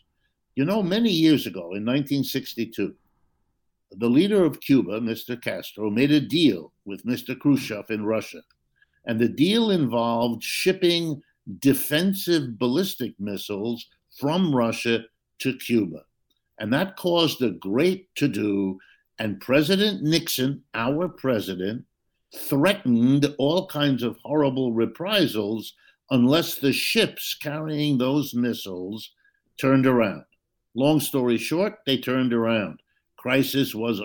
You 0.54 0.64
know, 0.64 0.82
many 0.82 1.10
years 1.10 1.46
ago 1.46 1.74
in 1.74 1.84
1962, 1.84 2.94
the 3.92 4.08
leader 4.08 4.44
of 4.44 4.60
Cuba, 4.60 5.00
Mr. 5.00 5.40
Castro, 5.40 5.90
made 5.90 6.10
a 6.10 6.20
deal 6.20 6.72
with 6.84 7.04
Mr. 7.04 7.38
Khrushchev 7.38 7.90
in 7.90 8.04
Russia. 8.04 8.42
And 9.06 9.18
the 9.18 9.28
deal 9.28 9.70
involved 9.70 10.42
shipping 10.42 11.22
defensive 11.60 12.58
ballistic 12.58 13.14
missiles 13.18 13.86
from 14.18 14.54
Russia 14.54 15.04
to 15.38 15.56
Cuba. 15.58 16.00
And 16.58 16.72
that 16.72 16.96
caused 16.96 17.42
a 17.42 17.50
great 17.50 18.08
to 18.16 18.28
do. 18.28 18.78
And 19.18 19.40
President 19.40 20.02
Nixon, 20.02 20.62
our 20.74 21.08
president, 21.08 21.84
threatened 22.34 23.34
all 23.38 23.66
kinds 23.66 24.02
of 24.02 24.18
horrible 24.22 24.72
reprisals 24.72 25.74
unless 26.10 26.56
the 26.56 26.72
ships 26.72 27.36
carrying 27.40 27.98
those 27.98 28.34
missiles 28.34 29.12
turned 29.58 29.86
around. 29.86 30.24
Long 30.74 31.00
story 31.00 31.38
short, 31.38 31.78
they 31.86 31.96
turned 31.96 32.34
around. 32.34 32.80
Crisis 33.16 33.74
was 33.74 34.00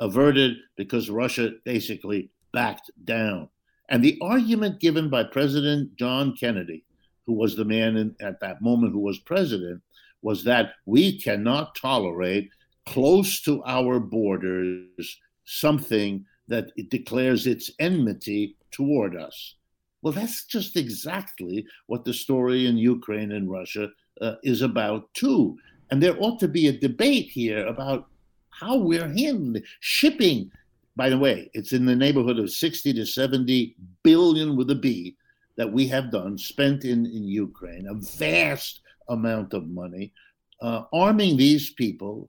averted 0.00 0.56
because 0.76 1.10
Russia 1.10 1.52
basically 1.64 2.30
backed 2.52 2.90
down. 3.04 3.48
And 3.88 4.02
the 4.02 4.18
argument 4.22 4.80
given 4.80 5.10
by 5.10 5.24
President 5.24 5.94
John 5.96 6.34
Kennedy, 6.34 6.84
who 7.26 7.34
was 7.34 7.54
the 7.54 7.64
man 7.64 7.96
in, 7.96 8.16
at 8.20 8.40
that 8.40 8.62
moment 8.62 8.94
who 8.94 9.00
was 9.00 9.18
president, 9.18 9.82
was 10.22 10.42
that 10.44 10.72
we 10.86 11.20
cannot 11.20 11.74
tolerate 11.74 12.48
close 12.86 13.40
to 13.42 13.62
our 13.64 14.00
borders 14.00 15.18
something 15.44 16.24
that 16.48 16.72
it 16.76 16.90
declares 16.90 17.46
its 17.46 17.70
enmity 17.78 18.56
toward 18.70 19.16
us. 19.16 19.56
Well, 20.02 20.12
that's 20.12 20.44
just 20.44 20.76
exactly 20.76 21.64
what 21.86 22.04
the 22.04 22.12
story 22.12 22.66
in 22.66 22.76
Ukraine 22.76 23.32
and 23.32 23.50
Russia 23.50 23.88
uh, 24.20 24.34
is 24.42 24.62
about, 24.62 25.12
too. 25.14 25.56
And 25.90 26.02
there 26.02 26.16
ought 26.18 26.40
to 26.40 26.48
be 26.48 26.66
a 26.66 26.78
debate 26.78 27.30
here 27.30 27.66
about 27.66 28.08
how 28.50 28.76
we're 28.76 29.08
handling 29.08 29.62
shipping. 29.80 30.50
By 30.96 31.08
the 31.08 31.18
way, 31.18 31.50
it's 31.54 31.72
in 31.72 31.86
the 31.86 31.96
neighborhood 31.96 32.38
of 32.38 32.50
60 32.50 32.92
to 32.94 33.06
70 33.06 33.76
billion 34.02 34.56
with 34.56 34.70
a 34.70 34.74
B 34.74 35.16
that 35.56 35.72
we 35.72 35.86
have 35.88 36.10
done, 36.10 36.36
spent 36.36 36.84
in, 36.84 37.06
in 37.06 37.24
Ukraine, 37.24 37.86
a 37.86 37.94
vast 37.94 38.80
amount 39.08 39.54
of 39.54 39.68
money, 39.68 40.12
uh, 40.60 40.84
arming 40.92 41.36
these 41.36 41.70
people 41.70 42.28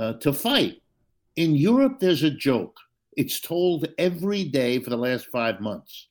uh, 0.00 0.14
to 0.14 0.32
fight. 0.32 0.74
In 1.36 1.54
Europe, 1.54 2.00
there's 2.00 2.22
a 2.22 2.30
joke. 2.30 2.76
It's 3.16 3.38
told 3.40 3.86
every 3.98 4.44
day 4.44 4.72
for 4.82 4.90
the 4.90 4.96
last 4.96 5.26
five 5.26 5.60
months. 5.60 6.08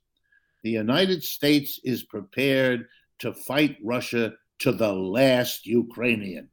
The 0.64 0.72
United 0.86 1.24
States 1.24 1.80
is 1.84 2.04
prepared 2.04 2.80
to 3.20 3.34
fight 3.34 3.78
Russia 3.84 4.34
to 4.60 4.72
the 4.72 4.94
last 5.20 5.66
Ukrainian. 5.66 6.46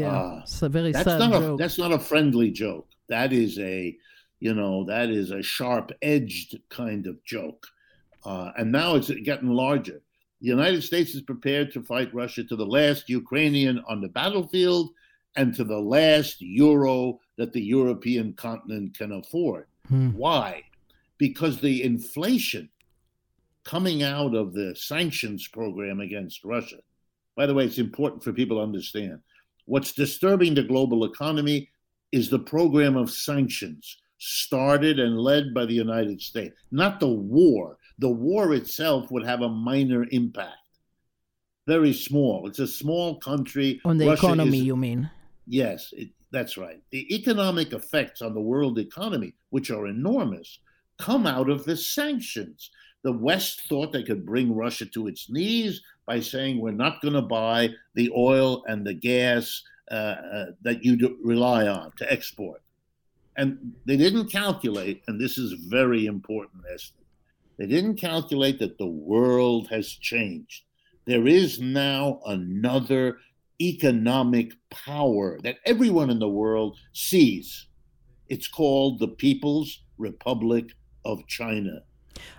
Yeah, 0.00 0.10
Ah, 0.10 0.40
it's 0.42 0.62
a 0.62 0.68
very 0.68 0.92
That's 0.92 1.04
sad 1.04 1.20
not 1.20 1.34
a 1.36 1.40
joke. 1.46 1.58
that's 1.60 1.78
not 1.84 1.92
a 1.92 1.98
friendly 2.10 2.50
joke. 2.50 2.88
That 3.08 3.30
is 3.32 3.52
a, 3.74 3.96
you 4.40 4.54
know, 4.54 4.84
that 4.94 5.08
is 5.10 5.30
a 5.30 5.42
sharp-edged 5.42 6.50
kind 6.80 7.06
of 7.06 7.22
joke, 7.24 7.62
uh, 8.24 8.50
and 8.58 8.72
now 8.80 8.96
it's 8.96 9.10
getting 9.30 9.50
larger. 9.50 9.98
The 10.40 10.48
United 10.58 10.82
States 10.82 11.14
is 11.14 11.22
prepared 11.22 11.72
to 11.72 11.82
fight 11.92 12.12
Russia 12.22 12.42
to 12.44 12.56
the 12.62 12.66
last 12.78 13.08
Ukrainian 13.08 13.76
on 13.90 14.00
the 14.00 14.08
battlefield, 14.20 14.86
and 15.36 15.54
to 15.54 15.64
the 15.64 15.78
last 15.78 16.40
euro 16.40 17.20
that 17.36 17.52
the 17.52 17.60
European 17.62 18.32
continent 18.32 18.96
can 18.96 19.12
afford. 19.12 19.66
Hmm. 19.88 20.10
Why? 20.10 20.62
Because 21.18 21.60
the 21.60 21.82
inflation 21.82 22.68
coming 23.64 24.02
out 24.02 24.34
of 24.34 24.52
the 24.52 24.74
sanctions 24.76 25.46
program 25.48 26.00
against 26.00 26.44
Russia. 26.44 26.76
By 27.36 27.46
the 27.46 27.54
way, 27.54 27.64
it's 27.64 27.78
important 27.78 28.22
for 28.24 28.32
people 28.32 28.58
to 28.58 28.62
understand. 28.62 29.20
What's 29.66 29.92
disturbing 29.92 30.54
the 30.54 30.62
global 30.62 31.04
economy 31.04 31.68
is 32.12 32.30
the 32.30 32.38
program 32.38 32.96
of 32.96 33.10
sanctions 33.10 33.98
started 34.18 34.98
and 34.98 35.18
led 35.18 35.52
by 35.52 35.66
the 35.66 35.74
United 35.74 36.22
States, 36.22 36.56
not 36.70 37.00
the 37.00 37.08
war. 37.08 37.76
The 37.98 38.08
war 38.08 38.54
itself 38.54 39.10
would 39.10 39.24
have 39.26 39.42
a 39.42 39.48
minor 39.48 40.06
impact, 40.10 40.56
very 41.66 41.92
small. 41.92 42.46
It's 42.46 42.60
a 42.60 42.66
small 42.66 43.16
country. 43.18 43.80
On 43.84 43.98
the 43.98 44.06
Russia 44.06 44.26
economy, 44.26 44.58
is- 44.58 44.64
you 44.64 44.76
mean? 44.76 45.10
Yes, 45.46 45.92
it, 45.96 46.10
that's 46.32 46.56
right. 46.56 46.80
The 46.90 47.14
economic 47.14 47.72
effects 47.72 48.20
on 48.20 48.34
the 48.34 48.40
world 48.40 48.78
economy, 48.78 49.34
which 49.50 49.70
are 49.70 49.86
enormous, 49.86 50.58
come 50.98 51.26
out 51.26 51.48
of 51.48 51.64
the 51.64 51.76
sanctions. 51.76 52.70
The 53.02 53.12
West 53.12 53.62
thought 53.68 53.92
they 53.92 54.02
could 54.02 54.26
bring 54.26 54.54
Russia 54.54 54.86
to 54.86 55.06
its 55.06 55.30
knees 55.30 55.80
by 56.06 56.20
saying, 56.20 56.60
we're 56.60 56.72
not 56.72 57.00
going 57.00 57.14
to 57.14 57.22
buy 57.22 57.70
the 57.94 58.10
oil 58.16 58.64
and 58.66 58.84
the 58.84 58.94
gas 58.94 59.62
uh, 59.90 59.94
uh, 59.94 60.46
that 60.62 60.84
you 60.84 60.96
do 60.96 61.16
rely 61.22 61.68
on 61.68 61.92
to 61.98 62.12
export. 62.12 62.60
And 63.36 63.74
they 63.84 63.96
didn't 63.96 64.32
calculate, 64.32 65.02
and 65.06 65.20
this 65.20 65.38
is 65.38 65.52
very 65.52 66.06
important, 66.06 66.64
Esther. 66.72 67.04
They 67.58 67.66
didn't 67.66 67.96
calculate 67.96 68.58
that 68.58 68.78
the 68.78 68.86
world 68.86 69.68
has 69.68 69.88
changed. 69.88 70.64
There 71.06 71.26
is 71.28 71.60
now 71.60 72.20
another 72.26 73.18
economic 73.60 74.52
power 74.70 75.38
that 75.42 75.56
everyone 75.64 76.10
in 76.10 76.18
the 76.18 76.28
world 76.28 76.78
sees. 76.92 77.66
It's 78.28 78.48
called 78.48 78.98
the 78.98 79.08
People's 79.08 79.82
Republic 79.98 80.66
of 81.04 81.26
China. 81.26 81.80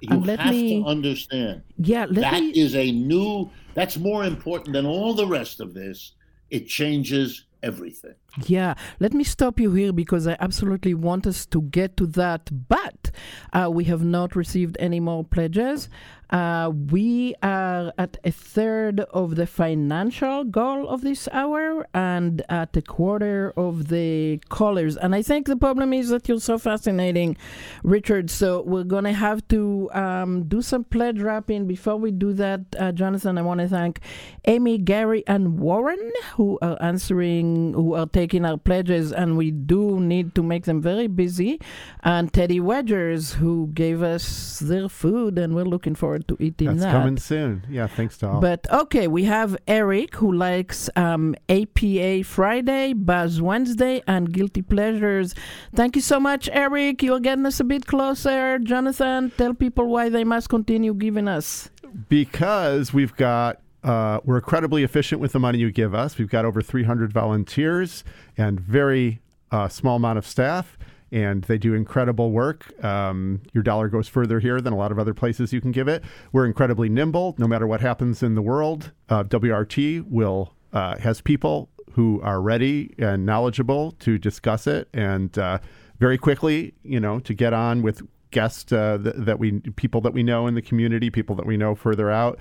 You 0.01 0.17
let 0.17 0.39
have 0.39 0.53
me- 0.53 0.81
to 0.81 0.87
understand 0.87 1.61
Yeah, 1.77 2.05
let 2.09 2.21
that 2.21 2.41
me. 2.43 2.49
is 2.51 2.75
a 2.75 2.91
new, 2.91 3.49
that's 3.73 3.97
more 3.97 4.25
important 4.25 4.73
than 4.73 4.85
all 4.85 5.13
the 5.13 5.27
rest 5.27 5.59
of 5.59 5.73
this. 5.73 6.13
It 6.49 6.67
changes 6.67 7.45
everything. 7.63 8.13
Yeah, 8.45 8.75
let 8.99 9.13
me 9.13 9.23
stop 9.23 9.59
you 9.59 9.71
here 9.73 9.91
because 9.91 10.27
I 10.27 10.35
absolutely 10.39 10.93
want 10.93 11.25
us 11.27 11.45
to 11.47 11.61
get 11.61 11.97
to 11.97 12.05
that, 12.07 12.49
but 12.69 13.11
uh, 13.53 13.69
we 13.71 13.83
have 13.85 14.03
not 14.03 14.35
received 14.35 14.77
any 14.79 14.99
more 14.99 15.23
pledges. 15.23 15.89
Uh, 16.29 16.71
we 16.91 17.33
are 17.41 17.93
at 17.97 18.17
a 18.23 18.31
third 18.31 18.99
of 19.11 19.35
the 19.35 19.47
financial 19.47 20.43
goal 20.43 20.87
of 20.89 21.01
this 21.01 21.29
hour 21.31 21.87
and 21.93 22.41
at 22.49 22.75
a 22.75 22.81
quarter 22.81 23.53
of 23.55 23.87
the 23.87 24.37
callers. 24.49 24.97
And 24.97 25.15
I 25.15 25.21
think 25.21 25.47
the 25.47 25.55
problem 25.55 25.93
is 25.93 26.09
that 26.09 26.27
you're 26.27 26.39
so 26.39 26.57
fascinating, 26.57 27.37
Richard. 27.83 28.29
So 28.29 28.61
we're 28.63 28.83
going 28.83 29.05
to 29.05 29.13
have 29.13 29.47
to 29.49 29.89
um, 29.93 30.43
do 30.43 30.61
some 30.61 30.83
pledge 30.83 31.21
wrapping. 31.21 31.65
Before 31.67 31.95
we 31.95 32.11
do 32.11 32.33
that, 32.33 32.61
uh, 32.77 32.91
Jonathan, 32.91 33.37
I 33.37 33.41
want 33.41 33.61
to 33.61 33.67
thank 33.67 34.01
Amy, 34.45 34.77
Gary, 34.77 35.23
and 35.27 35.59
Warren 35.59 36.11
who 36.33 36.59
are 36.61 36.77
answering, 36.81 37.73
who 37.73 37.93
are 37.93 38.07
taking 38.07 38.45
our 38.45 38.57
pledges, 38.57 39.13
and 39.13 39.37
we 39.37 39.51
do 39.51 39.99
need 39.99 40.35
to 40.35 40.43
make 40.43 40.65
them 40.65 40.81
very 40.81 41.07
busy. 41.07 41.61
And 42.03 42.33
Teddy 42.33 42.59
Wedgers 42.59 43.33
who 43.33 43.69
gave 43.73 44.01
us 44.01 44.59
their 44.59 44.89
food, 44.89 45.37
and 45.37 45.55
we're 45.55 45.63
looking 45.63 45.95
forward 45.95 46.16
to 46.19 46.37
eating 46.39 46.67
That's 46.67 46.81
that. 46.81 46.91
coming 46.91 47.17
soon. 47.17 47.65
Yeah, 47.69 47.87
thanks 47.87 48.17
to 48.19 48.29
all. 48.29 48.39
But 48.41 48.65
okay, 48.71 49.07
we 49.07 49.23
have 49.25 49.57
Eric 49.67 50.15
who 50.15 50.33
likes 50.33 50.89
um, 50.95 51.35
APA 51.49 52.23
Friday, 52.23 52.93
Buzz 52.93 53.41
Wednesday, 53.41 54.01
and 54.07 54.31
Guilty 54.31 54.61
Pleasures. 54.61 55.35
Thank 55.75 55.95
you 55.95 56.01
so 56.01 56.19
much, 56.19 56.49
Eric. 56.51 57.03
You're 57.03 57.19
getting 57.19 57.45
us 57.45 57.59
a 57.59 57.63
bit 57.63 57.85
closer. 57.85 58.59
Jonathan, 58.59 59.31
tell 59.37 59.53
people 59.53 59.87
why 59.87 60.09
they 60.09 60.23
must 60.23 60.49
continue 60.49 60.93
giving 60.93 61.27
us. 61.27 61.69
because 62.09 62.93
we've 62.93 63.15
got 63.15 63.61
uh, 63.83 64.19
we're 64.25 64.37
incredibly 64.37 64.83
efficient 64.83 65.21
with 65.21 65.31
the 65.31 65.39
money 65.39 65.59
you 65.59 65.71
give 65.71 65.93
us. 65.95 66.17
We've 66.17 66.29
got 66.29 66.43
over 66.45 66.61
300 66.61 67.13
volunteers 67.13 68.03
and 68.37 68.59
very 68.59 69.21
uh, 69.51 69.69
small 69.69 69.95
amount 69.95 70.17
of 70.17 70.27
staff, 70.27 70.76
and 71.11 71.43
they 71.43 71.57
do 71.57 71.73
incredible 71.73 72.31
work. 72.31 72.73
Um, 72.83 73.41
your 73.53 73.63
dollar 73.63 73.87
goes 73.87 74.07
further 74.07 74.39
here 74.39 74.59
than 74.61 74.73
a 74.73 74.77
lot 74.77 74.91
of 74.91 74.99
other 74.99 75.13
places 75.13 75.53
you 75.53 75.61
can 75.61 75.71
give 75.71 75.87
it. 75.87 76.03
We're 76.31 76.45
incredibly 76.45 76.89
nimble. 76.89 77.35
No 77.37 77.47
matter 77.47 77.67
what 77.67 77.81
happens 77.81 78.23
in 78.23 78.35
the 78.35 78.41
world, 78.41 78.91
uh, 79.09 79.23
WORT 79.31 79.77
will 80.09 80.53
uh, 80.73 80.97
has 80.97 81.21
people 81.21 81.69
who 81.91 82.21
are 82.21 82.41
ready 82.41 82.93
and 82.99 83.25
knowledgeable 83.25 83.91
to 83.93 84.17
discuss 84.17 84.67
it 84.67 84.87
and 84.93 85.37
uh, 85.37 85.57
very 85.99 86.17
quickly, 86.17 86.73
you 86.83 86.99
know, 86.99 87.19
to 87.19 87.33
get 87.33 87.53
on 87.53 87.81
with 87.81 88.01
guests 88.31 88.71
uh, 88.71 88.99
th- 89.01 89.15
that 89.17 89.39
we 89.39 89.59
people 89.75 90.01
that 90.01 90.13
we 90.13 90.21
know 90.21 90.47
in 90.47 90.53
the 90.53 90.61
community, 90.61 91.09
people 91.09 91.35
that 91.35 91.45
we 91.45 91.57
know 91.57 91.73
further 91.73 92.11
out. 92.11 92.39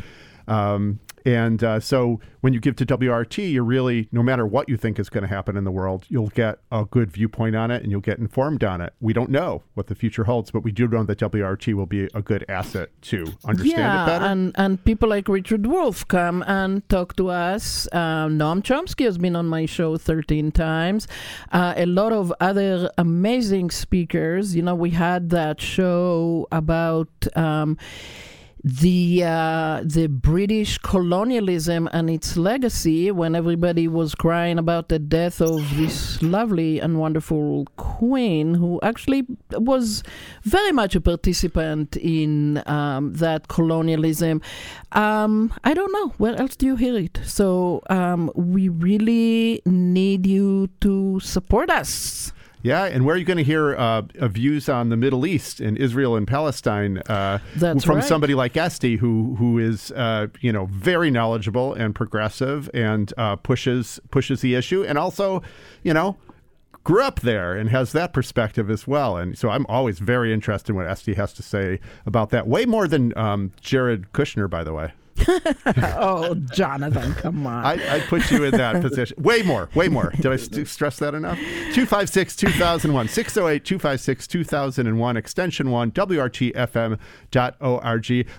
Um, 0.48 1.00
and 1.26 1.64
uh, 1.64 1.80
so 1.80 2.20
when 2.40 2.52
you 2.52 2.60
give 2.60 2.76
to 2.76 2.86
WORT, 2.88 3.36
you're 3.38 3.64
really, 3.64 4.08
no 4.12 4.22
matter 4.22 4.46
what 4.46 4.68
you 4.68 4.76
think 4.76 5.00
is 5.00 5.10
going 5.10 5.22
to 5.22 5.28
happen 5.28 5.56
in 5.56 5.64
the 5.64 5.72
world, 5.72 6.04
you'll 6.08 6.28
get 6.28 6.60
a 6.70 6.84
good 6.84 7.10
viewpoint 7.10 7.56
on 7.56 7.72
it 7.72 7.82
and 7.82 7.90
you'll 7.90 8.00
get 8.00 8.20
informed 8.20 8.62
on 8.62 8.80
it. 8.80 8.94
We 9.00 9.12
don't 9.12 9.30
know 9.30 9.64
what 9.74 9.88
the 9.88 9.96
future 9.96 10.22
holds, 10.22 10.52
but 10.52 10.60
we 10.60 10.70
do 10.70 10.86
know 10.86 11.02
that 11.02 11.20
WORT 11.20 11.66
will 11.66 11.86
be 11.86 12.04
a 12.14 12.22
good 12.22 12.44
asset 12.48 12.90
to 13.02 13.26
understand 13.44 13.80
yeah, 13.80 14.04
it 14.04 14.06
better. 14.06 14.24
and 14.24 14.52
and 14.54 14.84
people 14.84 15.08
like 15.08 15.26
Richard 15.26 15.66
Wolff 15.66 16.06
come 16.06 16.44
and 16.46 16.88
talk 16.88 17.16
to 17.16 17.30
us. 17.30 17.88
Uh, 17.90 18.28
Noam 18.28 18.62
Chomsky 18.62 19.04
has 19.04 19.18
been 19.18 19.34
on 19.34 19.46
my 19.46 19.66
show 19.66 19.96
13 19.96 20.52
times. 20.52 21.08
Uh, 21.50 21.74
a 21.76 21.86
lot 21.86 22.12
of 22.12 22.32
other 22.38 22.88
amazing 22.98 23.70
speakers. 23.72 24.54
You 24.54 24.62
know, 24.62 24.76
we 24.76 24.90
had 24.90 25.30
that 25.30 25.60
show 25.60 26.46
about. 26.52 27.08
Um, 27.34 27.76
the 28.66 29.22
uh, 29.22 29.80
the 29.84 30.08
British 30.08 30.78
colonialism 30.78 31.88
and 31.92 32.10
its 32.10 32.36
legacy 32.36 33.12
when 33.12 33.36
everybody 33.36 33.86
was 33.86 34.16
crying 34.16 34.58
about 34.58 34.88
the 34.88 34.98
death 34.98 35.40
of 35.40 35.76
this 35.76 36.20
lovely 36.20 36.80
and 36.80 36.98
wonderful 36.98 37.64
queen 37.76 38.54
who 38.54 38.80
actually 38.82 39.24
was 39.52 40.02
very 40.42 40.72
much 40.72 40.96
a 40.96 41.00
participant 41.00 41.96
in 41.96 42.60
um, 42.66 43.12
that 43.12 43.46
colonialism. 43.46 44.42
Um, 44.90 45.54
I 45.62 45.72
don't 45.72 45.92
know 45.92 46.08
where 46.18 46.34
else 46.34 46.56
do 46.56 46.66
you 46.66 46.74
hear 46.74 46.96
it. 46.96 47.20
So 47.24 47.82
um, 47.88 48.32
we 48.34 48.68
really 48.68 49.62
need 49.64 50.26
you 50.26 50.70
to 50.80 51.20
support 51.20 51.70
us. 51.70 52.32
Yeah, 52.66 52.86
and 52.86 53.04
where 53.04 53.14
are 53.14 53.18
you 53.18 53.24
going 53.24 53.36
to 53.36 53.44
hear 53.44 53.76
uh, 53.76 54.02
uh, 54.18 54.26
views 54.26 54.68
on 54.68 54.88
the 54.88 54.96
Middle 54.96 55.24
East 55.24 55.60
and 55.60 55.78
Israel 55.78 56.16
and 56.16 56.26
Palestine 56.26 56.98
uh, 57.08 57.38
from 57.60 57.78
right. 57.86 58.02
somebody 58.02 58.34
like 58.34 58.56
Esty, 58.56 58.96
who 58.96 59.36
who 59.36 59.60
is 59.60 59.92
uh, 59.92 60.26
you 60.40 60.52
know 60.52 60.66
very 60.66 61.08
knowledgeable 61.08 61.74
and 61.74 61.94
progressive 61.94 62.68
and 62.74 63.14
uh, 63.16 63.36
pushes 63.36 64.00
pushes 64.10 64.40
the 64.40 64.56
issue, 64.56 64.82
and 64.82 64.98
also 64.98 65.42
you 65.84 65.94
know 65.94 66.16
grew 66.82 67.04
up 67.04 67.20
there 67.20 67.54
and 67.54 67.70
has 67.70 67.92
that 67.92 68.12
perspective 68.12 68.68
as 68.68 68.84
well. 68.84 69.16
And 69.16 69.38
so 69.38 69.48
I'm 69.48 69.66
always 69.68 70.00
very 70.00 70.32
interested 70.32 70.70
in 70.70 70.76
what 70.76 70.88
Esty 70.88 71.14
has 71.14 71.32
to 71.34 71.44
say 71.44 71.78
about 72.04 72.30
that. 72.30 72.48
Way 72.48 72.64
more 72.64 72.88
than 72.88 73.16
um, 73.16 73.52
Jared 73.60 74.12
Kushner, 74.12 74.50
by 74.50 74.64
the 74.64 74.72
way. 74.72 74.92
oh, 75.98 76.34
Jonathan, 76.52 77.14
come 77.14 77.46
on. 77.46 77.64
I, 77.64 77.96
I 77.96 78.00
put 78.00 78.30
you 78.30 78.44
in 78.44 78.50
that 78.52 78.82
position. 78.82 79.22
Way 79.22 79.42
more, 79.42 79.68
way 79.74 79.88
more. 79.88 80.10
Did 80.16 80.26
I 80.26 80.36
st- 80.36 80.66
stress 80.68 80.98
that 80.98 81.14
enough? 81.14 81.38
256 81.38 82.36
2001, 82.36 83.08
608 83.08 83.64
256 83.64 84.26
2001, 84.26 85.16
extension 85.16 85.70
1, 85.70 85.90
WORTFM.org. 85.92 86.98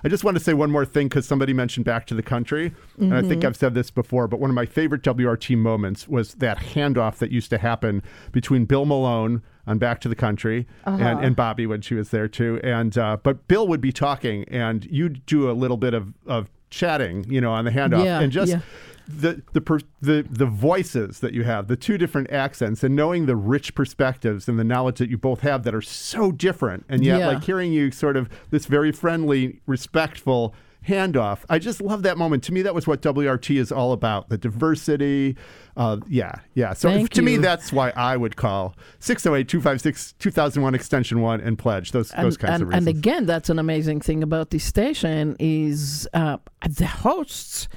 I 0.03 0.09
just 0.09 0.23
want 0.23 0.37
to 0.37 0.43
say 0.43 0.53
one 0.53 0.71
more 0.71 0.85
thing 0.85 1.07
because 1.07 1.27
somebody 1.27 1.53
mentioned 1.53 1.85
Back 1.85 2.05
to 2.07 2.15
the 2.15 2.23
Country. 2.23 2.73
And 2.99 3.13
I 3.13 3.21
think 3.21 3.45
I've 3.45 3.55
said 3.57 3.73
this 3.73 3.91
before, 3.91 4.27
but 4.27 4.39
one 4.39 4.49
of 4.49 4.55
my 4.55 4.65
favorite 4.65 5.05
WORT 5.05 5.49
moments 5.51 6.07
was 6.07 6.35
that 6.35 6.57
handoff 6.57 7.17
that 7.17 7.31
used 7.31 7.49
to 7.51 7.57
happen 7.57 8.01
between 8.31 8.65
Bill 8.65 8.85
Malone. 8.85 9.41
on 9.67 9.77
Back 9.77 9.99
to 10.01 10.09
the 10.09 10.15
Country, 10.15 10.65
Uh-huh. 10.85 10.97
and, 11.03 11.25
and 11.25 11.35
Bobby 11.35 11.67
when 11.67 11.81
she 11.81 11.93
was 11.93 12.09
there 12.11 12.29
too. 12.29 12.59
And 12.63 12.97
uh, 12.97 13.17
but 13.21 13.47
Bill 13.49 13.67
would 13.67 13.81
be 13.81 13.91
talking, 13.91 14.45
and 14.45 14.85
you'd 14.85 15.25
do 15.25 15.49
a 15.49 15.53
little 15.53 15.75
bit 15.75 15.93
of, 15.93 16.13
of 16.25 16.49
chatting, 16.69 17.25
you 17.29 17.41
know, 17.41 17.51
on 17.51 17.65
the 17.65 17.71
handoff, 17.71 18.03
Yeah, 18.03 18.19
and 18.19 18.31
just 18.31 18.51
yeah. 18.51 18.59
the 19.07 19.41
the 19.53 19.61
per, 19.61 19.79
the 20.01 20.25
the 20.29 20.45
voices 20.45 21.19
that 21.21 21.33
you 21.33 21.43
have, 21.43 21.67
the 21.67 21.75
two 21.77 21.97
different 21.97 22.31
accents, 22.31 22.83
and 22.83 22.95
knowing 22.95 23.25
the 23.25 23.35
rich 23.35 23.73
perspectives 23.75 24.47
and 24.49 24.59
the 24.59 24.63
knowledge 24.63 24.97
that 24.99 25.09
you 25.09 25.17
both 25.17 25.41
have 25.41 25.63
that 25.63 25.73
are 25.73 25.81
so 25.81 26.31
different, 26.31 26.85
and 26.89 27.03
yet 27.05 27.19
Yeah. 27.19 27.27
like 27.27 27.43
hearing 27.43 27.71
you 27.71 27.91
sort 27.91 28.17
of 28.17 28.29
this 28.51 28.65
very 28.65 28.91
friendly, 28.91 29.61
respectful 29.65 30.53
handoff. 30.87 31.39
I 31.49 31.59
just 31.59 31.81
love 31.81 32.03
that 32.03 32.17
moment. 32.17 32.43
To 32.45 32.53
me, 32.53 32.61
that 32.61 32.73
was 32.73 32.87
what 32.87 33.03
WORT 33.03 33.49
is 33.51 33.71
all 33.71 33.91
about: 33.91 34.29
the 34.29 34.37
diversity. 34.37 35.35
Uh, 35.75 35.97
yeah, 36.07 36.33
yeah. 36.55 36.73
So 36.73 36.89
Thank 36.89 37.11
to 37.11 37.21
me, 37.21 37.37
that's 37.37 37.71
why 37.71 37.91
I 37.95 38.17
would 38.17 38.35
call 38.35 38.75
608-256-2001 38.99 40.73
extension 40.73 41.21
one 41.21 41.39
and 41.39 41.57
pledge 41.57 41.91
those 41.91 42.11
and, 42.13 42.25
those 42.25 42.35
kinds 42.35 42.53
and, 42.55 42.63
of 42.63 42.69
reasons. 42.69 42.87
and 42.87 42.97
again, 42.97 43.25
that's 43.27 43.49
an 43.49 43.59
amazing 43.59 44.01
thing 44.01 44.23
about 44.23 44.49
this 44.49 44.63
station 44.63 45.35
is 45.37 46.07
uh, 46.15 46.37
the 46.67 46.87
hosts 46.87 47.67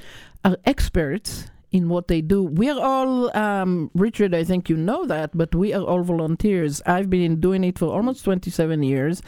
are 0.46 0.56
experts 0.64 1.50
in 1.72 1.88
what 1.88 2.08
they 2.08 2.20
do. 2.20 2.42
We 2.42 2.68
are 2.70 2.80
all, 2.80 3.36
um, 3.36 3.90
Richard, 3.94 4.34
I 4.34 4.44
think 4.44 4.68
you 4.68 4.76
know 4.76 5.06
that, 5.06 5.30
but 5.36 5.54
we 5.54 5.72
are 5.72 5.84
all 5.84 6.02
volunteers. 6.02 6.82
I've 6.86 7.10
been 7.10 7.40
doing 7.40 7.64
it 7.64 7.78
for 7.78 7.94
almost 7.94 8.24
27 8.24 8.82
years, 8.82 9.22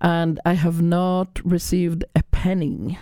and 0.00 0.40
I 0.44 0.54
have 0.54 0.80
not 0.80 1.40
received 1.44 2.04
a 2.14 2.22
penny. 2.24 2.98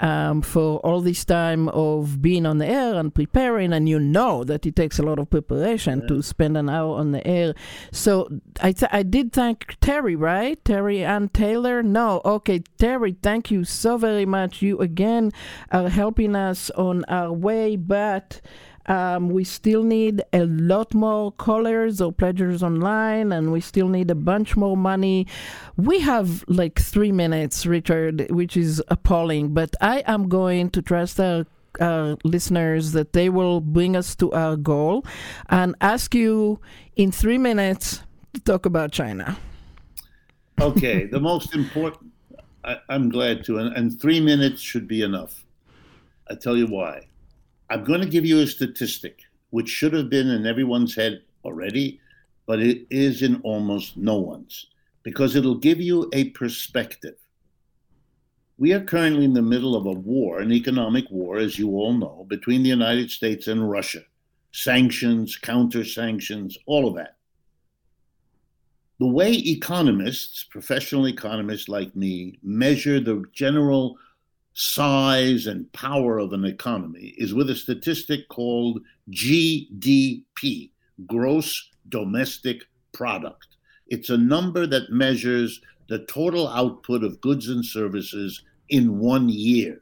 Um, 0.00 0.42
for 0.42 0.78
all 0.86 1.00
this 1.00 1.24
time 1.24 1.68
of 1.70 2.22
being 2.22 2.46
on 2.46 2.58
the 2.58 2.66
air 2.66 2.94
and 2.94 3.12
preparing, 3.12 3.72
and 3.72 3.88
you 3.88 3.98
know 3.98 4.44
that 4.44 4.64
it 4.64 4.76
takes 4.76 5.00
a 5.00 5.02
lot 5.02 5.18
of 5.18 5.28
preparation 5.28 6.06
to 6.06 6.22
spend 6.22 6.56
an 6.56 6.68
hour 6.68 6.96
on 6.96 7.10
the 7.10 7.26
air. 7.26 7.54
So 7.90 8.28
I, 8.60 8.70
th- 8.70 8.92
I 8.92 9.02
did 9.02 9.32
thank 9.32 9.76
Terry, 9.80 10.14
right? 10.14 10.64
Terry 10.64 11.04
and 11.04 11.34
Taylor? 11.34 11.82
No, 11.82 12.20
okay, 12.24 12.62
Terry, 12.78 13.16
thank 13.22 13.50
you 13.50 13.64
so 13.64 13.96
very 13.96 14.24
much. 14.24 14.62
You 14.62 14.78
again 14.78 15.32
are 15.72 15.88
helping 15.88 16.36
us 16.36 16.70
on 16.70 17.04
our 17.08 17.32
way, 17.32 17.74
but 17.74 18.40
um, 18.88 19.28
we 19.28 19.44
still 19.44 19.82
need 19.82 20.22
a 20.32 20.44
lot 20.46 20.94
more 20.94 21.30
callers 21.32 22.00
or 22.00 22.10
pledgers 22.12 22.62
online, 22.62 23.32
and 23.32 23.52
we 23.52 23.60
still 23.60 23.88
need 23.88 24.10
a 24.10 24.14
bunch 24.14 24.56
more 24.56 24.76
money. 24.76 25.26
We 25.76 26.00
have 26.00 26.44
like 26.48 26.78
three 26.80 27.12
minutes, 27.12 27.66
Richard, 27.66 28.26
which 28.30 28.56
is 28.56 28.82
appalling, 28.88 29.54
but 29.54 29.76
I 29.80 30.02
am 30.06 30.28
going 30.28 30.70
to 30.70 30.82
trust 30.82 31.20
our 31.20 31.46
our 31.80 32.16
listeners 32.24 32.90
that 32.92 33.12
they 33.12 33.28
will 33.28 33.60
bring 33.60 33.94
us 33.94 34.16
to 34.16 34.32
our 34.32 34.56
goal 34.56 35.04
and 35.48 35.76
ask 35.80 36.12
you 36.12 36.58
in 36.96 37.12
three 37.12 37.38
minutes 37.38 38.02
to 38.34 38.40
talk 38.40 38.66
about 38.66 38.90
China. 38.90 39.36
Okay, 40.60 41.04
the 41.12 41.20
most 41.20 41.54
important. 41.54 42.10
I, 42.64 42.78
I'm 42.88 43.10
glad 43.10 43.44
to, 43.44 43.58
and, 43.58 43.76
and 43.76 44.00
three 44.00 44.20
minutes 44.20 44.60
should 44.60 44.88
be 44.88 45.02
enough. 45.02 45.44
I 46.28 46.34
tell 46.34 46.56
you 46.56 46.66
why. 46.66 47.06
I'm 47.70 47.84
going 47.84 48.00
to 48.00 48.08
give 48.08 48.24
you 48.24 48.40
a 48.40 48.46
statistic, 48.46 49.20
which 49.50 49.68
should 49.68 49.92
have 49.92 50.08
been 50.08 50.28
in 50.28 50.46
everyone's 50.46 50.94
head 50.94 51.22
already, 51.44 52.00
but 52.46 52.60
it 52.60 52.86
is 52.90 53.22
in 53.22 53.40
almost 53.42 53.96
no 53.96 54.16
one's, 54.18 54.68
because 55.02 55.36
it'll 55.36 55.58
give 55.58 55.80
you 55.80 56.08
a 56.12 56.30
perspective. 56.30 57.16
We 58.56 58.72
are 58.72 58.80
currently 58.80 59.24
in 59.24 59.34
the 59.34 59.42
middle 59.42 59.76
of 59.76 59.86
a 59.86 59.92
war, 59.92 60.40
an 60.40 60.52
economic 60.52 61.04
war, 61.10 61.36
as 61.36 61.58
you 61.58 61.70
all 61.70 61.92
know, 61.92 62.26
between 62.28 62.62
the 62.62 62.70
United 62.70 63.10
States 63.10 63.46
and 63.46 63.70
Russia. 63.70 64.02
Sanctions, 64.52 65.36
counter 65.36 65.84
sanctions, 65.84 66.56
all 66.66 66.88
of 66.88 66.96
that 66.96 67.18
the 68.98 69.06
way 69.06 69.32
economists, 69.32 70.42
professional 70.44 71.06
economists 71.06 71.68
like 71.68 71.94
me, 71.94 72.38
measure 72.42 72.98
the 72.98 73.22
general 73.32 73.96
size 74.58 75.46
and 75.46 75.72
power 75.72 76.18
of 76.18 76.32
an 76.32 76.44
economy 76.44 77.14
is 77.16 77.32
with 77.32 77.48
a 77.48 77.54
statistic 77.54 78.28
called 78.28 78.80
GDP, 79.12 80.72
gross 81.06 81.70
domestic 81.88 82.64
product. 82.92 83.46
It's 83.86 84.10
a 84.10 84.18
number 84.18 84.66
that 84.66 84.90
measures 84.90 85.60
the 85.88 86.00
total 86.06 86.48
output 86.48 87.04
of 87.04 87.20
goods 87.20 87.48
and 87.48 87.64
services 87.64 88.42
in 88.68 88.98
one 88.98 89.28
year. 89.28 89.80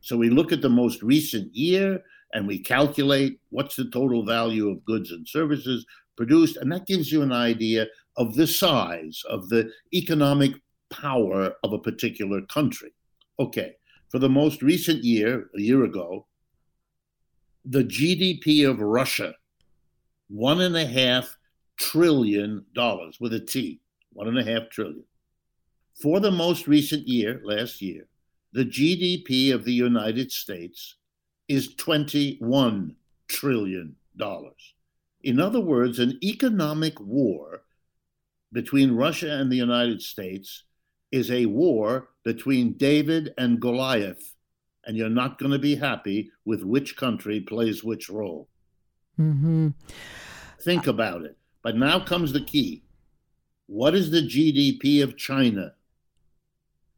So 0.00 0.16
we 0.16 0.30
look 0.30 0.52
at 0.52 0.62
the 0.62 0.70
most 0.70 1.02
recent 1.02 1.54
year 1.54 2.02
and 2.32 2.48
we 2.48 2.58
calculate 2.58 3.38
what's 3.50 3.76
the 3.76 3.90
total 3.90 4.24
value 4.24 4.70
of 4.70 4.86
goods 4.86 5.10
and 5.10 5.28
services 5.28 5.84
produced, 6.16 6.56
and 6.56 6.72
that 6.72 6.86
gives 6.86 7.12
you 7.12 7.20
an 7.20 7.32
idea 7.32 7.88
of 8.16 8.34
the 8.36 8.46
size 8.46 9.22
of 9.28 9.50
the 9.50 9.70
economic 9.92 10.52
power 10.88 11.52
of 11.62 11.74
a 11.74 11.78
particular 11.78 12.40
country. 12.46 12.94
Okay, 13.38 13.76
for 14.14 14.20
the 14.20 14.28
most 14.28 14.62
recent 14.62 15.02
year, 15.02 15.50
a 15.56 15.60
year 15.60 15.82
ago, 15.82 16.24
the 17.64 17.82
GDP 17.82 18.64
of 18.64 18.78
Russia, 18.78 19.34
one 20.28 20.60
and 20.60 20.76
a 20.76 20.86
half 20.86 21.36
trillion 21.80 22.64
dollars 22.76 23.18
with 23.18 23.34
a 23.34 23.40
T, 23.40 23.80
one 24.12 24.28
and 24.28 24.38
a 24.38 24.44
half 24.44 24.70
trillion. 24.70 25.02
For 26.00 26.20
the 26.20 26.30
most 26.30 26.68
recent 26.68 27.08
year, 27.08 27.40
last 27.42 27.82
year, 27.82 28.06
the 28.52 28.64
GDP 28.64 29.52
of 29.52 29.64
the 29.64 29.72
United 29.72 30.30
States 30.30 30.94
is 31.48 31.74
$21 31.74 32.94
trillion. 33.26 33.96
In 35.24 35.40
other 35.40 35.60
words, 35.60 35.98
an 35.98 36.20
economic 36.22 37.00
war 37.00 37.62
between 38.52 38.94
Russia 38.94 39.32
and 39.32 39.50
the 39.50 39.56
United 39.56 40.00
States 40.00 40.62
is 41.14 41.30
a 41.30 41.46
war 41.46 42.08
between 42.24 42.72
David 42.72 43.32
and 43.38 43.60
Goliath, 43.60 44.34
and 44.84 44.96
you're 44.96 45.08
not 45.08 45.38
going 45.38 45.52
to 45.52 45.60
be 45.60 45.76
happy 45.76 46.32
with 46.44 46.64
which 46.64 46.96
country 46.96 47.38
plays 47.38 47.84
which 47.84 48.10
role. 48.10 48.48
Mm-hmm. 49.20 49.68
Think 50.62 50.88
about 50.88 51.22
it. 51.22 51.38
But 51.62 51.76
now 51.76 52.00
comes 52.00 52.32
the 52.32 52.40
key. 52.40 52.82
What 53.66 53.94
is 53.94 54.10
the 54.10 54.22
GDP 54.22 55.04
of 55.04 55.16
China? 55.16 55.74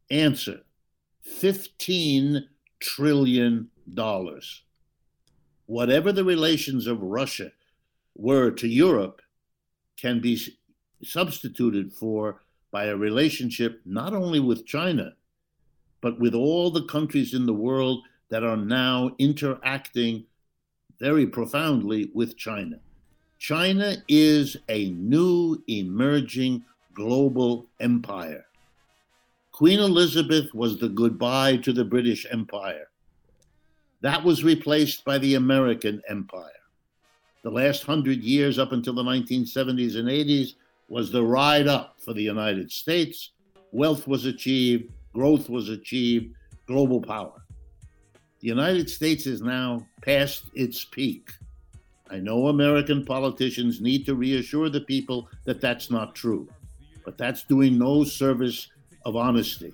Answer 0.09 0.61
15 1.21 2.43
trillion 2.79 3.69
dollars. 3.93 4.63
Whatever 5.67 6.11
the 6.11 6.25
relations 6.25 6.87
of 6.87 7.03
Russia 7.03 7.51
were 8.15 8.49
to 8.49 8.67
Europe 8.67 9.21
can 9.95 10.19
be 10.19 10.41
substituted 11.03 11.93
for 11.93 12.41
by 12.77 12.85
a 12.85 12.95
relationship 12.95 13.81
not 13.85 14.13
only 14.13 14.39
with 14.39 14.63
China, 14.67 15.11
but 15.99 16.19
with 16.19 16.35
all 16.35 16.69
the 16.69 16.85
countries 16.85 17.33
in 17.33 17.47
the 17.47 17.61
world 17.67 18.03
that 18.29 18.43
are 18.43 18.55
now 18.55 19.09
interacting 19.17 20.23
very 20.99 21.25
profoundly 21.25 22.11
with 22.13 22.37
China. 22.37 22.77
China 23.39 23.95
is 24.07 24.57
a 24.69 24.91
new 24.91 25.59
emerging 25.67 26.63
global 26.93 27.65
empire. 27.79 28.45
Queen 29.51 29.79
Elizabeth 29.79 30.53
was 30.53 30.77
the 30.77 30.89
goodbye 30.89 31.57
to 31.57 31.73
the 31.73 31.83
British 31.83 32.27
Empire. 32.29 32.89
That 34.01 34.23
was 34.23 34.43
replaced 34.43 35.03
by 35.03 35.17
the 35.17 35.33
American 35.33 35.99
Empire. 36.07 36.61
The 37.41 37.49
last 37.49 37.85
hundred 37.85 38.21
years, 38.21 38.59
up 38.59 38.71
until 38.71 38.93
the 38.93 39.01
1970s 39.01 39.95
and 39.97 40.07
80s, 40.07 40.53
was 40.87 41.11
the 41.11 41.23
ride 41.23 41.67
up 41.67 41.95
for 41.99 42.13
the 42.13 42.21
United 42.21 42.71
States. 42.71 43.31
Wealth 43.71 44.07
was 44.07 44.25
achieved, 44.25 44.91
growth 45.13 45.49
was 45.49 45.69
achieved, 45.69 46.33
global 46.67 47.01
power. 47.01 47.43
The 48.39 48.47
United 48.47 48.89
States 48.89 49.25
is 49.25 49.41
now 49.41 49.85
past 50.01 50.43
its 50.53 50.85
peak. 50.85 51.31
I 52.09 52.19
know 52.19 52.47
American 52.47 53.03
politicians 53.03 53.81
need 53.81 54.05
to 54.05 54.15
reassure 54.15 54.69
the 54.69 54.81
people 54.81 55.27
that 55.43 55.59
that's 55.59 55.91
not 55.91 56.15
true, 56.15 56.47
but 57.03 57.17
that's 57.17 57.43
doing 57.43 57.77
no 57.77 58.03
service 58.03 58.69
of 59.05 59.15
honesty. 59.15 59.73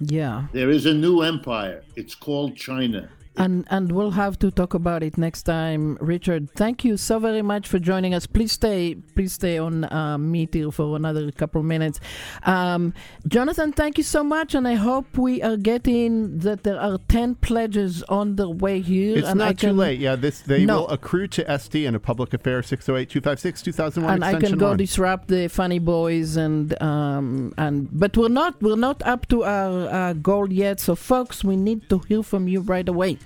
Yeah. 0.00 0.46
There 0.52 0.70
is 0.70 0.86
a 0.86 0.94
new 0.94 1.22
empire. 1.22 1.84
It's 1.96 2.14
called 2.14 2.56
China. 2.56 3.08
And 3.40 3.64
and 3.70 3.90
we'll 3.92 4.10
have 4.24 4.38
to 4.40 4.50
talk 4.50 4.74
about 4.74 5.02
it 5.02 5.16
next 5.16 5.44
time, 5.44 5.96
Richard. 5.98 6.42
Thank 6.62 6.84
you 6.84 6.98
so 6.98 7.18
very 7.18 7.40
much 7.52 7.64
for 7.72 7.78
joining 7.78 8.12
us. 8.12 8.26
Please 8.26 8.52
stay, 8.52 8.96
please 9.14 9.32
stay 9.32 9.56
on 9.56 9.84
uh, 9.84 10.18
Meet 10.18 10.52
here 10.52 10.70
for 10.70 10.94
another 10.94 11.32
couple 11.32 11.60
of 11.62 11.66
minutes. 11.66 12.00
Um, 12.42 12.92
Jonathan, 13.26 13.72
thank 13.72 13.96
you 13.96 14.04
so 14.04 14.22
much, 14.22 14.54
and 14.54 14.68
I 14.68 14.74
hope 14.74 15.16
we 15.16 15.40
are 15.42 15.56
getting 15.56 16.38
that 16.40 16.64
there 16.64 16.78
are 16.78 16.98
ten 17.08 17.34
pledges 17.34 18.02
on 18.10 18.36
the 18.36 18.48
way 18.50 18.80
here. 18.82 19.16
It's 19.16 19.34
not 19.34 19.56
too 19.56 19.72
late. 19.72 19.98
Yeah, 20.00 20.16
this 20.16 20.40
they 20.40 20.66
No. 20.66 20.80
will 20.82 20.88
accrue 20.90 21.26
to 21.28 21.50
Esty 21.50 21.86
and 21.86 21.96
a 21.96 22.00
public 22.00 22.34
affair 22.34 22.60
608-256-2001 22.60 24.12
and 24.14 24.24
I 24.24 24.34
can 24.38 24.58
go 24.58 24.68
one. 24.68 24.76
disrupt 24.76 25.28
the 25.28 25.48
funny 25.48 25.78
boys 25.78 26.36
and 26.36 26.80
um 26.82 27.54
and 27.56 27.88
but 27.92 28.16
we're 28.16 28.28
not 28.42 28.60
we're 28.60 28.76
not 28.76 29.02
up 29.04 29.26
to 29.28 29.44
our 29.44 29.88
uh, 29.88 30.12
goal 30.14 30.52
yet. 30.52 30.78
So 30.80 30.94
folks, 30.94 31.42
we 31.42 31.56
need 31.56 31.88
to 31.88 32.00
hear 32.08 32.22
from 32.22 32.46
you 32.48 32.60
right 32.60 32.88
away. 32.88 33.18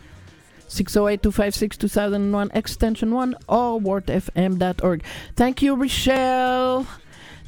608-256-2001 0.75 2.55
extension 2.55 3.15
1 3.15 3.35
or 3.49 3.81
WORTFM.org. 3.81 5.05
Thank 5.37 5.63
you, 5.63 5.75
Rochelle. 5.75 6.87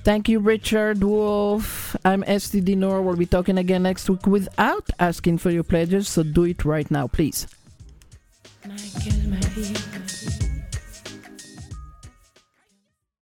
Thank 0.05 0.29
you, 0.29 0.39
Richard 0.39 1.03
Wolff. 1.03 1.97
I'm 2.05 2.23
Esty 2.25 2.63
Dinur. 2.63 3.03
We'll 3.03 3.17
be 3.17 3.27
talking 3.27 3.59
again 3.59 3.83
next 3.83 4.09
week 4.09 4.25
without 4.27 4.89
asking 5.01 5.39
for 5.39 5.51
your 5.51 5.65
pledges, 5.65 6.09
so 6.09 6.23
do 6.23 6.45
it 6.45 6.65
right 6.65 6.89
now, 6.91 7.09
please. 7.09 7.49